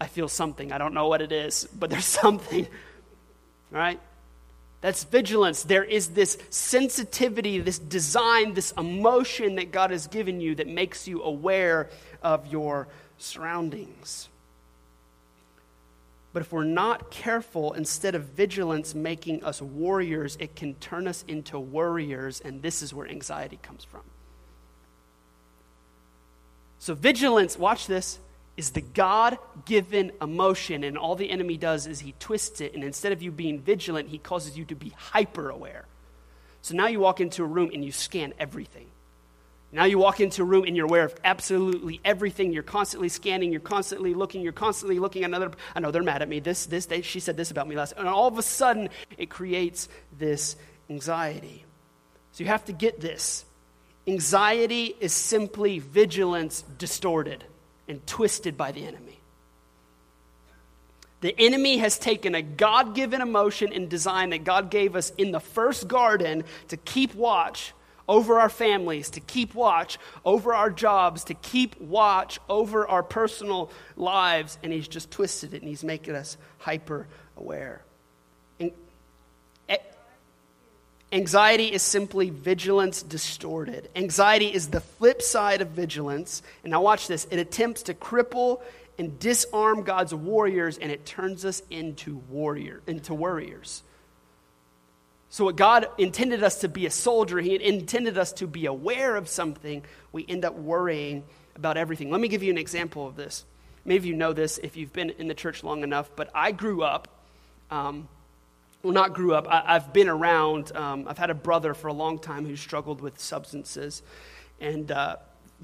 I 0.00 0.06
feel 0.06 0.28
something. 0.28 0.72
I 0.72 0.78
don't 0.78 0.92
know 0.92 1.08
what 1.08 1.22
it 1.22 1.32
is, 1.32 1.68
but 1.78 1.90
there's 1.90 2.04
something. 2.22 2.66
All 3.72 3.78
right? 3.78 4.00
That's 4.84 5.02
vigilance. 5.02 5.62
There 5.62 5.82
is 5.82 6.08
this 6.08 6.36
sensitivity, 6.50 7.58
this 7.58 7.78
design, 7.78 8.52
this 8.52 8.72
emotion 8.72 9.54
that 9.54 9.72
God 9.72 9.90
has 9.90 10.08
given 10.08 10.42
you 10.42 10.54
that 10.56 10.68
makes 10.68 11.08
you 11.08 11.22
aware 11.22 11.88
of 12.22 12.48
your 12.48 12.88
surroundings. 13.16 14.28
But 16.34 16.42
if 16.42 16.52
we're 16.52 16.64
not 16.64 17.10
careful, 17.10 17.72
instead 17.72 18.14
of 18.14 18.24
vigilance 18.24 18.94
making 18.94 19.42
us 19.42 19.62
warriors, 19.62 20.36
it 20.38 20.54
can 20.54 20.74
turn 20.74 21.08
us 21.08 21.24
into 21.26 21.58
worriers, 21.58 22.42
and 22.42 22.60
this 22.60 22.82
is 22.82 22.92
where 22.92 23.08
anxiety 23.08 23.58
comes 23.62 23.84
from. 23.84 24.02
So, 26.78 26.94
vigilance, 26.94 27.58
watch 27.58 27.86
this, 27.86 28.18
is 28.56 28.70
the 28.70 28.80
God 28.80 29.38
given 29.64 30.12
emotion, 30.22 30.84
and 30.84 30.96
all 30.96 31.16
the 31.16 31.30
enemy 31.30 31.56
does 31.56 31.86
is 31.86 32.00
he 32.00 32.14
twists 32.20 32.60
it, 32.60 32.74
and 32.74 32.84
instead 32.84 33.12
of 33.12 33.22
you 33.22 33.32
being 33.32 33.60
vigilant, 33.60 34.08
he 34.08 34.18
causes 34.18 34.56
you 34.56 34.64
to 34.66 34.74
be 34.74 34.92
hyper 34.96 35.50
aware. 35.50 35.86
So 36.62 36.74
now 36.74 36.86
you 36.86 37.00
walk 37.00 37.20
into 37.20 37.42
a 37.42 37.46
room 37.46 37.70
and 37.74 37.84
you 37.84 37.92
scan 37.92 38.32
everything. 38.38 38.86
Now 39.70 39.84
you 39.84 39.98
walk 39.98 40.20
into 40.20 40.42
a 40.42 40.44
room 40.44 40.64
and 40.64 40.76
you're 40.76 40.86
aware 40.86 41.04
of 41.04 41.14
absolutely 41.24 42.00
everything. 42.04 42.52
You're 42.52 42.62
constantly 42.62 43.08
scanning, 43.08 43.50
you're 43.50 43.60
constantly 43.60 44.14
looking, 44.14 44.40
you're 44.40 44.52
constantly 44.52 45.00
looking 45.00 45.24
at 45.24 45.30
another. 45.30 45.50
I 45.74 45.80
know 45.80 45.90
they're 45.90 46.02
mad 46.02 46.22
at 46.22 46.28
me. 46.28 46.38
This, 46.38 46.66
this, 46.66 46.86
they, 46.86 47.02
she 47.02 47.18
said 47.18 47.36
this 47.36 47.50
about 47.50 47.66
me 47.66 47.74
last. 47.74 47.94
And 47.96 48.08
all 48.08 48.28
of 48.28 48.38
a 48.38 48.42
sudden, 48.42 48.88
it 49.18 49.30
creates 49.30 49.88
this 50.16 50.54
anxiety. 50.88 51.64
So 52.32 52.44
you 52.44 52.48
have 52.50 52.64
to 52.66 52.72
get 52.72 53.00
this. 53.00 53.44
Anxiety 54.06 54.94
is 55.00 55.12
simply 55.12 55.80
vigilance 55.80 56.62
distorted 56.78 57.44
and 57.88 58.06
twisted 58.06 58.56
by 58.56 58.72
the 58.72 58.86
enemy. 58.86 59.20
The 61.20 61.34
enemy 61.38 61.78
has 61.78 61.98
taken 61.98 62.34
a 62.34 62.42
God 62.42 62.94
given 62.94 63.22
emotion 63.22 63.72
and 63.72 63.88
design 63.88 64.30
that 64.30 64.44
God 64.44 64.70
gave 64.70 64.94
us 64.94 65.10
in 65.16 65.32
the 65.32 65.40
first 65.40 65.88
garden 65.88 66.44
to 66.68 66.76
keep 66.76 67.14
watch 67.14 67.72
over 68.06 68.38
our 68.38 68.50
families, 68.50 69.08
to 69.10 69.20
keep 69.20 69.54
watch 69.54 69.98
over 70.24 70.52
our 70.52 70.68
jobs, 70.68 71.24
to 71.24 71.34
keep 71.34 71.80
watch 71.80 72.38
over 72.48 72.86
our 72.86 73.02
personal 73.02 73.70
lives, 73.96 74.58
and 74.62 74.72
he's 74.72 74.88
just 74.88 75.10
twisted 75.10 75.54
it 75.54 75.62
and 75.62 75.68
he's 75.68 75.82
making 75.82 76.14
us 76.14 76.36
hyper 76.58 77.08
aware. 77.36 77.82
Anxiety 81.14 81.72
is 81.72 81.80
simply 81.80 82.30
vigilance 82.30 83.00
distorted. 83.04 83.88
Anxiety 83.94 84.52
is 84.52 84.66
the 84.66 84.80
flip 84.80 85.22
side 85.22 85.60
of 85.60 85.68
vigilance. 85.68 86.42
And 86.64 86.72
now, 86.72 86.82
watch 86.82 87.06
this 87.06 87.24
it 87.30 87.38
attempts 87.38 87.84
to 87.84 87.94
cripple 87.94 88.60
and 88.98 89.16
disarm 89.20 89.84
God's 89.84 90.12
warriors, 90.12 90.76
and 90.76 90.90
it 90.90 91.06
turns 91.06 91.44
us 91.44 91.62
into 91.70 92.16
warrior, 92.28 92.82
into 92.88 93.14
worriers. 93.14 93.84
So, 95.30 95.44
what 95.44 95.54
God 95.54 95.86
intended 95.98 96.42
us 96.42 96.62
to 96.62 96.68
be 96.68 96.84
a 96.84 96.90
soldier, 96.90 97.38
He 97.38 97.62
intended 97.62 98.18
us 98.18 98.32
to 98.34 98.48
be 98.48 98.66
aware 98.66 99.14
of 99.14 99.28
something, 99.28 99.84
we 100.10 100.26
end 100.28 100.44
up 100.44 100.56
worrying 100.56 101.22
about 101.54 101.76
everything. 101.76 102.10
Let 102.10 102.20
me 102.20 102.26
give 102.26 102.42
you 102.42 102.50
an 102.50 102.58
example 102.58 103.06
of 103.06 103.14
this. 103.14 103.44
Many 103.84 103.98
of 103.98 104.04
you 104.04 104.14
know 104.14 104.32
this 104.32 104.58
if 104.58 104.76
you've 104.76 104.92
been 104.92 105.10
in 105.10 105.28
the 105.28 105.34
church 105.34 105.62
long 105.62 105.84
enough, 105.84 106.10
but 106.16 106.28
I 106.34 106.50
grew 106.50 106.82
up. 106.82 107.06
Um, 107.70 108.08
well, 108.84 108.92
not 108.92 109.14
grew 109.14 109.34
up, 109.34 109.48
I, 109.48 109.72
have 109.72 109.94
been 109.94 110.10
around. 110.10 110.70
Um, 110.76 111.08
I've 111.08 111.16
had 111.16 111.30
a 111.30 111.34
brother 111.34 111.72
for 111.72 111.88
a 111.88 111.92
long 111.92 112.18
time 112.18 112.44
who 112.44 112.54
struggled 112.54 113.00
with 113.00 113.18
substances. 113.18 114.02
And 114.60 114.92
uh, 114.92 115.16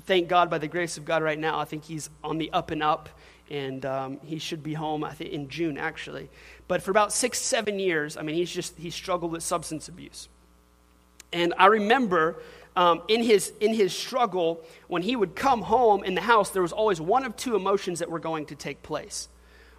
thank 0.05 0.29
God, 0.29 0.49
by 0.49 0.57
the 0.57 0.67
grace 0.67 0.97
of 0.97 1.05
God, 1.05 1.23
right 1.23 1.39
now, 1.39 1.59
I 1.59 1.67
think 1.67 1.85
he's 1.85 2.09
on 2.25 2.39
the 2.39 2.51
up 2.51 2.71
and 2.71 2.83
up. 2.83 3.11
And 3.51 3.85
um, 3.85 4.21
he 4.25 4.39
should 4.39 4.63
be 4.63 4.73
home, 4.73 5.05
I 5.05 5.13
think, 5.13 5.33
in 5.33 5.51
June, 5.51 5.77
actually. 5.77 6.31
But 6.67 6.83
for 6.83 6.91
about 6.93 7.13
six, 7.13 7.39
seven 7.39 7.79
years, 7.79 8.17
I 8.17 8.23
mean, 8.23 8.37
he's 8.37 8.51
just, 8.51 8.79
he 8.79 8.89
struggled 8.89 9.33
with 9.33 9.43
substance 9.43 9.89
abuse. 9.89 10.29
And 11.31 11.53
I 11.59 11.67
remember 11.67 12.41
um, 12.75 13.03
in, 13.07 13.23
his, 13.23 13.53
in 13.61 13.75
his 13.75 13.93
struggle, 13.93 14.63
when 14.89 15.03
he 15.03 15.15
would 15.15 15.37
come 15.37 15.61
home 15.61 16.05
in 16.05 16.15
the 16.15 16.23
house, 16.23 16.51
there 16.51 16.63
was 16.63 16.73
always 16.73 17.03
one 17.03 17.25
of 17.25 17.37
two 17.37 17.55
emotions 17.55 17.99
that 17.99 18.11
were 18.11 18.19
going 18.19 18.47
to 18.47 18.55
take 18.55 18.83
place. 18.83 19.29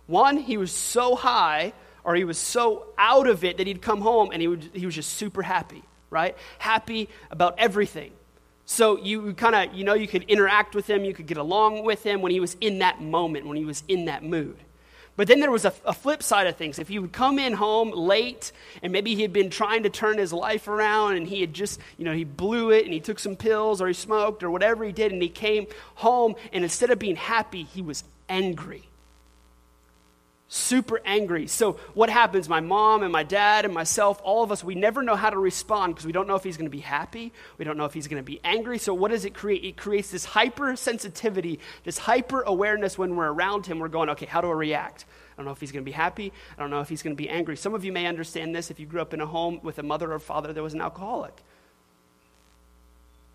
One, 0.05 0.37
he 0.37 0.57
was 0.57 0.71
so 0.71 1.15
high 1.15 1.73
or 2.03 2.15
he 2.15 2.23
was 2.23 2.37
so 2.37 2.87
out 2.97 3.27
of 3.27 3.43
it 3.43 3.57
that 3.57 3.67
he'd 3.67 3.81
come 3.81 4.01
home 4.01 4.29
and 4.31 4.41
he, 4.41 4.47
would, 4.47 4.69
he 4.73 4.85
was 4.85 4.95
just 4.95 5.13
super 5.13 5.41
happy, 5.41 5.83
right? 6.09 6.35
Happy 6.57 7.09
about 7.29 7.55
everything. 7.57 8.11
So 8.65 8.97
you 8.97 9.33
kind 9.33 9.55
of, 9.55 9.75
you 9.75 9.83
know, 9.83 9.93
you 9.93 10.07
could 10.07 10.23
interact 10.23 10.75
with 10.75 10.89
him, 10.89 11.03
you 11.03 11.13
could 11.13 11.27
get 11.27 11.37
along 11.37 11.83
with 11.83 12.03
him 12.03 12.21
when 12.21 12.31
he 12.31 12.39
was 12.39 12.55
in 12.61 12.79
that 12.79 13.01
moment, 13.01 13.45
when 13.45 13.57
he 13.57 13.65
was 13.65 13.83
in 13.87 14.05
that 14.05 14.23
mood. 14.23 14.57
But 15.17 15.27
then 15.27 15.41
there 15.41 15.51
was 15.51 15.65
a, 15.65 15.73
a, 15.85 15.93
flip 15.93 16.23
side 16.23 16.47
of 16.47 16.55
things. 16.55 16.79
If 16.79 16.87
he 16.87 16.97
would 16.97 17.11
come 17.11 17.37
in 17.37 17.53
home 17.53 17.91
late 17.91 18.53
and 18.81 18.93
maybe 18.93 19.13
he 19.13 19.21
had 19.21 19.33
been 19.33 19.49
trying 19.49 19.83
to 19.83 19.89
turn 19.89 20.17
his 20.17 20.31
life 20.31 20.69
around 20.69 21.17
and 21.17 21.27
he 21.27 21.41
had 21.41 21.53
just, 21.53 21.79
you 21.97 22.05
know, 22.05 22.13
he 22.13 22.23
blew 22.23 22.71
it 22.71 22.85
and 22.85 22.93
he 22.93 23.01
took 23.01 23.19
some 23.19 23.35
pills 23.35 23.81
or 23.81 23.87
he 23.87 23.93
smoked 23.93 24.41
or 24.41 24.49
whatever 24.49 24.85
he 24.85 24.93
did 24.93 25.11
and 25.11 25.21
he 25.21 25.29
came 25.29 25.67
home 25.95 26.35
and 26.53 26.63
instead 26.63 26.89
of 26.91 26.97
being 26.97 27.17
happy, 27.17 27.63
he 27.63 27.81
was 27.81 28.05
angry 28.29 28.87
super 30.53 30.99
angry. 31.05 31.47
So, 31.47 31.73
what 31.93 32.09
happens? 32.09 32.49
My 32.49 32.59
mom 32.59 33.03
and 33.03 33.11
my 33.11 33.23
dad 33.23 33.63
and 33.63 33.73
myself, 33.73 34.19
all 34.21 34.43
of 34.43 34.51
us, 34.51 34.65
we 34.65 34.75
never 34.75 35.01
know 35.01 35.15
how 35.15 35.29
to 35.29 35.39
respond 35.39 35.95
because 35.95 36.05
we 36.05 36.11
don't 36.11 36.27
know 36.27 36.35
if 36.35 36.43
he's 36.43 36.57
going 36.57 36.69
to 36.69 36.69
be 36.69 36.81
happy. 36.81 37.31
We 37.57 37.63
don't 37.63 37.77
know 37.77 37.85
if 37.85 37.93
he's 37.93 38.09
going 38.09 38.21
to 38.21 38.25
be 38.25 38.41
angry. 38.43 38.77
So, 38.77 38.93
what 38.93 39.11
does 39.11 39.23
it 39.23 39.33
create? 39.33 39.63
It 39.63 39.77
creates 39.77 40.11
this 40.11 40.25
hypersensitivity, 40.25 41.59
this 41.85 41.97
hyper 41.97 42.41
awareness 42.41 42.97
when 42.97 43.15
we're 43.15 43.31
around 43.31 43.65
him. 43.65 43.79
We're 43.79 43.87
going, 43.87 44.09
okay, 44.09 44.25
how 44.25 44.41
do 44.41 44.49
I 44.49 44.53
react? 44.53 45.05
I 45.31 45.35
don't 45.37 45.45
know 45.45 45.53
if 45.53 45.61
he's 45.61 45.71
going 45.71 45.85
to 45.85 45.89
be 45.89 45.93
happy. 45.93 46.33
I 46.57 46.61
don't 46.61 46.69
know 46.69 46.81
if 46.81 46.89
he's 46.89 47.01
going 47.01 47.15
to 47.15 47.21
be 47.21 47.29
angry. 47.29 47.55
Some 47.55 47.73
of 47.73 47.85
you 47.85 47.93
may 47.93 48.05
understand 48.05 48.53
this 48.53 48.69
if 48.69 48.77
you 48.77 48.85
grew 48.85 49.01
up 49.01 49.13
in 49.13 49.21
a 49.21 49.25
home 49.25 49.61
with 49.63 49.79
a 49.79 49.83
mother 49.83 50.11
or 50.11 50.19
father 50.19 50.51
that 50.51 50.61
was 50.61 50.73
an 50.73 50.81
alcoholic. 50.81 51.41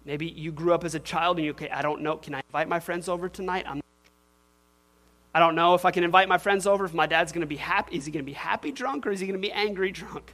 Maybe 0.04 0.26
you 0.26 0.52
grew 0.52 0.74
up 0.74 0.84
as 0.84 0.94
a 0.94 1.00
child 1.00 1.38
and 1.38 1.46
you, 1.46 1.52
okay, 1.52 1.70
I 1.70 1.80
don't 1.80 2.02
know, 2.02 2.18
can 2.18 2.34
I 2.34 2.42
invite 2.46 2.68
my 2.68 2.78
friends 2.78 3.08
over 3.08 3.28
tonight? 3.30 3.64
I'm 3.66 3.80
I 5.36 5.38
don't 5.38 5.54
know 5.54 5.74
if 5.74 5.84
I 5.84 5.90
can 5.90 6.02
invite 6.02 6.30
my 6.30 6.38
friends 6.38 6.66
over, 6.66 6.86
if 6.86 6.94
my 6.94 7.04
dad's 7.04 7.30
going 7.30 7.42
to 7.42 7.46
be 7.46 7.56
happy. 7.56 7.98
Is 7.98 8.06
he 8.06 8.10
going 8.10 8.24
to 8.24 8.26
be 8.26 8.32
happy 8.32 8.72
drunk 8.72 9.06
or 9.06 9.10
is 9.10 9.20
he 9.20 9.26
going 9.26 9.38
to 9.38 9.46
be 9.46 9.52
angry 9.52 9.92
drunk? 9.92 10.32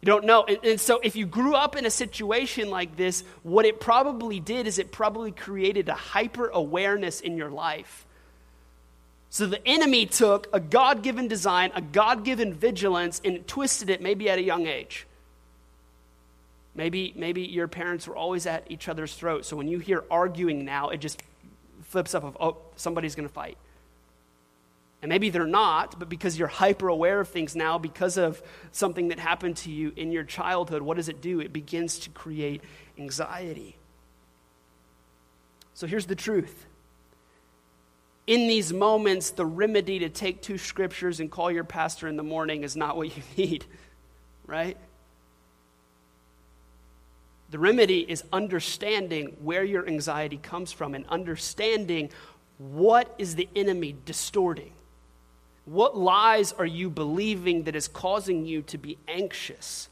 You 0.00 0.06
don't 0.06 0.26
know. 0.26 0.44
And, 0.44 0.58
and, 0.62 0.80
so, 0.80 1.00
if 1.02 1.16
you 1.16 1.26
grew 1.26 1.56
up 1.56 1.74
in 1.74 1.84
a 1.84 1.90
situation 1.90 2.70
like 2.70 2.96
this, 2.96 3.24
what 3.42 3.64
it 3.64 3.80
probably 3.80 4.38
did 4.38 4.68
is 4.68 4.78
it 4.78 4.92
probably 4.92 5.32
created 5.32 5.88
a 5.88 5.94
hyper 5.94 6.50
awareness 6.50 7.20
in 7.20 7.36
your 7.36 7.50
life. 7.50 8.06
So, 9.28 9.44
the 9.44 9.66
enemy 9.66 10.06
took 10.06 10.46
a 10.52 10.60
God 10.60 11.02
given 11.02 11.26
design, 11.26 11.72
a 11.74 11.80
God 11.80 12.24
given 12.24 12.54
vigilance, 12.54 13.20
and 13.24 13.44
twisted 13.44 13.90
it 13.90 14.00
maybe 14.00 14.30
at 14.30 14.38
a 14.38 14.42
young 14.42 14.68
age. 14.68 15.08
Maybe, 16.76 17.12
maybe 17.16 17.42
your 17.42 17.66
parents 17.66 18.06
were 18.06 18.14
always 18.14 18.46
at 18.46 18.70
each 18.70 18.88
other's 18.88 19.12
throat. 19.12 19.44
So, 19.46 19.56
when 19.56 19.66
you 19.66 19.80
hear 19.80 20.04
arguing 20.12 20.64
now, 20.64 20.90
it 20.90 20.98
just 20.98 21.20
flips 21.90 22.14
up 22.14 22.22
of, 22.22 22.36
oh, 22.40 22.56
somebody's 22.76 23.16
going 23.16 23.28
to 23.28 23.34
fight. 23.34 23.58
And 25.02 25.08
maybe 25.08 25.30
they're 25.30 25.46
not, 25.46 25.98
but 25.98 26.08
because 26.08 26.38
you're 26.38 26.48
hyper 26.48 26.88
aware 26.88 27.20
of 27.20 27.28
things 27.28 27.56
now, 27.56 27.78
because 27.78 28.16
of 28.16 28.40
something 28.70 29.08
that 29.08 29.18
happened 29.18 29.56
to 29.58 29.70
you 29.70 29.92
in 29.96 30.12
your 30.12 30.24
childhood, 30.24 30.82
what 30.82 30.96
does 30.98 31.08
it 31.08 31.20
do? 31.20 31.40
It 31.40 31.52
begins 31.52 31.98
to 32.00 32.10
create 32.10 32.62
anxiety. 32.96 33.76
So 35.74 35.86
here's 35.86 36.06
the 36.06 36.14
truth. 36.14 36.66
In 38.26 38.46
these 38.46 38.72
moments, 38.72 39.30
the 39.30 39.46
remedy 39.46 40.00
to 40.00 40.08
take 40.08 40.42
two 40.42 40.58
scriptures 40.58 41.18
and 41.18 41.28
call 41.28 41.50
your 41.50 41.64
pastor 41.64 42.06
in 42.06 42.16
the 42.16 42.22
morning 42.22 42.62
is 42.62 42.76
not 42.76 42.96
what 42.96 43.16
you 43.16 43.22
need, 43.36 43.64
right? 44.46 44.76
The 47.50 47.58
remedy 47.58 48.00
is 48.08 48.22
understanding 48.32 49.36
where 49.42 49.64
your 49.64 49.86
anxiety 49.86 50.36
comes 50.36 50.70
from 50.72 50.94
and 50.94 51.04
understanding 51.08 52.10
what 52.58 53.12
is 53.18 53.34
the 53.34 53.48
enemy 53.56 53.96
distorting. 54.04 54.72
What 55.64 55.96
lies 55.96 56.52
are 56.52 56.66
you 56.66 56.90
believing 56.90 57.64
that 57.64 57.74
is 57.74 57.88
causing 57.88 58.46
you 58.46 58.62
to 58.62 58.78
be 58.78 58.98
anxious? 59.08 59.88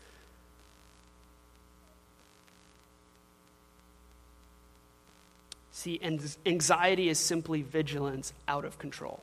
See, 5.72 6.00
anxiety 6.44 7.08
is 7.08 7.18
simply 7.18 7.62
vigilance 7.62 8.32
out 8.48 8.64
of 8.64 8.78
control. 8.78 9.22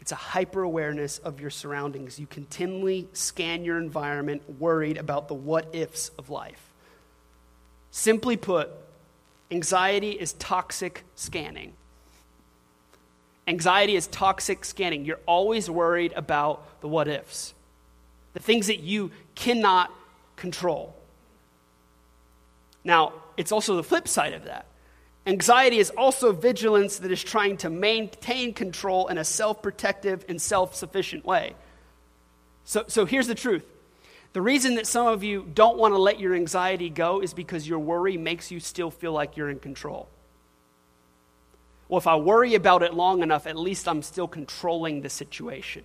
It's 0.00 0.12
a 0.12 0.16
hyper 0.16 0.62
awareness 0.62 1.18
of 1.18 1.40
your 1.40 1.50
surroundings. 1.50 2.18
You 2.18 2.26
continually 2.26 3.08
scan 3.12 3.64
your 3.64 3.78
environment, 3.78 4.58
worried 4.58 4.96
about 4.96 5.28
the 5.28 5.34
what 5.34 5.74
ifs 5.74 6.10
of 6.18 6.30
life. 6.30 6.70
Simply 7.90 8.36
put, 8.36 8.70
anxiety 9.50 10.12
is 10.12 10.32
toxic 10.34 11.04
scanning. 11.16 11.74
Anxiety 13.46 13.96
is 13.96 14.06
toxic 14.06 14.64
scanning. 14.64 15.04
You're 15.04 15.20
always 15.26 15.68
worried 15.68 16.12
about 16.14 16.80
the 16.80 16.88
what 16.88 17.08
ifs, 17.08 17.52
the 18.32 18.40
things 18.40 18.68
that 18.68 18.80
you 18.80 19.10
cannot 19.34 19.92
control. 20.36 20.94
Now, 22.84 23.12
it's 23.36 23.52
also 23.52 23.76
the 23.76 23.82
flip 23.82 24.08
side 24.08 24.32
of 24.32 24.44
that 24.44 24.66
Anxiety 25.26 25.78
is 25.78 25.90
also 25.90 26.32
vigilance 26.32 26.98
that 26.98 27.12
is 27.12 27.22
trying 27.22 27.56
to 27.58 27.70
maintain 27.70 28.54
control 28.54 29.08
in 29.08 29.18
a 29.18 29.24
self 29.24 29.62
protective 29.62 30.24
and 30.28 30.40
self 30.40 30.74
sufficient 30.74 31.24
way. 31.24 31.54
So, 32.64 32.84
so 32.88 33.04
here's 33.04 33.26
the 33.26 33.34
truth 33.34 33.64
the 34.32 34.42
reason 34.42 34.76
that 34.76 34.86
some 34.86 35.06
of 35.06 35.24
you 35.24 35.46
don't 35.54 35.76
want 35.76 35.92
to 35.92 35.98
let 35.98 36.20
your 36.20 36.34
anxiety 36.34 36.88
go 36.88 37.20
is 37.20 37.34
because 37.34 37.68
your 37.68 37.80
worry 37.80 38.16
makes 38.16 38.50
you 38.50 38.60
still 38.60 38.90
feel 38.90 39.12
like 39.12 39.36
you're 39.36 39.50
in 39.50 39.58
control. 39.58 40.08
Well, 41.88 41.98
if 41.98 42.06
I 42.06 42.14
worry 42.14 42.54
about 42.54 42.84
it 42.84 42.94
long 42.94 43.22
enough, 43.22 43.48
at 43.48 43.56
least 43.56 43.88
I'm 43.88 44.02
still 44.02 44.28
controlling 44.28 45.02
the 45.02 45.10
situation. 45.10 45.82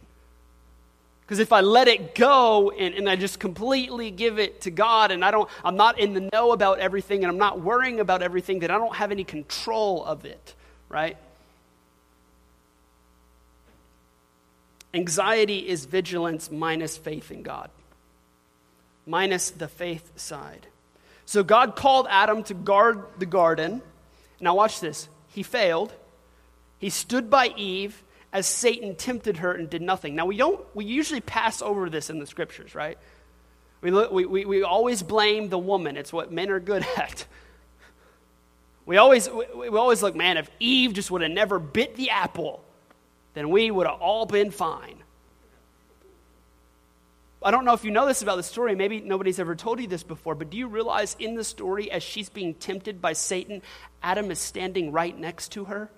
Because 1.26 1.40
if 1.40 1.52
I 1.52 1.62
let 1.62 1.88
it 1.88 2.14
go 2.14 2.70
and, 2.70 2.94
and 2.94 3.10
I 3.10 3.16
just 3.16 3.40
completely 3.40 4.12
give 4.12 4.38
it 4.38 4.62
to 4.62 4.72
God 4.72 5.10
and 5.10 5.26
I 5.26 5.32
don't, 5.32 5.50
I'm 5.64 5.76
not 5.76 5.98
in 6.00 6.14
the 6.14 6.30
know 6.32 6.52
about 6.52 6.78
everything 6.78 7.24
and 7.24 7.32
I'm 7.32 7.40
not 7.40 7.62
worrying 7.62 8.00
about 8.00 8.22
everything, 8.22 8.60
then 8.60 8.70
I 8.70 8.78
don't 8.78 8.96
have 8.96 9.12
any 9.12 9.24
control 9.24 10.06
of 10.06 10.26
it, 10.26 10.54
right? 10.88 11.18
Anxiety 14.94 15.68
is 15.68 15.86
vigilance 15.86 16.52
minus 16.52 16.96
faith 16.96 17.32
in 17.32 17.42
God, 17.42 17.72
minus 19.08 19.50
the 19.50 19.68
faith 19.68 20.12
side. 20.16 20.68
So 21.26 21.44
God 21.44 21.76
called 21.76 22.06
Adam 22.08 22.44
to 22.44 22.54
guard 22.54 23.04
the 23.18 23.26
garden. 23.26 23.82
Now, 24.40 24.56
watch 24.56 24.80
this. 24.80 25.10
He 25.30 25.42
failed. 25.42 25.92
He 26.78 26.92
stood 26.92 27.32
by 27.32 27.48
Eve 27.58 28.04
as 28.36 28.45
Satan 28.45 28.95
tempted 28.95 29.38
her 29.38 29.54
and 29.54 29.69
did 29.69 29.82
nothing. 29.82 30.13
Now, 30.13 30.26
we 30.26 30.36
don't, 30.36 30.60
we 30.76 30.84
usually 30.84 31.21
pass 31.21 31.62
over 31.62 31.89
this 31.89 32.10
in 32.10 32.19
the 32.19 32.28
scriptures, 32.28 32.76
right? 32.76 32.98
We, 33.80 33.91
look, 33.91 34.12
we, 34.12 34.26
we, 34.26 34.43
we 34.43 34.62
always 34.62 35.02
blame 35.02 35.48
the 35.48 35.58
woman. 35.58 35.95
It's 35.95 36.12
what 36.12 36.34
men 36.34 36.50
are 36.50 36.60
good 36.60 36.86
at. 36.98 37.26
We 38.86 38.98
always, 38.98 39.30
we, 39.30 39.69
we 39.69 39.78
always 39.78 40.04
look, 40.04 40.15
man, 40.15 40.36
if 40.36 40.52
Eve 40.60 40.91
just 40.91 41.10
would 41.12 41.21
have 41.21 41.32
never 41.32 41.60
bit 41.60 41.95
the 41.95 42.10
apple, 42.10 42.62
then 43.36 43.52
we 43.52 43.71
would 43.71 43.88
have 43.88 44.02
all 44.02 44.26
been 44.26 44.52
fine. 44.52 44.98
I 47.41 47.52
don't 47.52 47.63
know 47.63 47.74
if 47.74 47.86
you 47.86 47.91
know 47.91 48.06
this 48.06 48.21
about 48.21 48.36
the 48.36 48.43
story. 48.43 48.76
Maybe 48.76 49.00
nobody's 49.00 49.39
ever 49.39 49.56
told 49.56 49.80
you 49.80 49.88
this 49.88 50.04
before, 50.04 50.36
but 50.36 50.50
do 50.50 50.58
you 50.58 50.67
realize 50.67 51.15
in 51.19 51.36
the 51.36 51.43
story, 51.45 51.89
as 51.89 52.04
she's 52.04 52.28
being 52.28 52.54
tempted 52.54 53.02
by 53.02 53.13
Satan, 53.13 53.62
Adam 54.04 54.30
is 54.30 54.39
standing 54.39 54.91
right 54.91 55.17
next 55.17 55.54
to 55.54 55.65
her? 55.65 55.89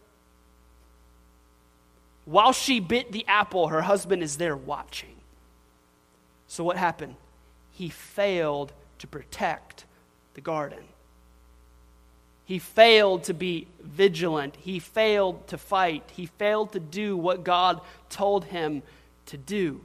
While 2.27 2.51
she 2.51 2.81
bit 2.81 3.13
the 3.13 3.25
apple, 3.25 3.69
her 3.69 3.81
husband 3.81 4.21
is 4.21 4.35
there 4.35 4.57
watching. 4.57 5.15
So 6.47 6.61
what 6.61 6.75
happened? 6.75 7.15
He 7.71 7.87
failed 7.87 8.73
to 8.99 9.07
protect 9.07 9.85
the 10.33 10.41
garden. 10.41 10.83
He 12.43 12.59
failed 12.59 13.23
to 13.25 13.33
be 13.33 13.67
vigilant. 13.81 14.57
He 14.57 14.79
failed 14.79 15.47
to 15.47 15.57
fight. 15.57 16.03
He 16.17 16.25
failed 16.25 16.73
to 16.73 16.81
do 16.81 17.15
what 17.15 17.45
God 17.45 17.79
told 18.09 18.43
him 18.43 18.83
to 19.27 19.37
do. 19.37 19.79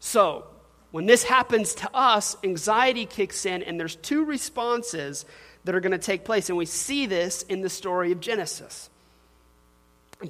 So, 0.00 0.46
when 0.90 1.04
this 1.04 1.24
happens 1.24 1.74
to 1.74 1.94
us, 1.94 2.34
anxiety 2.42 3.04
kicks 3.04 3.44
in, 3.44 3.62
and 3.62 3.78
there's 3.78 3.96
two 3.96 4.24
responses 4.24 5.26
that 5.64 5.74
are 5.74 5.80
going 5.80 5.92
to 5.92 5.98
take 5.98 6.24
place. 6.24 6.48
And 6.48 6.56
we 6.56 6.64
see 6.64 7.04
this 7.04 7.42
in 7.42 7.60
the 7.60 7.68
story 7.68 8.10
of 8.10 8.20
Genesis. 8.20 8.88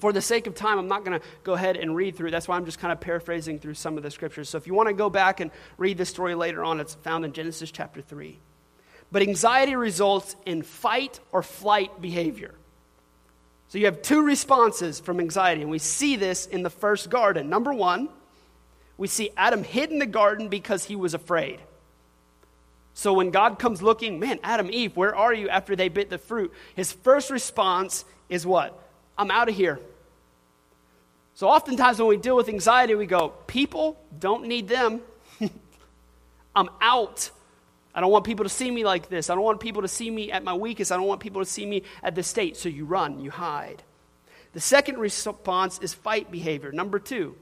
For 0.01 0.12
the 0.12 0.20
sake 0.20 0.46
of 0.46 0.55
time, 0.55 0.79
I'm 0.79 0.88
not 0.88 1.05
going 1.05 1.20
to 1.20 1.27
go 1.44 1.55
ahead 1.55 1.77
and 1.77 1.94
read 1.94 2.16
through. 2.16 2.33
That's 2.33 2.49
why 2.49 2.57
I'm 2.57 2.64
just 2.64 2.81
kind 2.81 2.92
of 2.92 3.01
paraphrasing 3.01 3.61
through 3.61 3.75
some 3.75 3.96
of 3.96 4.03
the 4.03 4.11
scriptures. 4.11 4.49
So 4.49 4.59
if 4.59 4.66
you 4.66 4.75
want 4.75 4.88
to 4.88 4.94
go 4.94 5.09
back 5.09 5.38
and 5.38 5.53
read 5.79 5.96
the 5.96 6.05
story 6.05 6.35
later 6.35 6.64
on, 6.64 6.81
it's 6.81 6.94
found 6.94 7.25
in 7.25 7.33
Genesis 7.33 7.70
chapter 7.70 8.03
3. 8.03 8.38
But 9.12 9.22
anxiety 9.22 9.77
results 9.77 10.35
in 10.44 10.62
fight 10.62 11.20
or 11.31 11.42
flight 11.42 12.01
behavior. 12.01 12.55
So 13.68 13.79
you 13.79 13.87
have 13.87 14.03
two 14.03 14.22
responses 14.22 14.99
from 14.99 15.20
anxiety, 15.20 15.62
and 15.62 15.70
we 15.70 15.79
see 15.79 16.16
this 16.16 16.46
in 16.46 16.62
the 16.62 16.70
first 16.70 17.09
garden. 17.09 17.49
Number 17.49 17.72
one, 17.72 18.09
we 18.96 19.07
see 19.07 19.31
Adam 19.37 19.62
hid 19.62 19.90
in 19.90 19.99
the 19.99 20.07
garden 20.07 20.49
because 20.49 20.85
he 20.85 20.96
was 20.96 21.14
afraid. 21.14 21.61
So 22.94 23.12
when 23.12 23.31
God 23.31 23.59
comes 23.59 23.83
looking, 23.83 24.18
man, 24.18 24.40
Adam, 24.42 24.70
Eve, 24.72 24.96
where 24.96 25.14
are 25.14 25.35
you 25.35 25.49
after 25.49 25.77
they 25.77 25.88
bit 25.88 26.09
the 26.09 26.18
fruit? 26.18 26.53
His 26.75 26.92
first 26.92 27.31
response 27.31 28.05
is 28.29 28.46
what? 28.46 28.83
I'm 29.18 29.31
out 29.31 29.48
of 29.48 29.55
here. 29.55 29.81
So 31.35 31.48
oftentimes 31.48 31.98
when 31.98 32.09
we 32.09 32.16
deal 32.16 32.37
with 32.37 32.48
anxiety, 32.48 32.94
we 32.94 33.07
go, 33.07 33.29
people 33.46 33.98
don't 34.18 34.46
need 34.46 34.68
them. 34.68 35.02
I'm 36.57 36.70
out. 36.81 37.31
I 37.94 38.00
don't 38.00 38.11
want 38.11 38.24
people 38.24 38.44
to 38.44 38.48
see 38.48 38.70
me 38.70 38.85
like 38.85 39.09
this. 39.09 39.29
I 39.31 39.35
don't 39.35 39.44
want 39.44 39.61
people 39.61 39.83
to 39.83 39.88
see 39.88 40.11
me 40.11 40.33
at 40.33 40.44
my 40.44 40.55
weakest. 40.55 40.92
I 40.92 40.96
don't 40.96 41.07
want 41.07 41.20
people 41.20 41.42
to 41.42 41.50
see 41.50 41.66
me 41.66 41.83
at 42.02 42.14
this 42.14 42.26
state. 42.26 42.57
So 42.57 42.68
you 42.68 42.85
run, 42.85 43.20
you 43.20 43.31
hide. 43.31 43.83
The 44.55 44.61
second 44.61 44.98
response 44.98 45.79
is 45.81 45.92
fight 45.92 46.31
behavior. 46.31 46.72
Number 46.72 46.98
two. 46.98 47.37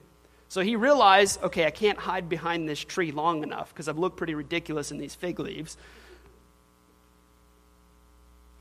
So 0.49 0.61
he 0.61 0.77
realized, 0.77 1.43
okay, 1.43 1.65
I 1.65 1.71
can't 1.71 1.99
hide 1.99 2.29
behind 2.29 2.69
this 2.69 2.79
tree 2.79 3.11
long 3.11 3.43
enough 3.43 3.73
because 3.73 3.89
I've 3.89 3.99
looked 3.99 4.17
pretty 4.17 4.35
ridiculous 4.35 4.93
in 4.93 4.99
these 4.99 5.15
fig 5.15 5.41
leaves. 5.41 5.77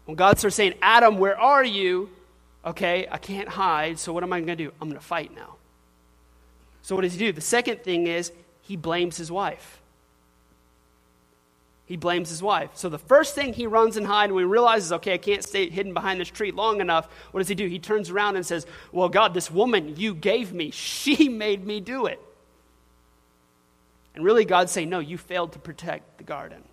When 0.06 0.16
God 0.16 0.38
starts 0.38 0.56
saying, 0.56 0.74
Adam, 0.82 1.18
where 1.18 1.40
are 1.40 1.64
you? 1.64 2.10
Okay, 2.66 3.08
I 3.12 3.18
can't 3.18 3.50
hide, 3.50 4.00
so 4.00 4.14
what 4.14 4.24
am 4.24 4.34
I 4.34 4.40
going 4.40 4.58
to 4.58 4.64
do? 4.64 4.72
I'm 4.82 4.90
going 4.90 5.00
to 5.00 5.06
fight 5.06 5.34
now. 5.36 5.56
So, 6.82 6.96
what 6.96 7.02
does 7.02 7.14
he 7.14 7.20
do? 7.20 7.32
The 7.32 7.42
second 7.42 7.84
thing 7.84 8.08
is 8.08 8.32
he 8.62 8.76
blames 8.76 9.18
his 9.18 9.32
wife. 9.32 9.80
He 11.86 11.98
blames 11.98 12.30
his 12.30 12.42
wife. 12.42 12.72
So, 12.74 12.90
the 12.90 13.00
first 13.00 13.36
thing 13.36 13.54
he 13.54 13.68
runs 13.68 13.98
and 13.98 14.06
hides 14.06 14.32
when 14.34 14.44
he 14.44 14.50
realizes, 14.50 14.92
okay, 14.92 15.14
I 15.14 15.18
can't 15.18 15.44
stay 15.44 15.70
hidden 15.70 15.94
behind 15.94 16.20
this 16.20 16.30
tree 16.30 16.52
long 16.52 16.82
enough, 16.82 17.08
what 17.32 17.40
does 17.40 17.48
he 17.48 17.56
do? 17.56 17.68
He 17.68 17.80
turns 17.80 18.10
around 18.10 18.36
and 18.36 18.46
says, 18.46 18.66
Well, 18.92 19.10
God, 19.10 19.34
this 19.34 19.50
woman 19.50 19.96
you 19.98 20.14
gave 20.14 20.54
me, 20.54 20.72
she 20.72 21.30
made 21.30 21.66
me 21.66 21.80
do 21.80 22.06
it. 22.06 22.20
And 24.16 24.24
really, 24.24 24.46
God's 24.46 24.72
saying, 24.72 24.90
No, 24.90 25.00
you 25.00 25.18
failed 25.18 25.54
to 25.54 25.60
protect 25.60 26.18
the 26.18 26.24
garden. 26.24 26.64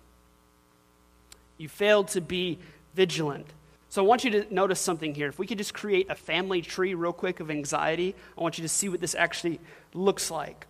You 1.57 1.69
failed 1.69 2.09
to 2.09 2.21
be 2.21 2.59
vigilant. 2.95 3.47
So 3.91 4.01
I 4.01 4.07
want 4.07 4.23
you 4.23 4.31
to 4.31 4.53
notice 4.53 4.79
something 4.79 5.13
here. 5.13 5.27
If 5.27 5.37
we 5.37 5.45
could 5.45 5.57
just 5.57 5.73
create 5.73 6.09
a 6.09 6.15
family 6.15 6.61
tree 6.61 6.93
real 6.93 7.11
quick 7.11 7.41
of 7.41 7.51
anxiety, 7.51 8.15
I 8.37 8.41
want 8.41 8.57
you 8.57 8.61
to 8.61 8.69
see 8.69 8.87
what 8.87 9.01
this 9.01 9.15
actually 9.15 9.59
looks 9.93 10.31
like. 10.31 10.65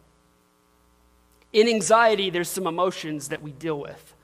In 1.53 1.67
anxiety, 1.67 2.31
there's 2.31 2.49
some 2.49 2.65
emotions 2.65 3.27
that 3.27 3.43
we 3.43 3.51
deal 3.51 3.79
with. 3.79 4.15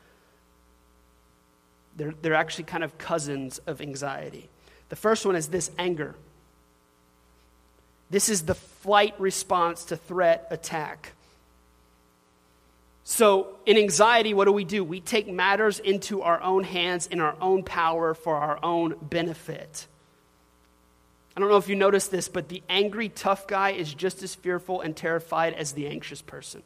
They're, 1.95 2.15
they're 2.23 2.33
actually 2.33 2.63
kind 2.63 2.83
of 2.83 2.97
cousins 2.97 3.59
of 3.67 3.81
anxiety. 3.81 4.49
The 4.89 4.95
first 4.95 5.27
one 5.27 5.35
is 5.35 5.49
this 5.49 5.69
anger. 5.77 6.15
This 8.09 8.29
is 8.29 8.45
the 8.45 8.55
flight 8.55 9.13
response 9.19 9.85
to 9.85 9.95
threat 9.95 10.47
attack. 10.49 11.13
So, 13.09 13.55
in 13.65 13.77
anxiety, 13.77 14.33
what 14.33 14.45
do 14.45 14.51
we 14.51 14.65
do? 14.65 14.83
We 14.83 14.99
take 14.99 15.29
matters 15.29 15.79
into 15.79 16.23
our 16.23 16.41
own 16.41 16.65
hands 16.65 17.07
in 17.07 17.21
our 17.21 17.37
own 17.39 17.63
power 17.63 18.13
for 18.13 18.35
our 18.35 18.59
own 18.61 18.97
benefit. 19.01 19.87
I 21.33 21.39
don't 21.39 21.47
know 21.47 21.55
if 21.55 21.69
you 21.69 21.77
noticed 21.77 22.11
this, 22.11 22.27
but 22.27 22.49
the 22.49 22.61
angry, 22.67 23.07
tough 23.07 23.47
guy 23.47 23.69
is 23.69 23.93
just 23.93 24.23
as 24.23 24.35
fearful 24.35 24.81
and 24.81 24.93
terrified 24.93 25.53
as 25.53 25.71
the 25.71 25.87
anxious 25.87 26.21
person. 26.21 26.63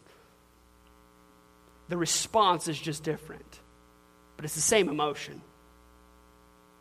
The 1.90 1.98
response 1.98 2.68
is 2.68 2.82
just 2.82 3.04
different, 3.04 3.60
but 4.36 4.44
it's 4.44 4.56
the 4.56 4.62
same 4.62 4.90
emotion. 4.90 5.44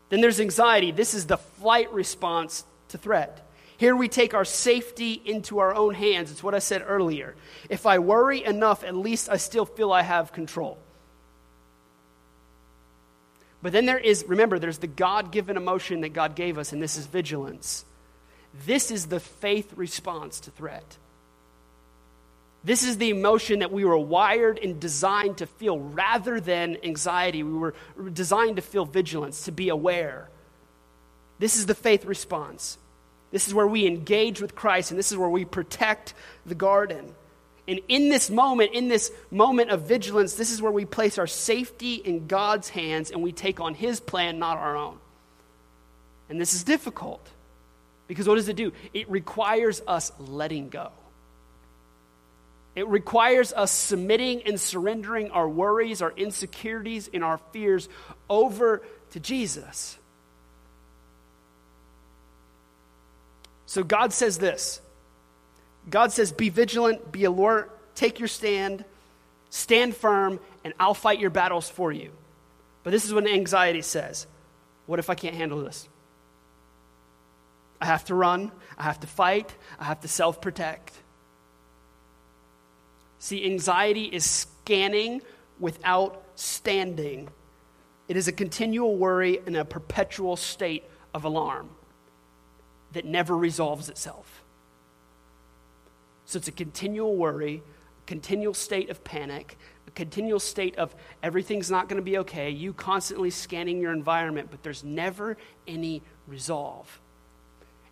Then 0.09 0.23
there's 0.23 0.41
anxiety. 0.41 0.91
This 0.91 1.13
is 1.13 1.27
the 1.27 1.37
flight 1.37 1.93
response 1.93 2.65
to 2.89 2.97
threat. 2.97 3.47
Here 3.81 3.97
we 3.97 4.09
take 4.09 4.35
our 4.35 4.45
safety 4.45 5.15
into 5.25 5.61
our 5.61 5.75
own 5.75 5.95
hands. 5.95 6.31
It's 6.31 6.43
what 6.43 6.55
I 6.55 6.59
said 6.59 6.85
earlier. 6.87 7.35
If 7.71 7.87
I 7.87 7.99
worry 7.99 8.45
enough, 8.45 8.85
at 8.85 8.95
least 8.95 9.31
I 9.31 9.39
still 9.39 9.65
feel 9.65 9.91
I 9.91 10.03
have 10.03 10.35
control. 10.35 10.77
But 13.63 13.73
then 13.73 13.87
there 13.87 13.97
is, 13.97 14.23
remember, 14.29 14.59
there's 14.59 14.77
the 14.77 14.87
God 14.87 15.33
given 15.33 15.57
emotion 15.57 16.03
that 16.03 16.11
God 16.11 16.35
gave 16.35 16.59
us, 16.59 16.75
and 16.75 16.83
this 16.83 16.99
is 16.99 17.07
vigilance. 17.07 17.87
This 18.67 18.91
is 18.91 19.07
the 19.07 19.19
faith 19.19 19.73
response 19.77 20.41
to 20.41 20.51
threat. 20.51 20.99
This 22.63 22.83
is 22.83 22.99
the 22.99 23.09
emotion 23.09 23.61
that 23.61 23.73
we 23.73 23.87
were 23.87 23.97
wired 23.97 24.59
and 24.59 24.79
designed 24.79 25.39
to 25.39 25.47
feel 25.47 25.79
rather 25.79 26.39
than 26.39 26.77
anxiety. 26.85 27.43
We 27.43 27.55
were 27.55 27.75
designed 28.13 28.57
to 28.57 28.63
feel 28.63 28.85
vigilance, 28.85 29.47
to 29.47 29.53
be 29.53 29.71
aware. 29.71 30.29
This 31.39 31.57
is 31.57 31.65
the 31.65 31.75
faith 31.75 32.05
response. 32.05 32.77
This 33.31 33.47
is 33.47 33.55
where 33.55 33.67
we 33.67 33.87
engage 33.87 34.41
with 34.41 34.55
Christ, 34.55 34.91
and 34.91 34.99
this 34.99 35.13
is 35.13 35.19
where 35.19 35.29
we 35.29 35.45
protect 35.45 36.15
the 36.47 36.55
garden. 36.55 37.15
And 37.69 37.81
in 37.87 38.09
this 38.09 38.31
moment, 38.31 38.73
in 38.73 38.89
this 38.89 39.13
moment 39.31 39.71
of 39.71 39.83
vigilance, 39.83 40.35
this 40.35 40.51
is 40.51 40.61
where 40.61 40.73
we 40.73 40.85
place 40.85 41.19
our 41.19 41.29
safety 41.29 41.95
in 41.95 42.27
God's 42.27 42.69
hands 42.69 43.13
and 43.13 43.23
we 43.23 43.31
take 43.31 43.61
on 43.61 43.75
His 43.75 44.01
plan, 44.01 44.41
not 44.41 44.59
our 44.59 44.77
own. 44.77 44.99
And 46.29 46.41
this 46.41 46.55
is 46.55 46.65
difficult 46.65 47.25
because 48.09 48.27
what 48.27 48.35
does 48.35 48.49
it 48.49 48.57
do? 48.57 48.73
It 48.93 49.09
requires 49.09 49.83
us 49.87 50.11
letting 50.19 50.69
go. 50.69 50.91
It 52.75 52.89
requires 52.89 53.53
us 53.53 53.71
submitting 53.71 54.43
and 54.43 54.59
surrendering 54.59 55.31
our 55.31 55.49
worries, 55.49 56.03
our 56.03 56.13
insecurities, 56.17 57.09
and 57.13 57.23
our 57.23 57.39
fears 57.53 57.89
over 58.29 58.83
to 59.11 59.21
Jesus. 59.21 59.97
So 63.71 63.85
God 63.85 64.13
says 64.13 64.37
this 64.37 64.81
God 65.89 66.11
says, 66.11 66.33
Be 66.33 66.49
vigilant, 66.49 67.13
be 67.13 67.23
alert, 67.23 67.71
take 67.95 68.19
your 68.19 68.27
stand, 68.27 68.85
stand 69.49 69.95
firm, 69.95 70.41
and 70.65 70.75
I'll 70.81 70.93
fight 70.93 71.21
your 71.21 71.31
battles 71.31 71.71
for 71.71 71.93
you. 71.93 72.11
But 72.83 72.91
this 72.91 73.05
is 73.05 73.15
what 73.15 73.29
anxiety 73.29 73.83
says 73.83 74.27
What 74.87 74.99
if 74.99 75.09
I 75.09 75.15
can't 75.15 75.37
handle 75.37 75.63
this? 75.63 75.89
I 77.81 77.87
have 77.87 78.05
to 78.07 78.15
run, 78.17 78.51
I 78.77 78.83
have 78.83 78.99
to 79.01 79.07
fight, 79.07 79.55
I 79.79 79.85
have 79.85 80.01
to 80.01 80.09
self 80.09 80.41
protect. 80.41 80.93
See, 83.21 83.45
anxiety 83.45 84.07
is 84.07 84.25
scanning 84.29 85.23
without 85.61 86.25
standing. 86.35 87.29
It 88.09 88.17
is 88.17 88.27
a 88.27 88.33
continual 88.33 88.97
worry 88.97 89.39
and 89.47 89.57
a 89.57 89.65
perpetual 89.65 90.35
state 90.35 90.83
of 91.15 91.23
alarm 91.23 91.71
that 92.93 93.05
never 93.05 93.37
resolves 93.37 93.89
itself. 93.89 94.43
So 96.25 96.39
it's 96.39 96.49
a 96.49 96.53
continual 96.53 97.17
worry, 97.17 97.63
a 98.05 98.07
continual 98.07 98.55
state 98.55 98.91
of 98.91 99.03
panic, 99.03 99.59
a 99.87 99.91
continual 99.91 100.41
state 100.41 100.77
of 100.77 100.95
everything's 101.23 101.71
not 101.71 101.89
going 101.89 101.97
to 101.97 102.05
be 102.05 102.19
okay, 102.19 102.51
you 102.51 102.73
constantly 102.73 103.31
scanning 103.31 103.81
your 103.81 103.93
environment, 103.93 104.49
but 104.51 104.63
there's 104.63 104.85
never 104.85 105.37
any 105.67 106.03
resolve. 106.27 107.01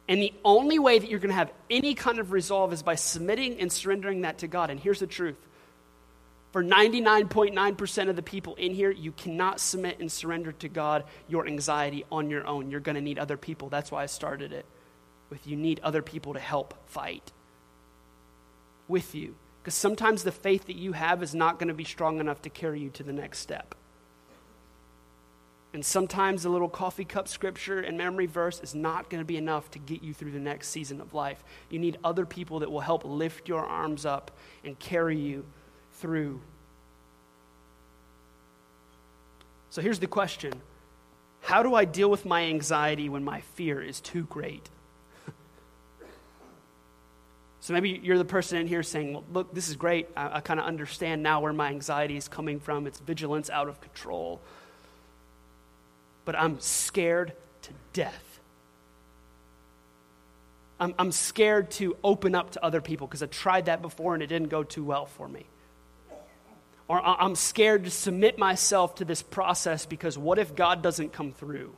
And 0.09 0.23
the 0.23 0.33
only 0.45 0.79
way 0.79 0.99
that 0.99 1.11
you're 1.11 1.19
going 1.19 1.31
to 1.31 1.37
have 1.37 1.53
any 1.69 1.95
kind 1.95 2.19
of 2.19 2.33
resolve 2.33 2.73
is 2.73 2.83
by 2.83 2.95
submitting 2.95 3.61
and 3.61 3.71
surrendering 3.71 4.23
that 4.23 4.39
to 4.39 4.47
God. 4.47 4.71
And 4.71 4.81
here's 4.81 5.01
the 5.01 5.07
truth 5.07 5.37
for 6.53 6.65
99.9% 6.65 8.09
of 8.09 8.17
the 8.17 8.23
people 8.23 8.55
in 8.55 8.73
here, 8.73 8.91
you 8.91 9.13
cannot 9.13 9.61
submit 9.61 9.99
and 10.01 10.11
surrender 10.11 10.53
to 10.53 10.69
God 10.69 11.05
your 11.29 11.47
anxiety 11.47 12.07
on 12.11 12.31
your 12.31 12.47
own. 12.47 12.71
You're 12.71 12.81
going 12.81 12.95
to 12.95 13.03
need 13.03 13.19
other 13.19 13.37
people. 13.37 13.69
That's 13.69 13.91
why 13.91 14.03
I 14.03 14.07
started 14.07 14.53
it 14.53 14.65
with 15.31 15.47
you 15.47 15.57
need 15.57 15.81
other 15.83 16.03
people 16.03 16.35
to 16.35 16.41
help 16.41 16.75
fight 16.87 17.33
with 18.87 19.15
you. 19.15 19.35
Because 19.63 19.75
sometimes 19.75 20.23
the 20.23 20.33
faith 20.33 20.67
that 20.67 20.77
you 20.77 20.93
have 20.93 21.23
is 21.23 21.35
not 21.35 21.59
going 21.59 21.69
to 21.69 21.75
be 21.75 21.85
strong 21.85 22.21
enough 22.21 22.43
to 22.43 22.51
carry 22.51 22.81
you 22.81 22.91
to 22.91 23.03
the 23.03 23.13
next 23.13 23.41
step. 23.41 23.75
And 25.75 25.85
sometimes 25.85 26.45
a 26.45 26.49
little 26.49 26.69
coffee 26.69 27.05
cup 27.05 27.29
scripture 27.29 27.81
and 27.81 27.99
memory 27.99 28.27
verse 28.27 28.61
is 28.61 28.75
not 28.75 29.11
going 29.11 29.21
to 29.21 29.27
be 29.27 29.37
enough 29.37 29.71
to 29.73 29.79
get 29.79 30.03
you 30.03 30.15
through 30.15 30.33
the 30.33 30.39
next 30.39 30.69
season 30.69 31.01
of 31.01 31.13
life. 31.13 31.45
You 31.69 31.79
need 31.79 31.99
other 32.03 32.25
people 32.25 32.61
that 32.61 32.71
will 32.71 32.81
help 32.81 33.05
lift 33.05 33.49
your 33.49 33.67
arms 33.67 34.07
up 34.07 34.31
and 34.65 34.79
carry 34.79 35.19
you 35.19 35.45
through. 35.93 36.41
So 39.71 39.83
here's 39.83 39.99
the 39.99 40.07
question 40.07 40.55
How 41.43 41.63
do 41.63 41.75
I 41.75 41.85
deal 41.85 42.11
with 42.11 42.25
my 42.25 42.45
anxiety 42.45 43.11
when 43.11 43.23
my 43.23 43.43
fear 43.43 43.83
is 43.83 44.01
too 44.01 44.25
great? 44.25 44.71
So 47.61 47.73
maybe 47.73 48.01
you're 48.03 48.19
the 48.19 48.25
person 48.25 48.59
in 48.59 48.67
here 48.67 48.83
saying, 48.83 49.13
well, 49.13 49.25
look, 49.33 49.55
this 49.55 49.69
is 49.69 49.77
great. 49.77 50.09
I, 50.17 50.37
I 50.37 50.41
kind 50.41 50.61
of 50.61 50.67
understand 50.67 51.23
now 51.23 51.41
where 51.41 51.53
my 51.53 51.69
anxiety 51.69 52.17
is 52.17 52.29
coming 52.29 52.61
from. 52.61 52.87
It's 52.87 53.01
vigilance 53.01 53.51
out 53.51 53.69
of 53.69 53.81
control. 53.81 54.41
But 56.25 56.37
I'm 56.37 56.61
scared 56.61 57.33
to 57.63 57.71
death. 57.93 58.41
I'm, 60.81 60.95
I'm 60.99 61.11
scared 61.11 61.73
to 61.73 61.97
open 62.05 62.35
up 62.35 62.53
to 62.53 62.65
other 62.65 62.81
people 62.81 63.07
because 63.07 63.23
I 63.23 63.27
tried 63.27 63.67
that 63.67 63.83
before 63.83 64.15
and 64.15 64.23
it 64.23 64.29
didn't 64.29 64.49
go 64.49 64.63
too 64.63 64.85
well 64.85 65.07
for 65.07 65.29
me. 65.29 65.47
Or 66.87 67.05
I'm 67.05 67.35
scared 67.35 67.85
to 67.85 67.91
submit 67.91 68.39
myself 68.39 68.95
to 68.97 69.05
this 69.05 69.23
process 69.23 69.85
because 69.85 70.17
what 70.17 70.39
if 70.39 70.55
God 70.55 70.81
doesn't 70.81 71.13
come 71.13 71.33
through? 71.33 71.75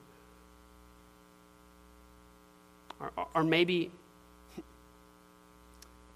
Or, 3.01 3.11
or 3.35 3.43
maybe 3.43 3.91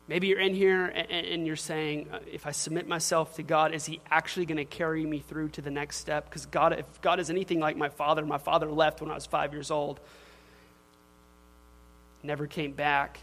Maybe 0.06 0.26
you're 0.26 0.40
in 0.40 0.54
here 0.54 0.84
and 0.84 1.46
you're 1.46 1.56
saying, 1.56 2.08
uh, 2.12 2.18
if 2.30 2.46
I 2.46 2.50
submit 2.50 2.86
myself 2.86 3.36
to 3.36 3.42
God, 3.42 3.72
is 3.72 3.86
He 3.86 4.00
actually 4.10 4.44
going 4.44 4.58
to 4.58 4.66
carry 4.66 5.04
me 5.06 5.20
through 5.20 5.48
to 5.50 5.62
the 5.62 5.70
next 5.70 5.96
step? 5.96 6.26
Because 6.26 6.44
God, 6.44 6.74
if 6.74 7.00
God 7.00 7.20
is 7.20 7.30
anything 7.30 7.58
like 7.58 7.76
my 7.76 7.88
father, 7.88 8.24
my 8.26 8.36
father 8.36 8.70
left 8.70 9.00
when 9.00 9.10
I 9.10 9.14
was 9.14 9.24
five 9.24 9.54
years 9.54 9.70
old, 9.70 10.00
never 12.22 12.46
came 12.46 12.72
back. 12.72 13.18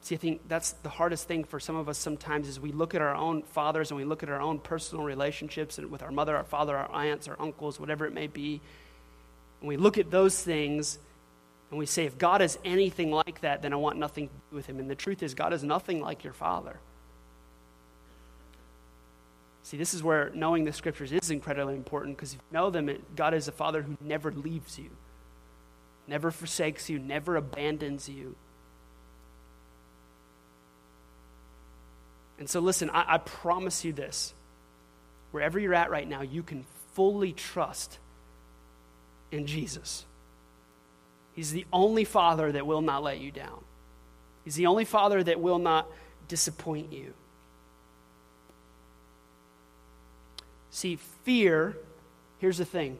See, 0.00 0.14
I 0.14 0.18
think 0.18 0.48
that's 0.48 0.72
the 0.72 0.88
hardest 0.88 1.28
thing 1.28 1.44
for 1.44 1.60
some 1.60 1.76
of 1.76 1.90
us 1.90 1.98
sometimes 1.98 2.48
is 2.48 2.58
we 2.58 2.72
look 2.72 2.94
at 2.94 3.02
our 3.02 3.14
own 3.14 3.42
fathers 3.42 3.90
and 3.90 3.98
we 3.98 4.04
look 4.04 4.22
at 4.22 4.30
our 4.30 4.40
own 4.40 4.58
personal 4.58 5.04
relationships 5.04 5.76
and 5.76 5.90
with 5.90 6.02
our 6.02 6.10
mother, 6.10 6.34
our 6.34 6.44
father, 6.44 6.74
our 6.74 6.90
aunts, 6.90 7.28
our 7.28 7.36
uncles, 7.38 7.78
whatever 7.78 8.06
it 8.06 8.14
may 8.14 8.28
be. 8.28 8.62
And 9.60 9.68
we 9.68 9.76
look 9.76 9.98
at 9.98 10.10
those 10.10 10.40
things 10.42 10.98
and 11.70 11.78
we 11.78 11.86
say, 11.86 12.06
if 12.06 12.16
God 12.16 12.40
is 12.40 12.58
anything 12.64 13.10
like 13.10 13.42
that, 13.42 13.62
then 13.62 13.72
I 13.72 13.76
want 13.76 13.98
nothing 13.98 14.28
to 14.28 14.34
do 14.50 14.56
with 14.56 14.66
him. 14.66 14.78
And 14.78 14.88
the 14.88 14.94
truth 14.94 15.22
is, 15.22 15.34
God 15.34 15.52
is 15.52 15.62
nothing 15.62 16.00
like 16.00 16.24
your 16.24 16.32
father. 16.32 16.78
See, 19.64 19.76
this 19.76 19.92
is 19.92 20.02
where 20.02 20.30
knowing 20.34 20.64
the 20.64 20.72
scriptures 20.72 21.12
is 21.12 21.30
incredibly 21.30 21.74
important 21.74 22.16
because 22.16 22.32
if 22.32 22.38
you 22.38 22.56
know 22.56 22.70
them, 22.70 22.88
it, 22.88 23.14
God 23.14 23.34
is 23.34 23.48
a 23.48 23.52
father 23.52 23.82
who 23.82 23.98
never 24.00 24.32
leaves 24.32 24.78
you, 24.78 24.88
never 26.06 26.30
forsakes 26.30 26.88
you, 26.88 26.98
never 26.98 27.36
abandons 27.36 28.08
you. 28.08 28.34
And 32.38 32.48
so, 32.48 32.60
listen, 32.60 32.88
I, 32.88 33.14
I 33.14 33.18
promise 33.18 33.84
you 33.84 33.92
this. 33.92 34.32
Wherever 35.32 35.58
you're 35.58 35.74
at 35.74 35.90
right 35.90 36.08
now, 36.08 36.22
you 36.22 36.42
can 36.42 36.64
fully 36.94 37.34
trust 37.34 37.98
in 39.30 39.46
Jesus. 39.46 40.06
He's 41.38 41.52
the 41.52 41.66
only 41.72 42.02
father 42.02 42.50
that 42.50 42.66
will 42.66 42.82
not 42.82 43.04
let 43.04 43.20
you 43.20 43.30
down. 43.30 43.62
He's 44.42 44.56
the 44.56 44.66
only 44.66 44.84
father 44.84 45.22
that 45.22 45.38
will 45.38 45.60
not 45.60 45.86
disappoint 46.26 46.92
you. 46.92 47.14
See, 50.72 50.96
fear, 51.22 51.76
here's 52.38 52.58
the 52.58 52.64
thing 52.64 52.98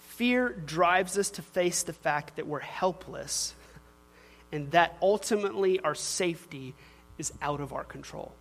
fear 0.00 0.48
drives 0.48 1.16
us 1.16 1.30
to 1.30 1.42
face 1.42 1.84
the 1.84 1.92
fact 1.92 2.34
that 2.34 2.48
we're 2.48 2.58
helpless 2.58 3.54
and 4.50 4.68
that 4.72 4.96
ultimately 5.00 5.78
our 5.78 5.94
safety 5.94 6.74
is 7.18 7.32
out 7.40 7.60
of 7.60 7.72
our 7.72 7.84
control. 7.84 8.34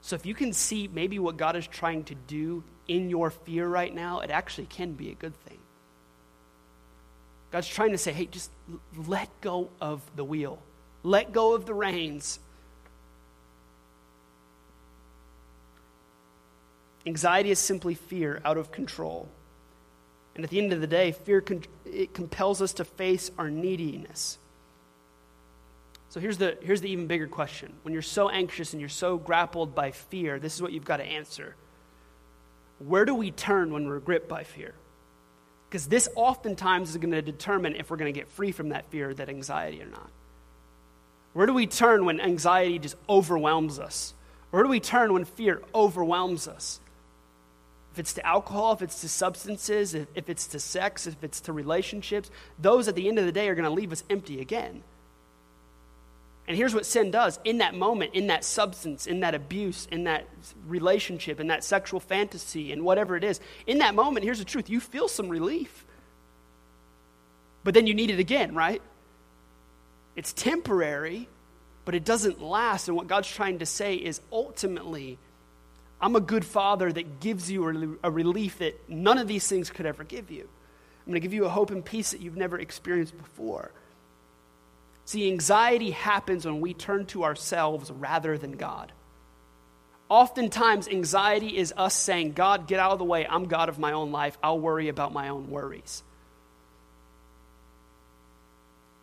So, 0.00 0.16
if 0.16 0.24
you 0.24 0.34
can 0.34 0.54
see 0.54 0.88
maybe 0.88 1.18
what 1.18 1.36
God 1.36 1.54
is 1.54 1.66
trying 1.66 2.04
to 2.04 2.14
do 2.14 2.64
in 2.88 3.10
your 3.10 3.28
fear 3.28 3.68
right 3.68 3.94
now, 3.94 4.20
it 4.20 4.30
actually 4.30 4.68
can 4.68 4.92
be 4.92 5.10
a 5.10 5.14
good 5.14 5.36
thing. 5.42 5.58
God's 7.54 7.68
trying 7.68 7.92
to 7.92 7.98
say, 7.98 8.12
hey, 8.12 8.26
just 8.26 8.50
let 9.06 9.28
go 9.40 9.70
of 9.80 10.02
the 10.16 10.24
wheel, 10.24 10.60
let 11.04 11.32
go 11.32 11.54
of 11.54 11.66
the 11.66 11.72
reins. 11.72 12.40
Anxiety 17.06 17.52
is 17.52 17.60
simply 17.60 17.94
fear 17.94 18.40
out 18.44 18.56
of 18.56 18.72
control. 18.72 19.28
And 20.34 20.42
at 20.42 20.50
the 20.50 20.58
end 20.58 20.72
of 20.72 20.80
the 20.80 20.88
day, 20.88 21.12
fear 21.12 21.40
con- 21.40 21.62
it 21.84 22.12
compels 22.12 22.60
us 22.60 22.72
to 22.72 22.84
face 22.84 23.30
our 23.38 23.50
neediness. 23.50 24.36
So 26.08 26.18
here's 26.18 26.38
the, 26.38 26.58
here's 26.60 26.80
the 26.80 26.90
even 26.90 27.06
bigger 27.06 27.28
question. 27.28 27.72
When 27.82 27.92
you're 27.92 28.02
so 28.02 28.30
anxious 28.30 28.72
and 28.72 28.80
you're 28.80 28.88
so 28.88 29.16
grappled 29.16 29.76
by 29.76 29.92
fear, 29.92 30.40
this 30.40 30.56
is 30.56 30.60
what 30.60 30.72
you've 30.72 30.84
got 30.84 30.96
to 30.96 31.04
answer. 31.04 31.54
Where 32.80 33.04
do 33.04 33.14
we 33.14 33.30
turn 33.30 33.72
when 33.72 33.86
we're 33.86 34.00
gripped 34.00 34.28
by 34.28 34.42
fear? 34.42 34.74
Because 35.74 35.88
this 35.88 36.08
oftentimes 36.14 36.90
is 36.90 36.98
going 36.98 37.10
to 37.10 37.20
determine 37.20 37.74
if 37.74 37.90
we're 37.90 37.96
going 37.96 38.14
to 38.14 38.16
get 38.16 38.28
free 38.28 38.52
from 38.52 38.68
that 38.68 38.84
fear, 38.90 39.12
that 39.12 39.28
anxiety, 39.28 39.82
or 39.82 39.86
not. 39.86 40.08
Where 41.32 41.46
do 41.46 41.52
we 41.52 41.66
turn 41.66 42.04
when 42.04 42.20
anxiety 42.20 42.78
just 42.78 42.94
overwhelms 43.08 43.80
us? 43.80 44.14
Where 44.52 44.62
do 44.62 44.68
we 44.68 44.78
turn 44.78 45.12
when 45.12 45.24
fear 45.24 45.60
overwhelms 45.74 46.46
us? 46.46 46.78
If 47.92 47.98
it's 47.98 48.12
to 48.12 48.24
alcohol, 48.24 48.74
if 48.74 48.82
it's 48.82 49.00
to 49.00 49.08
substances, 49.08 49.94
if, 49.94 50.06
if 50.14 50.30
it's 50.30 50.46
to 50.46 50.60
sex, 50.60 51.08
if 51.08 51.24
it's 51.24 51.40
to 51.40 51.52
relationships, 51.52 52.30
those 52.56 52.86
at 52.86 52.94
the 52.94 53.08
end 53.08 53.18
of 53.18 53.24
the 53.24 53.32
day 53.32 53.48
are 53.48 53.56
going 53.56 53.64
to 53.64 53.70
leave 53.70 53.90
us 53.90 54.04
empty 54.08 54.40
again. 54.40 54.84
And 56.46 56.56
here's 56.56 56.74
what 56.74 56.84
sin 56.84 57.10
does 57.10 57.38
in 57.44 57.58
that 57.58 57.74
moment, 57.74 58.14
in 58.14 58.26
that 58.26 58.44
substance, 58.44 59.06
in 59.06 59.20
that 59.20 59.34
abuse, 59.34 59.88
in 59.90 60.04
that 60.04 60.28
relationship, 60.66 61.40
in 61.40 61.46
that 61.46 61.64
sexual 61.64 62.00
fantasy, 62.00 62.70
and 62.72 62.84
whatever 62.84 63.16
it 63.16 63.24
is. 63.24 63.40
In 63.66 63.78
that 63.78 63.94
moment, 63.94 64.24
here's 64.24 64.38
the 64.38 64.44
truth 64.44 64.68
you 64.68 64.80
feel 64.80 65.08
some 65.08 65.28
relief. 65.28 65.86
But 67.62 67.72
then 67.72 67.86
you 67.86 67.94
need 67.94 68.10
it 68.10 68.18
again, 68.18 68.54
right? 68.54 68.82
It's 70.16 70.34
temporary, 70.34 71.28
but 71.86 71.94
it 71.94 72.04
doesn't 72.04 72.42
last. 72.42 72.88
And 72.88 72.96
what 72.96 73.06
God's 73.06 73.28
trying 73.28 73.60
to 73.60 73.66
say 73.66 73.94
is 73.94 74.20
ultimately, 74.30 75.18
I'm 75.98 76.14
a 76.14 76.20
good 76.20 76.44
father 76.44 76.92
that 76.92 77.20
gives 77.20 77.50
you 77.50 77.98
a 78.02 78.10
relief 78.10 78.58
that 78.58 78.78
none 78.86 79.16
of 79.16 79.28
these 79.28 79.48
things 79.48 79.70
could 79.70 79.86
ever 79.86 80.04
give 80.04 80.30
you. 80.30 80.42
I'm 80.42 81.10
going 81.10 81.14
to 81.14 81.20
give 81.20 81.32
you 81.32 81.46
a 81.46 81.50
hope 81.50 81.70
and 81.70 81.82
peace 81.82 82.10
that 82.10 82.20
you've 82.20 82.36
never 82.36 82.58
experienced 82.58 83.16
before. 83.16 83.72
See, 85.04 85.30
anxiety 85.30 85.90
happens 85.90 86.46
when 86.46 86.60
we 86.60 86.74
turn 86.74 87.06
to 87.06 87.24
ourselves 87.24 87.90
rather 87.90 88.38
than 88.38 88.52
God. 88.52 88.92
Oftentimes, 90.08 90.88
anxiety 90.88 91.56
is 91.56 91.72
us 91.76 91.94
saying, 91.94 92.32
God, 92.32 92.66
get 92.66 92.78
out 92.78 92.92
of 92.92 92.98
the 92.98 93.04
way. 93.04 93.26
I'm 93.26 93.46
God 93.46 93.68
of 93.68 93.78
my 93.78 93.92
own 93.92 94.12
life. 94.12 94.38
I'll 94.42 94.60
worry 94.60 94.88
about 94.88 95.12
my 95.12 95.28
own 95.28 95.50
worries. 95.50 96.02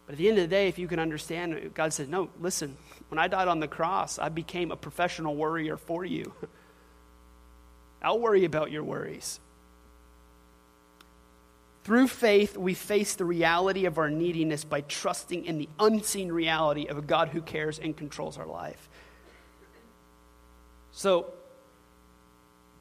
But 0.06 0.14
at 0.14 0.18
the 0.20 0.30
end 0.30 0.38
of 0.38 0.44
the 0.44 0.56
day, 0.56 0.68
if 0.68 0.78
you 0.78 0.88
can 0.88 1.00
understand, 1.00 1.74
God 1.74 1.94
said, 1.94 2.10
No, 2.10 2.30
listen, 2.40 2.78
when 3.10 3.20
I 3.20 3.28
died 3.28 3.48
on 3.48 3.60
the 3.60 3.68
cross, 3.68 4.20
I 4.20 4.30
became 4.30 4.72
a 4.72 4.76
professional 4.76 5.36
worrier 5.36 5.78
for 5.78 6.04
you. 6.04 6.34
I'll 8.02 8.20
worry 8.20 8.46
about 8.46 8.72
your 8.72 8.84
worries. 8.84 9.40
Through 11.84 12.08
faith, 12.08 12.58
we 12.58 12.76
face 12.76 13.16
the 13.16 13.26
reality 13.26 13.86
of 13.86 13.98
our 13.98 14.10
neediness 14.10 14.64
by 14.64 14.82
trusting 14.82 15.46
in 15.46 15.58
the 15.58 15.70
unseen 15.80 16.32
reality 16.32 16.86
of 16.86 16.98
a 16.98 17.02
God 17.02 17.30
who 17.30 17.42
cares 17.42 17.80
and 17.80 17.98
controls 17.98 18.38
our 18.38 18.46
life. 18.46 18.88
So, 20.92 21.34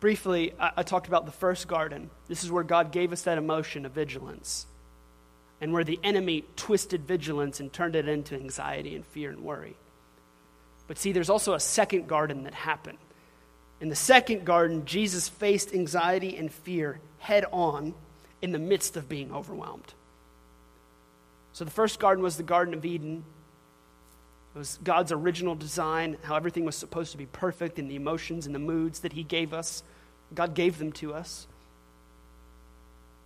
briefly, 0.00 0.52
I, 0.58 0.72
I, 0.78 0.82
talked 0.82 1.06
about 1.06 1.24
the 1.24 1.32
first 1.32 1.66
garden. 1.66 2.10
This 2.28 2.44
is 2.44 2.50
where 2.50 2.64
God 2.64 2.92
gave 2.92 3.12
us 3.12 3.22
that 3.22 3.38
emotion 3.38 3.86
of 3.86 3.92
vigilance, 3.92 4.66
and 5.62 5.72
where 5.72 5.84
the 5.84 5.98
enemy 6.02 6.44
twisted 6.56 7.06
vigilance 7.06 7.60
and 7.60 7.72
turned 7.72 7.96
it 7.96 8.06
into 8.06 8.34
anxiety 8.34 8.94
and 8.94 9.06
fear 9.06 9.30
and 9.30 9.40
worry. 9.42 9.76
But 10.88 10.98
see, 10.98 11.12
there's 11.12 11.30
also 11.30 11.54
a 11.54 11.60
second 11.60 12.06
garden 12.06 12.42
that 12.42 12.52
happened. 12.52 12.98
In 13.80 13.88
the 13.88 13.96
second 13.96 14.44
garden, 14.44 14.84
Jesus 14.84 15.28
faced 15.28 15.72
anxiety 15.72 16.36
and 16.36 16.52
fear 16.52 17.00
head 17.18 17.46
on 17.50 17.94
in 18.42 18.52
the 18.52 18.58
midst 18.58 18.96
of 18.96 19.08
being 19.08 19.32
overwhelmed. 19.32 19.94
So 21.52 21.64
the 21.64 21.70
first 21.70 21.98
garden 21.98 22.22
was 22.22 22.36
the 22.36 22.42
Garden 22.42 22.74
of 22.74 22.84
Eden. 22.84 23.24
It 24.54 24.58
was 24.58 24.78
God's 24.82 25.12
original 25.12 25.54
design, 25.54 26.16
how 26.22 26.36
everything 26.36 26.64
was 26.64 26.76
supposed 26.76 27.12
to 27.12 27.18
be 27.18 27.26
perfect 27.26 27.78
and 27.78 27.90
the 27.90 27.96
emotions 27.96 28.46
and 28.46 28.54
the 28.54 28.60
moods 28.60 29.00
that 29.00 29.12
He 29.12 29.22
gave 29.22 29.52
us. 29.52 29.82
God 30.34 30.54
gave 30.54 30.78
them 30.78 30.92
to 30.92 31.12
us. 31.12 31.46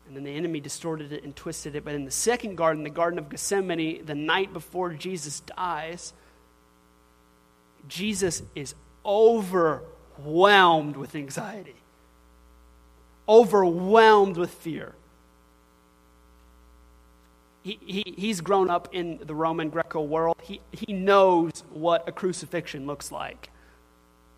And 0.06 0.16
then 0.16 0.24
the 0.24 0.34
enemy 0.36 0.60
distorted 0.60 1.12
it 1.12 1.24
and 1.24 1.34
twisted 1.34 1.76
it. 1.76 1.84
But 1.84 1.94
in 1.94 2.04
the 2.04 2.10
second 2.10 2.56
garden, 2.56 2.82
the 2.84 2.90
Garden 2.90 3.18
of 3.18 3.28
Gethsemane, 3.28 4.04
the 4.04 4.14
night 4.14 4.52
before 4.52 4.92
Jesus 4.92 5.40
dies, 5.40 6.12
Jesus 7.88 8.42
is 8.54 8.74
overwhelmed 9.04 10.96
with 10.96 11.14
anxiety, 11.14 11.76
overwhelmed 13.28 14.36
with 14.36 14.50
fear 14.50 14.94
he, 17.64 17.78
he, 17.82 18.14
he's 18.18 18.42
grown 18.42 18.68
up 18.68 18.90
in 18.92 19.20
the 19.24 19.34
Roman 19.34 19.70
Greco 19.70 20.02
world. 20.02 20.36
He, 20.42 20.60
he 20.70 20.92
knows 20.92 21.64
what 21.70 22.06
a 22.06 22.12
crucifixion 22.12 22.86
looks 22.86 23.10
like. 23.10 23.48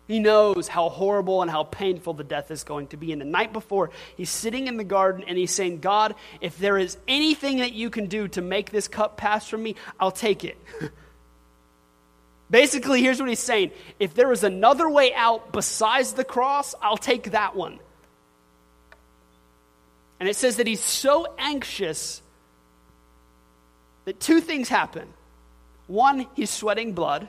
He 0.07 0.19
knows 0.19 0.69
how 0.69 0.87
horrible 0.87 1.41
and 1.41 1.51
how 1.51 1.65
painful 1.65 2.13
the 2.13 2.23
death 2.23 2.51
is 2.51 2.63
going 2.63 2.87
to 2.87 2.97
be. 2.97 3.11
And 3.11 3.19
the 3.19 3.25
night 3.25 3.51
before, 3.51 3.89
he's 4.15 4.29
sitting 4.29 4.67
in 4.67 4.77
the 4.77 4.85
garden 4.85 5.25
and 5.27 5.37
he's 5.37 5.51
saying, 5.51 5.79
God, 5.79 6.15
if 6.39 6.57
there 6.57 6.77
is 6.77 6.97
anything 7.05 7.57
that 7.57 7.73
you 7.73 7.89
can 7.89 8.05
do 8.05 8.29
to 8.29 8.41
make 8.41 8.71
this 8.71 8.87
cup 8.87 9.17
pass 9.17 9.45
from 9.45 9.61
me, 9.61 9.75
I'll 9.99 10.11
take 10.11 10.45
it. 10.45 10.57
Basically, 12.49 13.01
here's 13.01 13.19
what 13.19 13.27
he's 13.27 13.39
saying 13.39 13.71
if 13.99 14.13
there 14.13 14.31
is 14.31 14.45
another 14.45 14.89
way 14.89 15.13
out 15.13 15.51
besides 15.51 16.13
the 16.13 16.23
cross, 16.23 16.73
I'll 16.81 16.95
take 16.95 17.31
that 17.31 17.57
one. 17.57 17.79
And 20.21 20.29
it 20.29 20.37
says 20.37 20.55
that 20.55 20.65
he's 20.65 20.79
so 20.79 21.27
anxious 21.37 22.21
that 24.07 24.21
two 24.21 24.39
things 24.39 24.69
happen. 24.69 25.05
One, 25.87 26.27
he's 26.33 26.49
sweating 26.49 26.93
blood. 26.93 27.27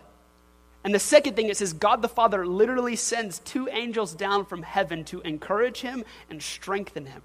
And 0.84 0.94
the 0.94 1.00
second 1.00 1.34
thing, 1.34 1.48
it 1.48 1.56
says 1.56 1.72
God 1.72 2.02
the 2.02 2.08
Father 2.08 2.46
literally 2.46 2.94
sends 2.94 3.40
two 3.40 3.68
angels 3.68 4.14
down 4.14 4.46
from 4.46 4.62
heaven 4.62 5.04
to 5.06 5.20
encourage 5.22 5.80
him 5.80 6.04
and 6.30 6.40
strengthen 6.40 7.06
him. 7.06 7.22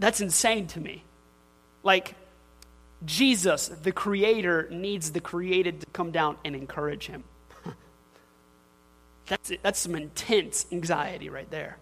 That's 0.00 0.20
insane 0.20 0.66
to 0.66 0.80
me. 0.80 1.04
Like, 1.84 2.16
Jesus, 3.04 3.68
the 3.68 3.92
Creator, 3.92 4.66
needs 4.72 5.12
the 5.12 5.20
created 5.20 5.82
to 5.82 5.86
come 5.92 6.10
down 6.10 6.38
and 6.44 6.56
encourage 6.56 7.06
him. 7.06 7.22
that's, 9.26 9.52
that's 9.62 9.78
some 9.78 9.94
intense 9.94 10.66
anxiety 10.72 11.28
right 11.28 11.48
there. 11.52 11.78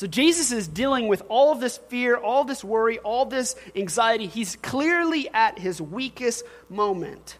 So 0.00 0.06
Jesus 0.06 0.50
is 0.50 0.66
dealing 0.66 1.08
with 1.08 1.22
all 1.28 1.52
of 1.52 1.60
this 1.60 1.76
fear, 1.76 2.16
all 2.16 2.44
this 2.44 2.64
worry, 2.64 2.98
all 3.00 3.26
this 3.26 3.54
anxiety. 3.76 4.28
He's 4.28 4.56
clearly 4.56 5.28
at 5.28 5.58
his 5.58 5.78
weakest 5.78 6.42
moment. 6.70 7.36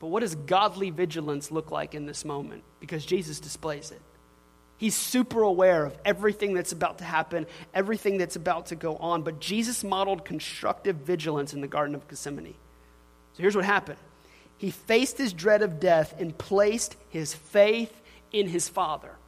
But 0.00 0.06
what 0.06 0.20
does 0.20 0.34
godly 0.34 0.88
vigilance 0.88 1.50
look 1.50 1.70
like 1.70 1.94
in 1.94 2.06
this 2.06 2.24
moment? 2.24 2.64
Because 2.80 3.04
Jesus 3.04 3.40
displays 3.40 3.90
it. 3.90 4.00
He's 4.78 4.94
super 4.96 5.42
aware 5.42 5.84
of 5.84 5.98
everything 6.02 6.54
that's 6.54 6.72
about 6.72 6.96
to 6.98 7.04
happen, 7.04 7.44
everything 7.74 8.16
that's 8.16 8.36
about 8.36 8.68
to 8.68 8.74
go 8.74 8.96
on. 8.96 9.20
But 9.20 9.38
Jesus 9.38 9.84
modeled 9.84 10.24
constructive 10.24 10.96
vigilance 10.96 11.52
in 11.52 11.60
the 11.60 11.68
Garden 11.68 11.94
of 11.94 12.08
Gethsemane. 12.08 12.54
So 13.34 13.42
here's 13.42 13.54
what 13.54 13.66
happened 13.66 13.98
He 14.56 14.70
faced 14.70 15.18
his 15.18 15.34
dread 15.34 15.60
of 15.60 15.78
death 15.78 16.18
and 16.18 16.38
placed 16.38 16.96
his 17.10 17.34
faith 17.34 17.92
in 18.32 18.48
his 18.48 18.66
Father 18.66 19.18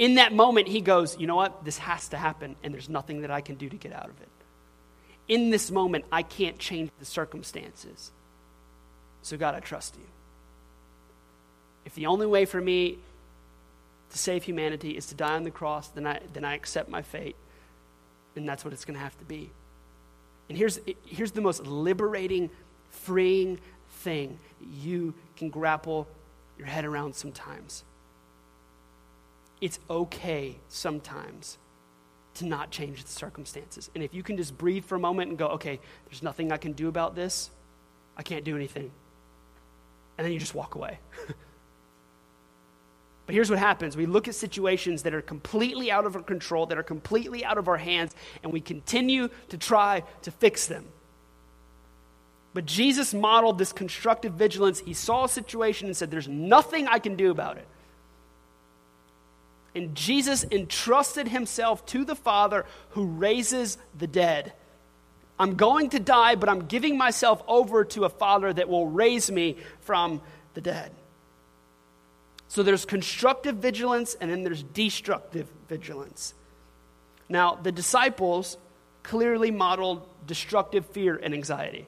in 0.00 0.14
that 0.14 0.32
moment, 0.32 0.66
he 0.66 0.80
goes, 0.80 1.18
You 1.18 1.26
know 1.26 1.36
what? 1.36 1.62
This 1.62 1.76
has 1.76 2.08
to 2.08 2.16
happen, 2.16 2.56
and 2.64 2.72
there's 2.72 2.88
nothing 2.88 3.20
that 3.20 3.30
I 3.30 3.42
can 3.42 3.56
do 3.56 3.68
to 3.68 3.76
get 3.76 3.92
out 3.92 4.08
of 4.08 4.18
it. 4.22 4.28
In 5.28 5.50
this 5.50 5.70
moment, 5.70 6.06
I 6.10 6.22
can't 6.22 6.58
change 6.58 6.90
the 6.98 7.04
circumstances. 7.04 8.10
So, 9.20 9.36
God, 9.36 9.54
I 9.54 9.60
trust 9.60 9.96
you. 9.96 10.06
If 11.84 11.94
the 11.94 12.06
only 12.06 12.26
way 12.26 12.46
for 12.46 12.62
me 12.62 12.96
to 14.10 14.18
save 14.18 14.42
humanity 14.42 14.96
is 14.96 15.04
to 15.08 15.14
die 15.14 15.34
on 15.34 15.44
the 15.44 15.50
cross, 15.50 15.88
then 15.88 16.06
I, 16.06 16.20
then 16.32 16.46
I 16.46 16.54
accept 16.54 16.88
my 16.88 17.02
fate, 17.02 17.36
and 18.36 18.48
that's 18.48 18.64
what 18.64 18.72
it's 18.72 18.86
going 18.86 18.96
to 18.96 19.04
have 19.04 19.18
to 19.18 19.24
be. 19.26 19.50
And 20.48 20.56
here's, 20.56 20.80
here's 21.04 21.32
the 21.32 21.42
most 21.42 21.66
liberating, 21.66 22.48
freeing 22.88 23.60
thing 23.98 24.38
you 24.82 25.12
can 25.36 25.50
grapple 25.50 26.08
your 26.56 26.68
head 26.68 26.86
around 26.86 27.14
sometimes 27.14 27.84
it's 29.60 29.78
okay 29.88 30.56
sometimes 30.68 31.58
to 32.34 32.46
not 32.46 32.70
change 32.70 33.04
the 33.04 33.10
circumstances. 33.10 33.90
And 33.94 34.02
if 34.02 34.14
you 34.14 34.22
can 34.22 34.36
just 34.36 34.56
breathe 34.56 34.84
for 34.84 34.94
a 34.94 34.98
moment 34.98 35.30
and 35.30 35.38
go, 35.38 35.48
okay, 35.48 35.80
there's 36.06 36.22
nothing 36.22 36.52
I 36.52 36.56
can 36.56 36.72
do 36.72 36.88
about 36.88 37.14
this, 37.14 37.50
I 38.16 38.22
can't 38.22 38.44
do 38.44 38.56
anything. 38.56 38.90
And 40.16 40.24
then 40.24 40.32
you 40.32 40.38
just 40.38 40.54
walk 40.54 40.74
away. 40.74 40.98
but 43.26 43.34
here's 43.34 43.50
what 43.50 43.58
happens 43.58 43.96
we 43.96 44.06
look 44.06 44.28
at 44.28 44.34
situations 44.34 45.02
that 45.02 45.14
are 45.14 45.22
completely 45.22 45.90
out 45.90 46.06
of 46.06 46.16
our 46.16 46.22
control, 46.22 46.66
that 46.66 46.78
are 46.78 46.82
completely 46.82 47.44
out 47.44 47.58
of 47.58 47.68
our 47.68 47.78
hands, 47.78 48.14
and 48.42 48.52
we 48.52 48.60
continue 48.60 49.28
to 49.48 49.58
try 49.58 50.02
to 50.22 50.30
fix 50.30 50.66
them. 50.66 50.86
But 52.52 52.66
Jesus 52.66 53.14
modeled 53.14 53.58
this 53.58 53.72
constructive 53.72 54.34
vigilance. 54.34 54.80
He 54.80 54.92
saw 54.92 55.24
a 55.24 55.28
situation 55.28 55.86
and 55.86 55.96
said, 55.96 56.10
There's 56.10 56.28
nothing 56.28 56.88
I 56.88 56.98
can 56.98 57.14
do 57.14 57.30
about 57.30 57.58
it. 57.58 57.68
And 59.74 59.94
Jesus 59.94 60.44
entrusted 60.50 61.28
himself 61.28 61.86
to 61.86 62.04
the 62.04 62.16
Father 62.16 62.66
who 62.90 63.04
raises 63.04 63.78
the 63.96 64.06
dead. 64.06 64.52
I'm 65.38 65.54
going 65.54 65.90
to 65.90 66.00
die, 66.00 66.34
but 66.34 66.48
I'm 66.48 66.66
giving 66.66 66.98
myself 66.98 67.42
over 67.48 67.84
to 67.84 68.04
a 68.04 68.08
Father 68.08 68.52
that 68.52 68.68
will 68.68 68.88
raise 68.88 69.30
me 69.30 69.56
from 69.80 70.20
the 70.54 70.60
dead. 70.60 70.92
So 72.48 72.62
there's 72.62 72.84
constructive 72.84 73.56
vigilance 73.56 74.16
and 74.20 74.30
then 74.30 74.42
there's 74.42 74.62
destructive 74.62 75.48
vigilance. 75.68 76.34
Now, 77.28 77.54
the 77.54 77.70
disciples 77.70 78.58
clearly 79.04 79.50
modeled 79.50 80.06
destructive 80.26 80.84
fear 80.86 81.16
and 81.16 81.32
anxiety. 81.32 81.86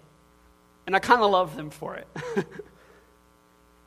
And 0.87 0.97
I 0.97 1.01
kind 1.01 1.21
of 1.21 1.31
love 1.31 1.57
them 1.57 1.71
for 1.71 1.97
it. 1.97 2.07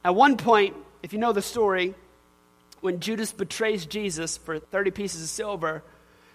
At 0.03 0.13
one 0.13 0.37
point, 0.37 0.75
if 1.01 1.13
you 1.13 1.19
know 1.19 1.33
the 1.33 1.41
story, 1.41 1.95
when 2.85 2.99
Judas 2.99 3.33
betrays 3.33 3.87
Jesus 3.87 4.37
for 4.37 4.59
30 4.59 4.91
pieces 4.91 5.23
of 5.23 5.29
silver, 5.29 5.83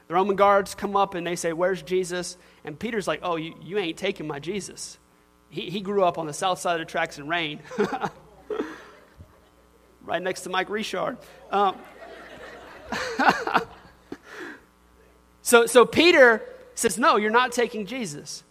the 0.08 0.14
Roman 0.14 0.34
guards 0.34 0.74
come 0.74 0.96
up 0.96 1.14
and 1.14 1.24
they 1.24 1.36
say, 1.36 1.52
Where's 1.52 1.80
Jesus? 1.80 2.36
And 2.64 2.76
Peter's 2.76 3.06
like, 3.06 3.20
Oh, 3.22 3.36
you, 3.36 3.54
you 3.62 3.78
ain't 3.78 3.96
taking 3.96 4.26
my 4.26 4.40
Jesus. 4.40 4.98
He, 5.48 5.70
he 5.70 5.80
grew 5.80 6.02
up 6.02 6.18
on 6.18 6.26
the 6.26 6.32
south 6.32 6.58
side 6.58 6.80
of 6.80 6.86
the 6.86 6.90
tracks 6.90 7.18
in 7.18 7.28
Rayne, 7.28 7.60
right 10.02 10.20
next 10.20 10.40
to 10.42 10.50
Mike 10.50 10.70
Richard. 10.70 11.18
Um, 11.52 11.76
so, 15.42 15.66
so 15.66 15.86
Peter 15.86 16.42
says, 16.74 16.98
No, 16.98 17.16
you're 17.16 17.30
not 17.30 17.52
taking 17.52 17.86
Jesus. 17.86 18.42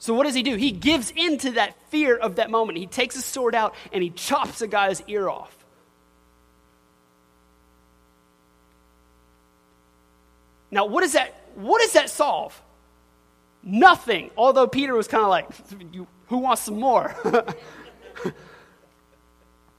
So 0.00 0.12
what 0.12 0.24
does 0.24 0.34
he 0.34 0.42
do? 0.42 0.56
He 0.56 0.72
gives 0.72 1.12
in 1.14 1.38
to 1.38 1.52
that 1.52 1.76
fear 1.90 2.16
of 2.16 2.36
that 2.36 2.50
moment. 2.50 2.78
He 2.78 2.86
takes 2.86 3.14
his 3.14 3.24
sword 3.24 3.54
out 3.54 3.76
and 3.92 4.02
he 4.02 4.10
chops 4.10 4.60
a 4.60 4.66
guy's 4.66 5.04
ear 5.06 5.28
off. 5.28 5.55
Now, 10.76 10.84
what 10.84 11.00
does 11.00 11.14
that, 11.14 11.34
what 11.54 11.80
does 11.80 11.94
that 11.94 12.10
solve? 12.10 12.60
Nothing. 13.62 14.30
Although 14.36 14.66
Peter 14.66 14.94
was 14.94 15.08
kind 15.08 15.22
of 15.22 15.30
like, 15.30 15.48
who 16.26 16.36
wants 16.36 16.60
some 16.60 16.78
more? 16.78 17.14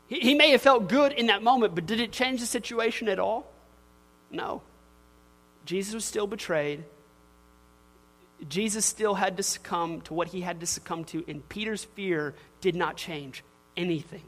he, 0.07 0.19
he 0.19 0.33
may 0.33 0.49
have 0.49 0.61
felt 0.63 0.89
good 0.89 1.11
in 1.13 1.27
that 1.27 1.43
moment, 1.43 1.75
but 1.75 1.85
did 1.85 1.99
it 1.99 2.11
change 2.11 2.39
the 2.39 2.47
situation 2.47 3.09
at 3.09 3.19
all? 3.19 3.45
No. 4.31 4.63
Jesus 5.65 5.93
was 5.93 6.03
still 6.03 6.25
betrayed. 6.25 6.83
Jesus 8.49 8.83
still 8.83 9.13
had 9.13 9.37
to 9.37 9.43
succumb 9.43 10.01
to 10.01 10.15
what 10.15 10.29
he 10.29 10.41
had 10.41 10.59
to 10.61 10.65
succumb 10.65 11.03
to, 11.05 11.23
and 11.27 11.47
Peter's 11.47 11.83
fear 11.83 12.33
did 12.59 12.75
not 12.75 12.97
change 12.97 13.43
anything. 13.75 14.23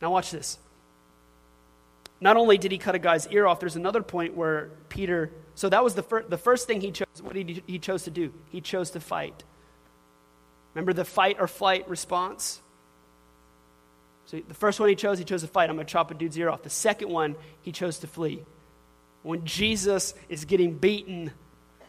Now, 0.00 0.10
watch 0.12 0.30
this. 0.30 0.56
Not 2.20 2.36
only 2.36 2.58
did 2.58 2.70
he 2.70 2.78
cut 2.78 2.94
a 2.94 2.98
guy's 2.98 3.26
ear 3.28 3.46
off, 3.46 3.60
there's 3.60 3.76
another 3.76 4.02
point 4.02 4.36
where 4.36 4.70
Peter. 4.88 5.32
So 5.54 5.68
that 5.68 5.82
was 5.82 5.94
the, 5.94 6.02
fir- 6.02 6.24
the 6.28 6.38
first 6.38 6.66
thing 6.66 6.80
he 6.80 6.90
chose. 6.90 7.06
What 7.22 7.34
he, 7.34 7.62
he 7.66 7.78
chose 7.78 8.04
to 8.04 8.10
do? 8.10 8.32
He 8.50 8.60
chose 8.60 8.90
to 8.90 9.00
fight. 9.00 9.44
Remember 10.74 10.92
the 10.92 11.04
fight 11.04 11.36
or 11.40 11.46
flight 11.46 11.88
response? 11.88 12.60
So 14.26 14.40
the 14.46 14.54
first 14.54 14.78
one 14.78 14.88
he 14.88 14.94
chose, 14.94 15.18
he 15.18 15.24
chose 15.24 15.40
to 15.42 15.48
fight. 15.48 15.70
I'm 15.70 15.76
going 15.76 15.86
to 15.86 15.92
chop 15.92 16.10
a 16.10 16.14
dude's 16.14 16.38
ear 16.38 16.50
off. 16.50 16.62
The 16.62 16.70
second 16.70 17.08
one, 17.08 17.36
he 17.62 17.72
chose 17.72 17.98
to 18.00 18.06
flee. 18.06 18.44
When 19.22 19.44
Jesus 19.44 20.14
is 20.28 20.44
getting 20.44 20.74
beaten 20.74 21.32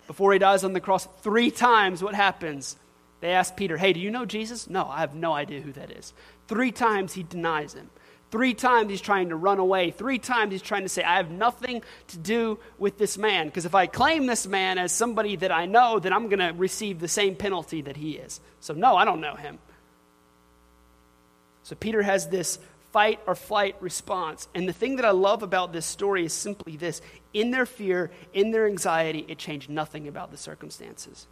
before 0.08 0.34
he 0.34 0.40
dies 0.40 0.64
on 0.64 0.74
the 0.74 0.82
cross 0.82 1.08
three 1.22 1.52
times, 1.52 2.04
what 2.04 2.16
happens? 2.16 2.78
They 3.20 3.32
ask 3.34 3.56
Peter, 3.56 3.78
Hey, 3.78 3.94
do 3.94 4.00
you 4.00 4.10
know 4.10 4.26
Jesus? 4.26 4.70
No, 4.70 4.88
I 4.88 5.02
have 5.02 5.14
no 5.14 5.34
idea 5.34 5.62
who 5.62 5.72
that 5.74 5.92
is. 5.92 6.14
Three 6.48 6.72
times 6.72 7.14
he 7.14 7.24
denies 7.24 7.74
him. 7.74 7.90
Three 8.32 8.54
times 8.54 8.90
he's 8.90 9.02
trying 9.02 9.30
to 9.30 9.36
run 9.36 9.60
away. 9.60 9.92
Three 9.92 10.18
times 10.18 10.54
he's 10.54 10.62
trying 10.62 10.84
to 10.84 10.90
say, 10.90 11.04
I 11.04 11.18
have 11.18 11.30
nothing 11.30 11.84
to 12.08 12.18
do 12.18 12.60
with 12.78 12.98
this 12.98 13.18
man. 13.18 13.48
Because 13.48 13.66
if 13.66 13.76
I 13.76 13.88
claim 13.88 14.26
this 14.26 14.48
man 14.48 14.78
as 14.78 14.94
somebody 14.94 15.36
that 15.36 15.52
I 15.52 15.66
know, 15.66 16.00
then 16.00 16.14
I'm 16.14 16.30
going 16.30 16.40
to 16.40 16.54
receive 16.58 17.00
the 17.00 17.10
same 17.10 17.36
penalty 17.36 17.82
that 17.82 17.98
he 17.98 18.14
is. 18.14 18.40
So, 18.62 18.74
no, 18.74 18.96
I 18.96 19.04
don't 19.04 19.20
know 19.20 19.36
him. 19.36 19.60
So, 21.64 21.76
Peter 21.76 22.02
has 22.02 22.30
this 22.30 22.58
fight 22.94 23.20
or 23.28 23.36
flight 23.36 23.76
response. 23.82 24.48
And 24.56 24.68
the 24.68 24.74
thing 24.74 24.96
that 24.96 25.06
I 25.06 25.12
love 25.12 25.44
about 25.44 25.74
this 25.74 25.86
story 25.86 26.24
is 26.26 26.32
simply 26.32 26.78
this 26.78 27.02
in 27.34 27.52
their 27.52 27.66
fear, 27.66 28.12
in 28.34 28.52
their 28.52 28.66
anxiety, 28.66 29.26
it 29.28 29.40
changed 29.40 29.70
nothing 29.70 30.08
about 30.08 30.32
the 30.32 30.38
circumstances. 30.38 31.28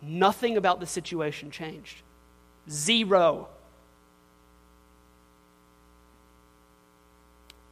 Nothing 0.00 0.56
about 0.56 0.78
the 0.78 0.86
situation 0.86 1.50
changed. 1.50 2.02
Zero. 2.70 3.48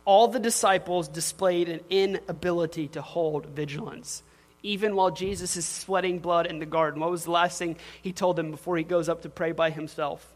All 0.04 0.28
the 0.28 0.38
disciples 0.38 1.08
displayed 1.08 1.68
an 1.68 1.80
inability 1.90 2.88
to 2.88 3.02
hold 3.02 3.46
vigilance. 3.46 4.22
Even 4.62 4.94
while 4.94 5.10
Jesus 5.10 5.56
is 5.56 5.66
sweating 5.66 6.18
blood 6.18 6.46
in 6.46 6.58
the 6.58 6.66
garden, 6.66 7.00
what 7.00 7.10
was 7.10 7.24
the 7.24 7.30
last 7.30 7.58
thing 7.58 7.76
he 8.02 8.12
told 8.12 8.36
them 8.36 8.50
before 8.50 8.76
he 8.76 8.84
goes 8.84 9.08
up 9.08 9.22
to 9.22 9.28
pray 9.28 9.52
by 9.52 9.70
himself? 9.70 10.26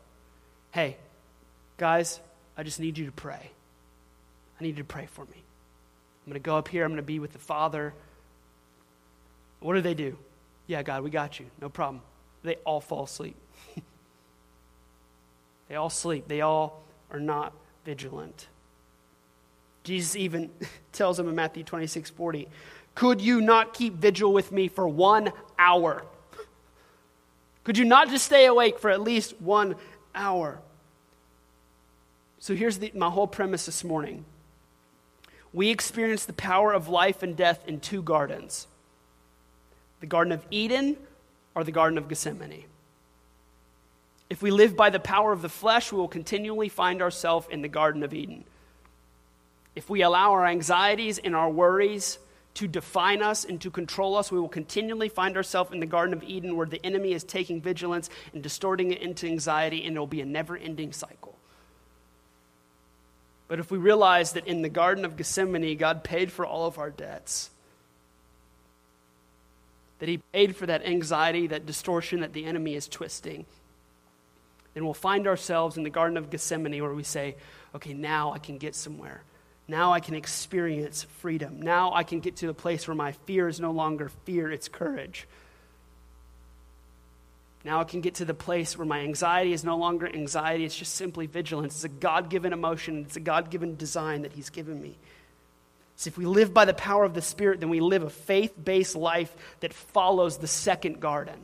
Hey, 0.71 0.97
guys, 1.77 2.21
I 2.57 2.62
just 2.62 2.81
need 2.81 2.97
you 2.97 3.07
to 3.07 3.12
pray. 3.12 3.51
I 4.59 4.62
need 4.62 4.77
you 4.77 4.83
to 4.83 4.85
pray 4.85 5.07
for 5.07 5.25
me. 5.27 5.37
I'm 5.37 6.31
going 6.31 6.35
to 6.35 6.45
go 6.45 6.57
up 6.57 6.69
here. 6.69 6.85
I'm 6.85 6.93
going 6.93 6.97
to 6.97 7.03
be 7.03 7.19
with 7.19 7.33
the 7.33 7.39
Father. 7.39 7.93
What 9.61 9.75
do 9.75 9.83
they 9.83 9.95
do? 9.95 10.17
Yeah, 10.67 10.83
God, 10.83 11.03
we 11.03 11.11
got 11.11 11.39
you. 11.39 11.47
No 11.61 11.69
problem. 11.69 12.03
They 12.43 12.57
all 12.65 12.81
fall 12.81 13.05
asleep. 13.05 13.37
they 15.69 15.75
all 15.75 15.91
sleep. 15.91 16.29
They 16.29 16.41
all 16.41 16.83
are 17.11 17.21
not 17.21 17.53
vigilant. 17.85 18.47
Jesus 19.85 20.16
even 20.16 20.51
tells 20.93 21.18
him 21.18 21.28
in 21.28 21.35
Matthew 21.35 21.62
26 21.62 22.11
40, 22.11 22.49
Could 22.95 23.20
you 23.20 23.41
not 23.41 23.74
keep 23.74 23.95
vigil 23.95 24.32
with 24.32 24.51
me 24.51 24.66
for 24.68 24.89
one 24.89 25.32
hour? 25.59 26.05
Could 27.62 27.78
you 27.78 27.85
not 27.85 28.11
just 28.11 28.26
stay 28.26 28.45
awake 28.45 28.78
for 28.78 28.91
at 28.91 29.01
least 29.01 29.41
one 29.41 29.76
hour? 30.14 30.61
So 32.39 32.55
here's 32.55 32.78
the, 32.78 32.93
my 32.95 33.09
whole 33.09 33.26
premise 33.26 33.64
this 33.64 33.82
morning. 33.82 34.26
We 35.55 35.70
experience 35.70 36.26
the 36.26 36.35
power 36.35 36.72
of 36.72 36.89
life 36.89 37.22
and 37.22 37.37
death 37.37 37.66
in 37.66 37.80
two 37.80 38.03
gardens 38.03 38.66
the 40.01 40.07
Garden 40.07 40.32
of 40.32 40.45
Eden 40.51 40.99
or 41.55 41.64
the 41.64 41.72
Garden 41.72 41.97
of 41.97 42.09
Gethsemane. 42.09 42.64
If 44.28 44.43
we 44.43 44.51
live 44.51 44.76
by 44.76 44.91
the 44.91 45.01
power 45.01 45.32
of 45.32 45.41
the 45.41 45.49
flesh, 45.49 45.91
we 45.93 45.99
will 45.99 46.09
continually 46.09 46.68
find 46.68 47.01
ourselves 47.01 47.47
in 47.51 47.62
the 47.62 47.68
Garden 47.68 48.03
of 48.03 48.12
Eden. 48.12 48.45
If 49.75 49.91
we 49.91 50.03
allow 50.03 50.33
our 50.33 50.47
anxieties 50.47 51.18
and 51.18 51.35
our 51.35 51.51
worries 51.51 52.18
to 52.55 52.68
define 52.68 53.22
us 53.22 53.45
and 53.45 53.61
to 53.61 53.70
control 53.70 54.16
us, 54.16 54.31
we 54.31 54.39
will 54.39 54.49
continually 54.49 55.09
find 55.09 55.37
ourselves 55.37 55.72
in 55.72 55.81
the 55.81 55.87
Garden 55.87 56.14
of 56.14 56.22
Eden 56.22 56.57
where 56.57 56.66
the 56.66 56.85
enemy 56.85 57.12
is 57.12 57.25
taking 57.25 57.61
vigilance 57.61 58.09
and 58.33 58.43
distorting 58.43 58.93
it 58.93 59.03
into 59.03 59.27
anxiety, 59.27 59.85
and 59.85 59.97
it 59.97 59.99
will 59.99 60.07
be 60.07 60.20
a 60.20 60.27
never 60.27 60.57
ending 60.57 60.93
cycle. 60.93 61.37
But 63.49 63.59
if 63.59 63.70
we 63.70 63.79
realize 63.79 64.33
that 64.33 64.47
in 64.47 64.62
the 64.62 64.68
Garden 64.68 65.05
of 65.05 65.16
Gethsemane, 65.16 65.77
God 65.77 66.05
paid 66.05 66.31
for 66.31 66.47
all 66.47 66.66
of 66.66 66.79
our 66.79 66.91
debts, 66.91 67.51
that 69.99 70.09
He 70.09 70.18
paid 70.33 70.55
for 70.55 70.66
that 70.66 70.87
anxiety, 70.87 71.49
that 71.49 71.66
distortion 71.66 72.20
that 72.20 72.33
the 72.33 72.45
enemy 72.45 72.75
is 72.75 72.87
twisting, 72.87 73.45
then 74.75 74.85
we'll 74.85 74.95
find 74.95 75.27
ourselves 75.27 75.77
in 75.77 75.83
the 75.83 75.91
Garden 75.91 76.16
of 76.16 76.31
Gethsemane 76.31 76.81
where 76.83 76.95
we 76.95 77.03
say, 77.03 77.37
okay, 77.75 77.95
now 77.95 78.33
I 78.33 78.39
can 78.39 78.59
get 78.59 78.75
somewhere. 78.75 79.22
Now 79.67 79.93
I 79.93 80.01
can 80.01 80.15
experience 80.15 81.05
freedom. 81.21 81.62
Now 81.62 81.95
I 81.95 82.03
can 82.03 82.21
get 82.21 82.37
to 82.37 82.47
the 82.47 82.55
place 82.55 82.87
where 82.87 82.95
my 82.95 83.12
fear 83.12 83.49
is 83.49 83.61
no 83.61 83.71
longer 83.71 84.11
fear, 84.25 84.51
it's 84.53 84.69
courage. 84.69 85.27
Now 87.65 87.81
I 87.81 87.85
can 87.85 88.03
get 88.03 88.17
to 88.17 88.27
the 88.27 88.35
place 88.35 88.77
where 88.77 88.87
my 88.87 89.01
anxiety 89.01 89.55
is 89.55 89.65
no 89.65 89.79
longer 89.79 90.07
anxiety, 90.07 90.67
it's 90.67 90.77
just 90.77 90.95
simply 90.95 91.27
vigilance. 91.27 91.77
It's 91.77 91.85
a 91.85 91.89
God 91.89 92.29
given 92.29 92.53
emotion, 92.53 93.05
it's 93.07 93.17
a 93.17 93.21
God 93.21 93.51
given 93.51 93.77
design 93.77 94.23
that 94.23 94.33
He's 94.33 94.51
given 94.51 94.81
me. 94.81 94.99
So 95.97 96.09
if 96.09 96.19
we 96.19 96.27
live 96.27 96.53
by 96.53 96.67
the 96.67 96.75
power 96.75 97.05
of 97.05 97.15
the 97.15 97.23
Spirit, 97.23 97.61
then 97.61 97.71
we 97.71 97.81
live 97.81 98.03
a 98.03 98.11
faith 98.11 98.53
based 98.62 98.97
life 98.97 99.35
that 99.61 99.73
follows 99.73 100.39
the 100.39 100.47
second 100.47 101.01
garden. 101.01 101.37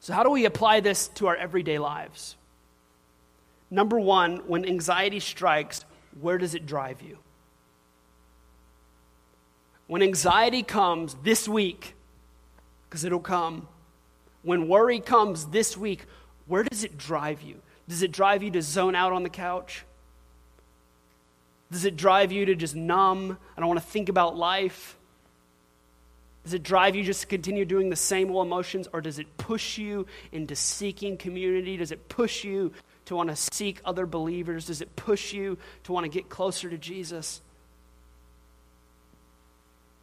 So, 0.00 0.12
how 0.12 0.22
do 0.22 0.30
we 0.30 0.44
apply 0.44 0.80
this 0.80 1.08
to 1.16 1.26
our 1.26 1.36
everyday 1.36 1.78
lives? 1.78 2.36
Number 3.70 3.98
one, 3.98 4.38
when 4.46 4.64
anxiety 4.64 5.20
strikes, 5.20 5.84
where 6.20 6.38
does 6.38 6.54
it 6.54 6.66
drive 6.66 7.02
you? 7.02 7.18
When 9.86 10.02
anxiety 10.02 10.62
comes 10.62 11.14
this 11.22 11.48
week, 11.48 11.94
because 12.88 13.04
it'll 13.04 13.20
come, 13.20 13.68
when 14.42 14.68
worry 14.68 15.00
comes 15.00 15.46
this 15.46 15.76
week, 15.76 16.04
where 16.46 16.62
does 16.62 16.84
it 16.84 16.98
drive 16.98 17.42
you? 17.42 17.60
Does 17.88 18.02
it 18.02 18.12
drive 18.12 18.42
you 18.42 18.50
to 18.52 18.62
zone 18.62 18.94
out 18.94 19.12
on 19.12 19.22
the 19.22 19.30
couch? 19.30 19.84
Does 21.70 21.84
it 21.84 21.96
drive 21.96 22.32
you 22.32 22.46
to 22.46 22.54
just 22.54 22.74
numb? 22.74 23.38
I 23.56 23.60
don't 23.60 23.68
want 23.68 23.80
to 23.80 23.86
think 23.86 24.08
about 24.08 24.36
life. 24.36 24.96
Does 26.44 26.54
it 26.54 26.62
drive 26.62 26.96
you 26.96 27.04
just 27.04 27.22
to 27.22 27.26
continue 27.26 27.66
doing 27.66 27.90
the 27.90 27.96
same 27.96 28.30
old 28.30 28.46
emotions, 28.46 28.88
or 28.92 29.02
does 29.02 29.18
it 29.18 29.36
push 29.36 29.76
you 29.76 30.06
into 30.32 30.56
seeking 30.56 31.18
community? 31.18 31.76
Does 31.76 31.92
it 31.92 32.08
push 32.08 32.44
you 32.44 32.72
to 33.08 33.16
want 33.16 33.30
to 33.30 33.36
seek 33.36 33.80
other 33.84 34.06
believers? 34.06 34.66
Does 34.66 34.80
it 34.80 34.94
push 34.96 35.32
you 35.32 35.58
to 35.84 35.92
want 35.92 36.04
to 36.04 36.08
get 36.08 36.28
closer 36.28 36.68
to 36.70 36.78
Jesus? 36.78 37.40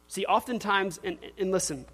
See, 0.08 0.24
oftentimes, 0.24 1.00
and, 1.02 1.18
and 1.38 1.50
listen, 1.50 1.86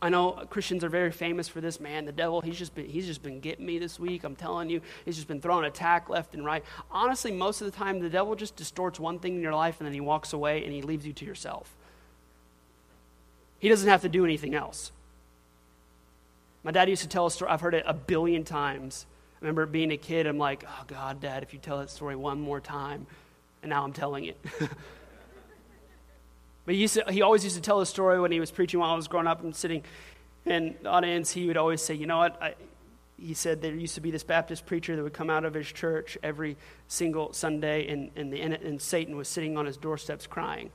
I 0.00 0.08
know 0.08 0.32
Christians 0.50 0.82
are 0.82 0.88
very 0.88 1.10
famous 1.10 1.46
for 1.46 1.60
this. 1.60 1.78
Man, 1.78 2.04
the 2.04 2.12
devil, 2.12 2.40
he's 2.40 2.58
just, 2.58 2.74
been, 2.74 2.86
he's 2.86 3.06
just 3.06 3.22
been 3.22 3.40
getting 3.40 3.64
me 3.64 3.78
this 3.78 3.98
week. 3.98 4.24
I'm 4.24 4.36
telling 4.36 4.70
you, 4.70 4.80
he's 5.04 5.16
just 5.16 5.28
been 5.28 5.40
throwing 5.40 5.64
attack 5.64 6.08
left 6.08 6.34
and 6.34 6.44
right. 6.44 6.64
Honestly, 6.90 7.30
most 7.30 7.60
of 7.60 7.70
the 7.70 7.76
time, 7.76 8.00
the 8.00 8.10
devil 8.10 8.34
just 8.34 8.56
distorts 8.56 8.98
one 8.98 9.18
thing 9.18 9.34
in 9.34 9.40
your 9.40 9.54
life 9.54 9.78
and 9.78 9.86
then 9.86 9.94
he 9.94 10.00
walks 10.00 10.32
away 10.32 10.64
and 10.64 10.72
he 10.72 10.82
leaves 10.82 11.06
you 11.06 11.12
to 11.12 11.24
yourself. 11.24 11.74
He 13.58 13.68
doesn't 13.68 13.88
have 13.88 14.02
to 14.02 14.08
do 14.08 14.24
anything 14.24 14.54
else. 14.54 14.90
My 16.62 16.70
dad 16.70 16.88
used 16.88 17.02
to 17.02 17.08
tell 17.08 17.26
a 17.26 17.30
story, 17.30 17.50
I've 17.50 17.60
heard 17.60 17.74
it 17.74 17.84
a 17.86 17.94
billion 17.94 18.44
times 18.44 19.06
remember 19.40 19.66
being 19.66 19.92
a 19.92 19.96
kid, 19.96 20.26
I'm 20.26 20.38
like, 20.38 20.64
oh, 20.66 20.84
God, 20.86 21.20
Dad, 21.20 21.42
if 21.42 21.52
you 21.52 21.58
tell 21.58 21.78
that 21.78 21.90
story 21.90 22.16
one 22.16 22.40
more 22.40 22.60
time. 22.60 23.06
And 23.62 23.70
now 23.70 23.84
I'm 23.84 23.92
telling 23.92 24.24
it. 24.24 24.38
but 26.64 26.74
he, 26.74 26.80
used 26.82 26.94
to, 26.94 27.04
he 27.10 27.22
always 27.22 27.44
used 27.44 27.56
to 27.56 27.62
tell 27.62 27.78
the 27.78 27.86
story 27.86 28.20
when 28.20 28.32
he 28.32 28.40
was 28.40 28.50
preaching 28.50 28.80
while 28.80 28.90
I 28.90 28.96
was 28.96 29.08
growing 29.08 29.26
up 29.26 29.42
and 29.42 29.54
sitting 29.54 29.82
in 30.44 30.76
the 30.82 30.88
audience. 30.88 31.30
He 31.30 31.46
would 31.46 31.56
always 31.56 31.80
say, 31.82 31.94
you 31.94 32.06
know 32.06 32.18
what? 32.18 32.42
I, 32.42 32.54
he 33.18 33.34
said 33.34 33.62
there 33.62 33.74
used 33.74 33.94
to 33.94 34.00
be 34.00 34.10
this 34.10 34.24
Baptist 34.24 34.66
preacher 34.66 34.96
that 34.96 35.02
would 35.02 35.12
come 35.12 35.30
out 35.30 35.44
of 35.44 35.54
his 35.54 35.66
church 35.66 36.18
every 36.22 36.56
single 36.88 37.32
Sunday, 37.32 37.88
and, 37.88 38.10
and, 38.16 38.32
the, 38.32 38.40
and 38.40 38.80
Satan 38.82 39.16
was 39.16 39.28
sitting 39.28 39.56
on 39.56 39.66
his 39.66 39.76
doorsteps 39.76 40.26
crying. 40.26 40.70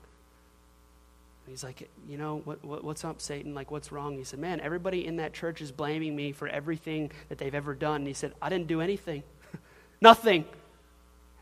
He's 1.50 1.64
like, 1.64 1.90
you 2.08 2.18
know, 2.18 2.42
what, 2.46 2.64
what, 2.64 2.84
what's 2.84 3.04
up, 3.04 3.22
Satan? 3.22 3.54
Like, 3.56 3.72
what's 3.72 3.92
wrong? 3.92 4.18
He 4.18 4.24
said, 4.24 4.40
man, 4.40 4.60
everybody 4.60 5.06
in 5.06 5.18
that 5.18 5.34
church 5.34 5.62
is 5.62 5.72
blaming 5.72 6.16
me 6.16 6.32
for 6.32 6.48
everything 6.48 7.12
that 7.30 7.38
they've 7.40 7.56
ever 7.56 7.74
done. 7.74 7.98
And 7.98 8.08
he 8.08 8.14
said, 8.14 8.34
I 8.42 8.50
didn't 8.50 8.68
do 8.68 8.82
anything. 8.82 9.24
Nothing. 10.02 10.46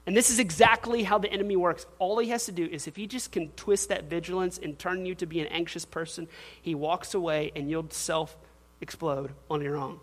And 0.05 0.15
this 0.15 0.29
is 0.29 0.39
exactly 0.39 1.03
how 1.03 1.17
the 1.17 1.29
enemy 1.29 1.57
works. 1.57 1.85
All 1.99 2.17
he 2.19 2.29
has 2.29 2.45
to 2.45 2.53
do 2.53 2.65
is 2.65 2.87
if 2.87 2.95
he 2.95 3.05
just 3.05 3.33
can 3.33 3.49
twist 3.51 3.89
that 3.89 4.05
vigilance 4.05 4.57
and 4.57 4.79
turn 4.79 5.05
you 5.05 5.13
to 5.15 5.25
be 5.25 5.41
an 5.41 5.47
anxious 5.47 5.83
person, 5.83 6.29
he 6.61 6.73
walks 6.73 7.13
away 7.13 7.51
and 7.55 7.69
you'll 7.69 7.89
self 7.89 8.37
explode 8.79 9.33
on 9.49 9.61
your 9.61 9.75
own. 9.75 9.99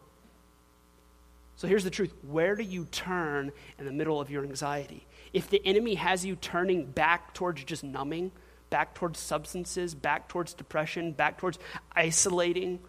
So 1.56 1.66
here's 1.66 1.84
the 1.84 1.90
truth 1.90 2.12
where 2.22 2.54
do 2.56 2.62
you 2.62 2.84
turn 2.86 3.52
in 3.78 3.86
the 3.86 3.92
middle 3.92 4.20
of 4.20 4.28
your 4.28 4.44
anxiety? 4.44 5.06
If 5.32 5.48
the 5.48 5.64
enemy 5.64 5.94
has 5.94 6.24
you 6.24 6.36
turning 6.36 6.84
back 6.84 7.32
towards 7.32 7.64
just 7.64 7.82
numbing, 7.82 8.32
back 8.74 8.92
towards 8.92 9.20
substances, 9.20 9.94
back 9.94 10.26
towards 10.26 10.52
depression, 10.52 11.12
back 11.12 11.38
towards 11.38 11.60
isolating. 11.94 12.80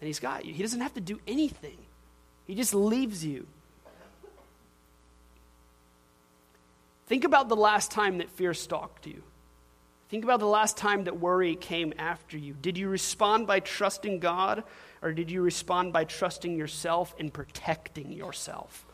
And 0.00 0.06
He's 0.06 0.18
got 0.18 0.46
you. 0.46 0.54
He 0.54 0.62
doesn't 0.62 0.80
have 0.80 0.94
to 0.94 1.00
do 1.02 1.20
anything, 1.26 1.76
He 2.46 2.54
just 2.54 2.72
leaves 2.72 3.22
you. 3.22 3.46
Think 7.06 7.24
about 7.24 7.50
the 7.50 7.56
last 7.56 7.90
time 7.90 8.16
that 8.18 8.30
fear 8.30 8.54
stalked 8.54 9.06
you. 9.06 9.22
Think 10.08 10.24
about 10.24 10.40
the 10.40 10.46
last 10.46 10.78
time 10.78 11.04
that 11.04 11.20
worry 11.20 11.54
came 11.54 11.92
after 11.98 12.38
you. 12.38 12.54
Did 12.54 12.78
you 12.78 12.88
respond 12.88 13.46
by 13.46 13.60
trusting 13.60 14.20
God, 14.20 14.64
or 15.02 15.12
did 15.12 15.30
you 15.30 15.42
respond 15.42 15.92
by 15.92 16.04
trusting 16.04 16.56
yourself 16.56 17.14
and 17.18 17.30
protecting 17.30 18.10
yourself? 18.10 18.86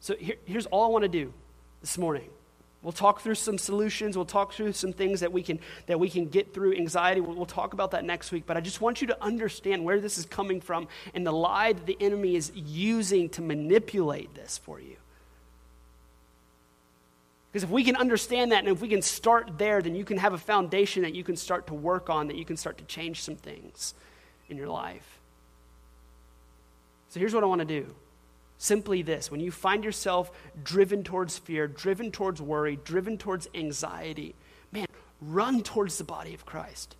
So 0.00 0.16
here, 0.16 0.36
here's 0.46 0.66
all 0.66 0.84
I 0.84 0.88
want 0.88 1.04
to 1.04 1.08
do 1.08 1.32
this 1.80 1.98
morning. 1.98 2.30
We'll 2.82 2.92
talk 2.92 3.20
through 3.20 3.34
some 3.34 3.58
solutions. 3.58 4.16
We'll 4.16 4.24
talk 4.24 4.52
through 4.52 4.72
some 4.72 4.92
things 4.92 5.20
that 5.20 5.32
we 5.32 5.42
can, 5.42 5.58
that 5.86 5.98
we 5.98 6.08
can 6.08 6.26
get 6.26 6.54
through 6.54 6.76
anxiety. 6.76 7.20
We'll, 7.20 7.34
we'll, 7.34 7.46
talk 7.46 7.72
about 7.72 7.90
that 7.90 8.04
next 8.04 8.30
week. 8.30 8.44
But 8.46 8.56
I 8.56 8.60
just 8.60 8.80
want 8.80 9.00
you 9.00 9.08
to 9.08 9.22
understand 9.22 9.84
where 9.84 10.00
this 10.00 10.16
is 10.16 10.26
coming 10.26 10.60
from 10.60 10.86
and 11.12 11.26
the 11.26 11.32
lie 11.32 11.72
that 11.72 11.86
the 11.86 11.96
enemy 12.00 12.36
is 12.36 12.52
using 12.54 13.28
to 13.30 13.42
manipulate 13.42 14.34
this 14.34 14.58
for 14.58 14.78
you. 14.78 14.96
Because 17.50 17.64
if 17.64 17.70
we 17.70 17.82
can 17.82 17.96
understand 17.96 18.52
that 18.52 18.60
and 18.60 18.68
if 18.68 18.80
we 18.80 18.88
can 18.88 19.02
start 19.02 19.58
there, 19.58 19.82
then 19.82 19.96
you 19.96 20.04
can 20.04 20.18
have 20.18 20.32
a 20.32 20.38
foundation 20.38 21.02
that 21.02 21.14
you 21.14 21.24
can 21.24 21.34
start 21.34 21.66
to 21.68 21.74
work 21.74 22.08
on, 22.08 22.28
that 22.28 22.36
you 22.36 22.44
can 22.44 22.56
start 22.56 22.78
to 22.78 22.84
change 22.84 23.22
some 23.22 23.36
things 23.36 23.94
in 24.48 24.56
your 24.56 24.68
life. 24.68 25.18
So 27.08 27.18
here's 27.18 27.34
what 27.34 27.42
I 27.42 27.46
want 27.46 27.60
to 27.60 27.64
do 27.64 27.92
Simply 28.58 29.02
this 29.02 29.30
when 29.30 29.40
you 29.40 29.52
find 29.52 29.84
yourself 29.84 30.32
driven 30.64 31.04
towards 31.04 31.38
fear, 31.38 31.68
driven 31.68 32.10
towards 32.10 32.42
worry, 32.42 32.78
driven 32.84 33.16
towards 33.16 33.48
anxiety, 33.54 34.34
man, 34.72 34.86
run 35.20 35.62
towards 35.62 35.96
the 35.96 36.04
body 36.04 36.34
of 36.34 36.44
Christ. 36.44 36.96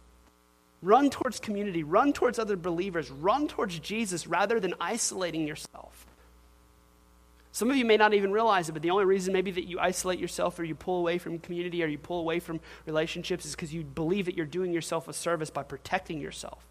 Run 0.80 1.11
towards 1.11 1.40
community, 1.40 1.82
run 1.82 2.12
towards 2.12 2.38
other 2.38 2.56
believers, 2.56 3.11
run 3.11 3.48
towards 3.48 3.80
Jesus 3.80 4.28
rather 4.28 4.61
than 4.61 4.74
isolating 4.80 5.48
yourself. 5.48 6.06
Some 7.50 7.70
of 7.70 7.76
you 7.76 7.84
may 7.84 7.96
not 7.96 8.14
even 8.14 8.30
realize 8.30 8.68
it, 8.68 8.72
but 8.72 8.82
the 8.82 8.90
only 8.90 9.04
reason 9.04 9.32
maybe 9.32 9.50
that 9.50 9.64
you 9.64 9.80
isolate 9.80 10.20
yourself 10.20 10.56
or 10.61 10.64
you 10.64 10.76
pull 10.76 11.00
away 11.00 11.18
from 11.18 11.40
community 11.40 11.82
or 11.82 11.88
you 11.88 11.98
pull 11.98 12.20
away 12.20 12.38
from 12.38 12.61
relationships 12.86 13.44
is 13.44 13.56
because 13.56 13.74
you 13.74 13.82
believe 13.82 14.26
that 14.26 14.36
you're 14.36 14.46
doing 14.46 14.72
yourself 14.72 15.09
a 15.09 15.12
service 15.12 15.50
by 15.50 15.64
protecting 15.64 16.20
yourself, 16.20 16.64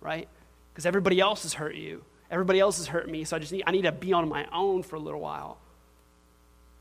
right? 0.00 0.28
Because 0.72 0.86
everybody 0.86 1.18
else 1.18 1.42
has 1.42 1.54
hurt 1.54 1.74
you. 1.74 2.04
Everybody 2.30 2.60
else 2.60 2.76
has 2.78 2.88
hurt 2.88 3.08
me, 3.08 3.24
so 3.24 3.36
I 3.36 3.38
just 3.38 3.52
need, 3.52 3.64
I 3.66 3.70
need 3.70 3.82
to 3.82 3.92
be 3.92 4.12
on 4.12 4.28
my 4.28 4.46
own 4.52 4.82
for 4.82 4.96
a 4.96 5.00
little 5.00 5.20
while. 5.20 5.58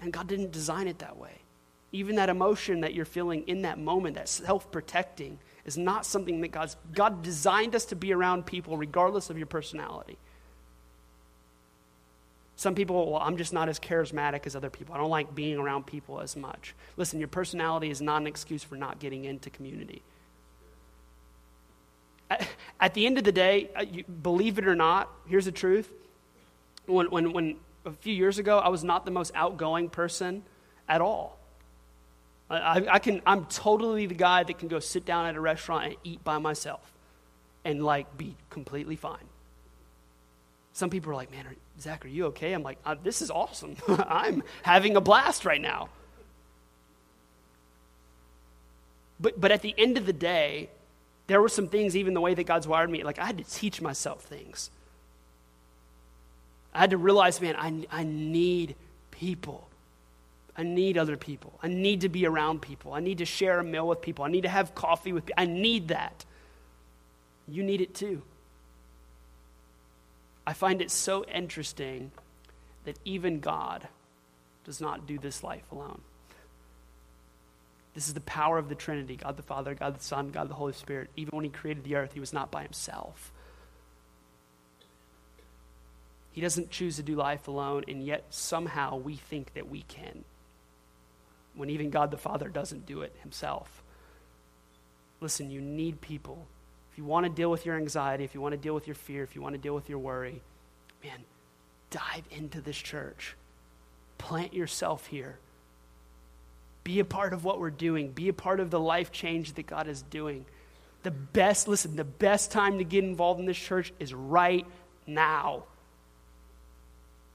And 0.01 0.11
God 0.11 0.27
didn't 0.27 0.51
design 0.51 0.87
it 0.87 0.99
that 0.99 1.17
way. 1.17 1.41
Even 1.91 2.17
that 2.17 2.29
emotion 2.29 2.81
that 2.81 2.93
you're 2.93 3.05
feeling 3.05 3.47
in 3.47 3.61
that 3.61 3.79
moment, 3.79 4.15
that 4.15 4.27
self 4.27 4.69
protecting, 4.71 5.39
is 5.65 5.77
not 5.77 6.05
something 6.05 6.41
that 6.41 6.49
God's, 6.49 6.75
God 6.93 7.23
designed 7.23 7.75
us 7.75 7.85
to 7.85 7.95
be 7.95 8.13
around 8.13 8.45
people 8.45 8.77
regardless 8.77 9.29
of 9.29 9.37
your 9.37 9.47
personality. 9.47 10.17
Some 12.57 12.73
people, 12.73 13.11
well, 13.11 13.21
I'm 13.21 13.37
just 13.37 13.53
not 13.53 13.69
as 13.69 13.79
charismatic 13.79 14.47
as 14.47 14.55
other 14.55 14.71
people. 14.71 14.95
I 14.95 14.97
don't 14.97 15.11
like 15.11 15.35
being 15.35 15.57
around 15.57 15.85
people 15.85 16.19
as 16.19 16.35
much. 16.35 16.73
Listen, 16.97 17.19
your 17.19 17.27
personality 17.27 17.91
is 17.91 18.01
not 18.01 18.21
an 18.21 18.27
excuse 18.27 18.63
for 18.63 18.75
not 18.75 18.99
getting 18.99 19.25
into 19.25 19.49
community. 19.51 20.01
At 22.79 22.93
the 22.93 23.05
end 23.05 23.17
of 23.17 23.23
the 23.23 23.31
day, 23.31 23.69
uh, 23.75 23.85
believe 24.21 24.59
it 24.59 24.67
or 24.67 24.75
not, 24.75 25.09
here's 25.27 25.45
the 25.45 25.51
truth. 25.51 25.91
When, 26.85 27.07
when, 27.07 27.33
when 27.33 27.57
a 27.85 27.91
few 27.91 28.13
years 28.13 28.37
ago, 28.37 28.59
I 28.59 28.69
was 28.69 28.83
not 28.83 29.05
the 29.05 29.11
most 29.11 29.31
outgoing 29.33 29.89
person 29.89 30.43
at 30.87 31.01
all. 31.01 31.37
I, 32.49 32.85
I 32.89 32.99
can, 32.99 33.21
I'm 33.25 33.45
totally 33.45 34.05
the 34.05 34.15
guy 34.15 34.43
that 34.43 34.57
can 34.57 34.67
go 34.67 34.79
sit 34.79 35.05
down 35.05 35.25
at 35.25 35.35
a 35.35 35.41
restaurant 35.41 35.85
and 35.85 35.95
eat 36.03 36.23
by 36.23 36.37
myself 36.37 36.93
and 37.65 37.83
like 37.83 38.17
be 38.17 38.35
completely 38.49 38.95
fine. 38.95 39.25
Some 40.71 40.89
people 40.89 41.11
are 41.11 41.15
like, 41.15 41.31
man, 41.31 41.45
Zach, 41.79 42.05
are 42.05 42.07
you 42.07 42.27
okay? 42.27 42.53
I'm 42.53 42.63
like, 42.63 42.77
uh, 42.85 42.95
this 43.03 43.21
is 43.21 43.31
awesome. 43.31 43.75
I'm 43.87 44.43
having 44.61 44.95
a 44.95 45.01
blast 45.01 45.43
right 45.43 45.59
now. 45.59 45.89
But, 49.19 49.41
but 49.41 49.51
at 49.51 49.61
the 49.61 49.73
end 49.77 49.97
of 49.97 50.05
the 50.05 50.13
day, 50.13 50.69
there 51.27 51.41
were 51.41 51.49
some 51.49 51.67
things, 51.67 51.95
even 51.95 52.13
the 52.13 52.21
way 52.21 52.33
that 52.33 52.45
God's 52.45 52.67
wired 52.67 52.89
me, 52.89 53.03
like 53.03 53.19
I 53.19 53.25
had 53.25 53.37
to 53.37 53.43
teach 53.43 53.81
myself 53.81 54.23
things. 54.23 54.71
I 56.73 56.79
had 56.79 56.91
to 56.91 56.97
realize, 56.97 57.41
man, 57.41 57.55
I, 57.57 57.85
I 57.91 58.03
need 58.03 58.75
people. 59.11 59.67
I 60.57 60.63
need 60.63 60.97
other 60.97 61.17
people. 61.17 61.53
I 61.61 61.67
need 61.67 62.01
to 62.01 62.09
be 62.09 62.25
around 62.25 62.61
people. 62.61 62.93
I 62.93 62.99
need 62.99 63.19
to 63.19 63.25
share 63.25 63.59
a 63.59 63.63
meal 63.63 63.87
with 63.87 64.01
people. 64.01 64.25
I 64.25 64.29
need 64.29 64.41
to 64.41 64.49
have 64.49 64.73
coffee 64.73 65.13
with 65.13 65.25
people. 65.25 65.41
I 65.41 65.45
need 65.45 65.89
that. 65.89 66.25
You 67.47 67.63
need 67.63 67.81
it 67.81 67.93
too. 67.93 68.23
I 70.45 70.53
find 70.53 70.81
it 70.81 70.89
so 70.89 71.25
interesting 71.25 72.11
that 72.85 72.97
even 73.03 73.39
God 73.39 73.87
does 74.63 74.79
not 74.79 75.05
do 75.05 75.19
this 75.19 75.43
life 75.43 75.69
alone. 75.71 76.01
This 77.97 78.07
is 78.07 78.13
the 78.13 78.21
power 78.21 78.59
of 78.59 78.69
the 78.69 78.75
Trinity 78.75 79.15
God 79.15 79.37
the 79.37 79.41
Father, 79.41 79.73
God 79.73 79.95
the 79.95 80.03
Son, 80.03 80.29
God 80.29 80.49
the 80.49 80.53
Holy 80.53 80.73
Spirit. 80.73 81.09
Even 81.15 81.35
when 81.35 81.43
He 81.43 81.49
created 81.49 81.83
the 81.83 81.95
earth, 81.95 82.13
He 82.13 82.19
was 82.19 82.31
not 82.31 82.51
by 82.51 82.61
Himself. 82.61 83.33
He 86.31 86.39
doesn't 86.39 86.69
choose 86.69 86.97
to 86.97 87.01
do 87.01 87.15
life 87.15 87.47
alone, 87.47 87.85
and 87.87 88.05
yet 88.05 88.25
somehow 88.29 88.97
we 88.97 89.15
think 89.15 89.55
that 89.55 89.67
we 89.67 89.81
can, 89.81 90.25
when 91.55 91.71
even 91.71 91.89
God 91.89 92.11
the 92.11 92.17
Father 92.17 92.49
doesn't 92.49 92.85
do 92.85 93.01
it 93.01 93.15
Himself. 93.23 93.81
Listen, 95.19 95.49
you 95.49 95.59
need 95.59 95.99
people. 95.99 96.45
If 96.91 96.99
you 96.99 97.03
want 97.03 97.25
to 97.25 97.31
deal 97.31 97.49
with 97.49 97.65
your 97.65 97.77
anxiety, 97.77 98.23
if 98.23 98.35
you 98.35 98.41
want 98.41 98.53
to 98.53 98.61
deal 98.61 98.75
with 98.75 98.85
your 98.85 98.93
fear, 98.93 99.23
if 99.23 99.35
you 99.35 99.41
want 99.41 99.55
to 99.55 99.59
deal 99.59 99.73
with 99.73 99.89
your 99.89 99.97
worry, 99.97 100.43
man, 101.03 101.21
dive 101.89 102.25
into 102.29 102.61
this 102.61 102.77
church. 102.77 103.35
Plant 104.19 104.53
yourself 104.53 105.07
here. 105.07 105.39
Be 106.87 106.99
a 107.01 107.05
part 107.05 107.33
of 107.33 107.43
what 107.43 107.59
we're 107.59 107.69
doing. 107.69 108.11
Be 108.11 108.29
a 108.29 108.33
part 108.33 108.61
of 108.61 108.71
the 108.71 108.79
life 108.79 109.11
change 109.11 109.51
that 109.55 109.67
God 109.67 109.89
is 109.89 110.03
doing. 110.03 110.45
The 111.03 111.11
best, 111.11 111.67
listen, 111.67 111.97
the 111.97 112.05
best 112.05 112.49
time 112.49 112.77
to 112.77 112.85
get 112.85 113.03
involved 113.03 113.41
in 113.41 113.45
this 113.45 113.57
church 113.57 113.91
is 113.99 114.13
right 114.13 114.65
now. 115.05 115.65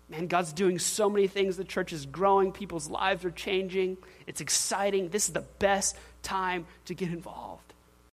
Man, 0.08 0.26
God's 0.26 0.54
doing 0.54 0.78
so 0.78 1.10
many 1.10 1.26
things. 1.26 1.58
The 1.58 1.64
church 1.64 1.92
is 1.92 2.06
growing, 2.06 2.52
people's 2.52 2.88
lives 2.88 3.26
are 3.26 3.30
changing. 3.30 3.98
It's 4.26 4.40
exciting. 4.40 5.10
This 5.10 5.26
is 5.26 5.34
the 5.34 5.44
best 5.58 5.98
time 6.22 6.64
to 6.86 6.94
get 6.94 7.08
involved. 7.08 7.71